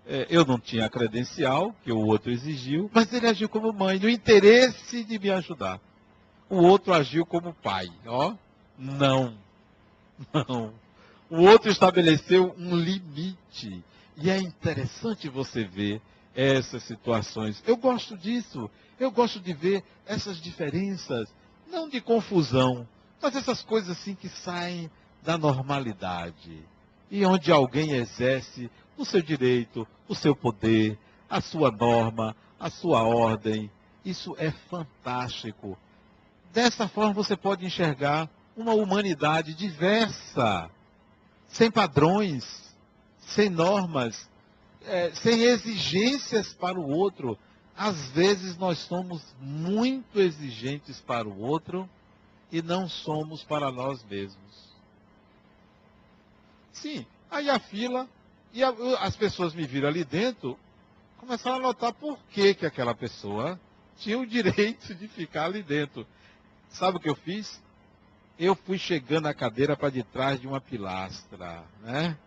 é, 0.07 0.27
eu 0.29 0.45
não 0.45 0.59
tinha 0.59 0.87
a 0.87 0.91
credencial 0.91 1.75
que 1.83 1.93
o 1.93 1.99
outro 1.99 2.31
exigiu, 2.31 2.91
mas 2.93 3.13
ele 3.13 3.27
agiu 3.27 3.49
como 3.49 3.73
mãe, 3.73 3.99
no 3.99 4.09
interesse 4.09 5.05
de 5.05 5.19
me 5.19 5.31
ajudar. 5.31 5.81
O 6.49 6.57
outro 6.57 6.93
agiu 6.93 7.25
como 7.25 7.55
pai. 7.55 7.89
Ó, 8.07 8.35
não, 8.77 9.35
não. 10.49 10.75
O 11.33 11.41
outro 11.49 11.71
estabeleceu 11.71 12.55
um 12.59 12.77
limite. 12.77 13.83
E 14.19 14.29
é 14.29 14.37
interessante 14.37 15.31
você 15.31 15.65
ver 15.65 15.99
essas 16.35 16.83
situações. 16.83 17.63
Eu 17.67 17.75
gosto 17.75 18.19
disso. 18.19 18.71
Eu 19.01 19.11
gosto 19.11 19.41
de 19.41 19.55
ver 19.55 19.83
essas 20.05 20.39
diferenças, 20.39 21.35
não 21.71 21.89
de 21.89 22.03
confusão, 22.03 22.87
mas 23.21 23.35
essas 23.35 23.63
coisas 23.63 23.99
assim 23.99 24.15
que 24.15 24.29
saem 24.29 24.91
da 25.23 25.39
normalidade. 25.39 26.69
e 27.11 27.25
onde 27.25 27.51
alguém 27.51 27.93
exerce 27.93 28.71
o 28.97 29.05
seu 29.05 29.23
direito, 29.23 29.89
o 30.09 30.15
seu 30.15 30.37
poder, 30.37 30.99
a 31.29 31.41
sua 31.41 31.71
norma, 31.71 32.37
a 32.61 32.69
sua 32.69 33.03
ordem. 33.05 33.71
Isso 34.05 34.37
é 34.39 34.51
fantástico. 34.51 35.79
Dessa 36.53 36.89
forma 36.89 37.15
você 37.15 37.37
pode 37.37 37.65
enxergar 37.65 38.29
uma 38.55 38.75
humanidade 38.75 39.55
diversa, 39.55 40.71
sem 41.53 41.71
padrões, 41.71 42.75
sem 43.21 43.49
normas, 43.49 44.29
é, 44.85 45.11
sem 45.15 45.43
exigências 45.43 46.53
para 46.55 46.81
o 46.81 46.89
outro. 46.89 47.39
Às 47.77 48.11
vezes 48.11 48.57
nós 48.57 48.79
somos 48.79 49.23
muito 49.41 50.21
exigentes 50.21 51.01
para 51.01 51.29
o 51.29 51.41
outro 51.41 51.89
e 52.51 52.61
não 52.61 52.89
somos 52.89 53.43
para 53.45 53.71
nós 53.71 54.05
mesmos. 54.05 54.73
Sim, 56.73 57.07
aí 57.31 57.49
a 57.49 57.59
fila, 57.59 58.09
e 58.53 58.63
a, 58.63 58.71
as 59.01 59.17
pessoas 59.17 59.55
me 59.55 59.67
viram 59.67 59.89
ali 59.89 60.05
dentro, 60.05 60.59
começaram 61.19 61.57
a 61.57 61.61
notar 61.61 61.93
por 61.93 62.19
que, 62.31 62.55
que 62.55 62.67
aquela 62.67 62.95
pessoa 62.95 63.61
tinha 63.99 64.19
o 64.19 64.27
direito 64.27 64.95
de 64.95 65.07
ficar 65.07 65.45
ali 65.45 65.63
dentro. 65.63 66.07
Sabe 66.71 66.97
o 66.97 67.01
que 67.01 67.09
eu 67.09 67.15
fiz? 67.15 67.63
Eu 68.45 68.57
fui 68.57 68.77
chegando 68.77 69.29
a 69.29 69.35
cadeira 69.35 69.77
para 69.77 69.89
de 69.89 70.03
trás 70.03 70.41
de 70.41 70.49
uma 70.49 70.61
pilastra, 70.61 71.63
né? 71.81 72.19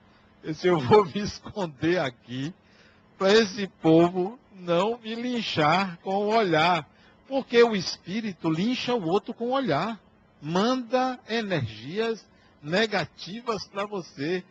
Eu 0.42 0.54
disse, 0.54 0.66
eu 0.66 0.80
vou 0.80 1.04
me 1.04 1.20
esconder 1.20 2.00
aqui 2.00 2.54
para 3.18 3.34
esse 3.34 3.68
povo 3.82 4.40
não 4.56 4.98
me 4.98 5.14
linchar 5.14 5.98
com 5.98 6.16
o 6.16 6.34
olhar. 6.34 6.90
Porque 7.28 7.62
o 7.62 7.76
espírito 7.76 8.50
lincha 8.50 8.96
o 8.96 9.06
outro 9.06 9.34
com 9.34 9.48
o 9.48 9.52
olhar. 9.52 10.00
Manda 10.42 11.20
energias 11.28 12.26
negativas 12.64 13.68
para 13.68 13.86
você. 13.86 14.42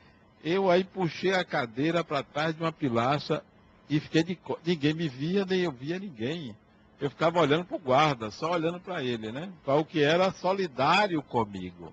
Eu 0.44 0.70
aí 0.70 0.84
puxei 0.84 1.32
a 1.32 1.42
cadeira 1.46 2.04
para 2.04 2.22
trás 2.22 2.54
de 2.54 2.60
uma 2.62 2.72
pilastra 2.72 3.42
e 3.88 3.98
fiquei 4.00 4.22
de 4.22 4.38
ninguém 4.66 4.92
me 4.92 5.08
via, 5.08 5.46
nem 5.46 5.60
eu 5.60 5.72
via 5.72 5.98
ninguém. 5.98 6.54
Eu 7.01 7.11
ficava 7.11 7.40
olhando 7.40 7.64
para 7.64 7.76
o 7.76 7.80
guarda, 7.80 8.30
só 8.30 8.53
olhando 8.53 8.80
para 8.80 9.03
ele, 9.03 9.32
né? 9.32 9.53
Para 9.64 9.74
o 9.74 9.84
que 9.84 10.03
era 10.03 10.30
solidário 10.32 11.22
comigo. 11.22 11.92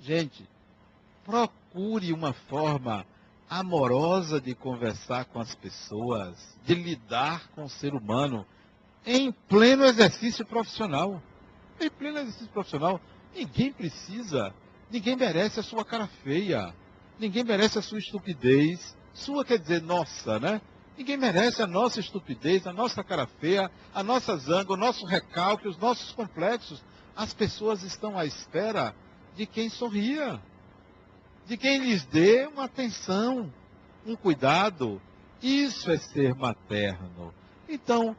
Gente, 0.00 0.46
procure 1.24 2.12
uma 2.12 2.32
forma 2.32 3.06
amorosa 3.48 4.40
de 4.40 4.54
conversar 4.54 5.24
com 5.26 5.40
as 5.40 5.54
pessoas, 5.54 6.58
de 6.64 6.74
lidar 6.74 7.48
com 7.54 7.64
o 7.64 7.70
ser 7.70 7.94
humano 7.94 8.44
em 9.06 9.30
pleno 9.30 9.84
exercício 9.84 10.44
profissional. 10.44 11.22
Em 11.80 11.90
pleno 11.90 12.18
exercício 12.18 12.48
profissional, 12.48 13.00
ninguém 13.34 13.72
precisa, 13.72 14.54
ninguém 14.90 15.16
merece 15.16 15.60
a 15.60 15.62
sua 15.62 15.84
cara 15.84 16.06
feia, 16.22 16.74
ninguém 17.18 17.44
merece 17.44 17.78
a 17.78 17.82
sua 17.82 17.98
estupidez. 17.98 18.96
Sua 19.12 19.44
quer 19.44 19.58
dizer 19.58 19.80
nossa, 19.80 20.40
né? 20.40 20.60
Ninguém 20.96 21.16
merece 21.16 21.60
a 21.60 21.66
nossa 21.66 22.00
estupidez, 22.00 22.66
a 22.66 22.72
nossa 22.72 23.02
cara 23.02 23.26
feia, 23.26 23.70
a 23.92 24.02
nossa 24.02 24.36
zanga, 24.36 24.72
o 24.72 24.76
nosso 24.76 25.04
recalque, 25.06 25.68
os 25.68 25.78
nossos 25.78 26.12
complexos. 26.12 26.82
As 27.16 27.34
pessoas 27.34 27.82
estão 27.82 28.18
à 28.18 28.24
espera 28.24 28.94
de 29.36 29.46
quem 29.46 29.68
sorria 29.68 30.40
de 31.46 31.56
quem 31.56 31.78
lhes 31.78 32.04
dê 32.06 32.46
uma 32.46 32.64
atenção, 32.64 33.52
um 34.06 34.16
cuidado. 34.16 35.00
Isso 35.42 35.90
é 35.90 35.98
ser 35.98 36.34
materno. 36.34 37.34
Então, 37.68 38.16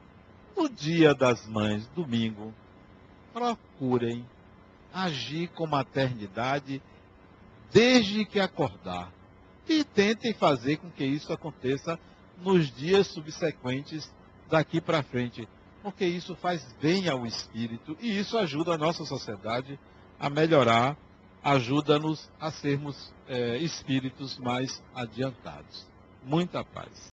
no 0.55 0.69
dia 0.69 1.13
das 1.13 1.45
mães, 1.47 1.87
domingo, 1.95 2.53
procurem 3.33 4.25
agir 4.93 5.49
com 5.49 5.65
maternidade 5.65 6.81
desde 7.71 8.25
que 8.25 8.39
acordar. 8.39 9.11
E 9.67 9.83
tentem 9.83 10.33
fazer 10.33 10.77
com 10.77 10.91
que 10.91 11.03
isso 11.03 11.33
aconteça 11.33 11.99
nos 12.37 12.71
dias 12.75 13.07
subsequentes 13.07 14.11
daqui 14.49 14.79
para 14.79 15.03
frente, 15.03 15.47
porque 15.81 16.05
isso 16.05 16.35
faz 16.35 16.63
bem 16.81 17.09
ao 17.09 17.25
espírito 17.25 17.97
e 18.01 18.17
isso 18.17 18.37
ajuda 18.37 18.73
a 18.73 18.77
nossa 18.77 19.05
sociedade 19.05 19.79
a 20.19 20.29
melhorar 20.29 20.97
ajuda-nos 21.45 22.27
a 22.39 22.49
sermos 22.49 23.13
é, 23.27 23.57
espíritos 23.57 24.39
mais 24.39 24.81
adiantados. 24.95 25.85
Muita 26.23 26.63
paz. 26.65 27.14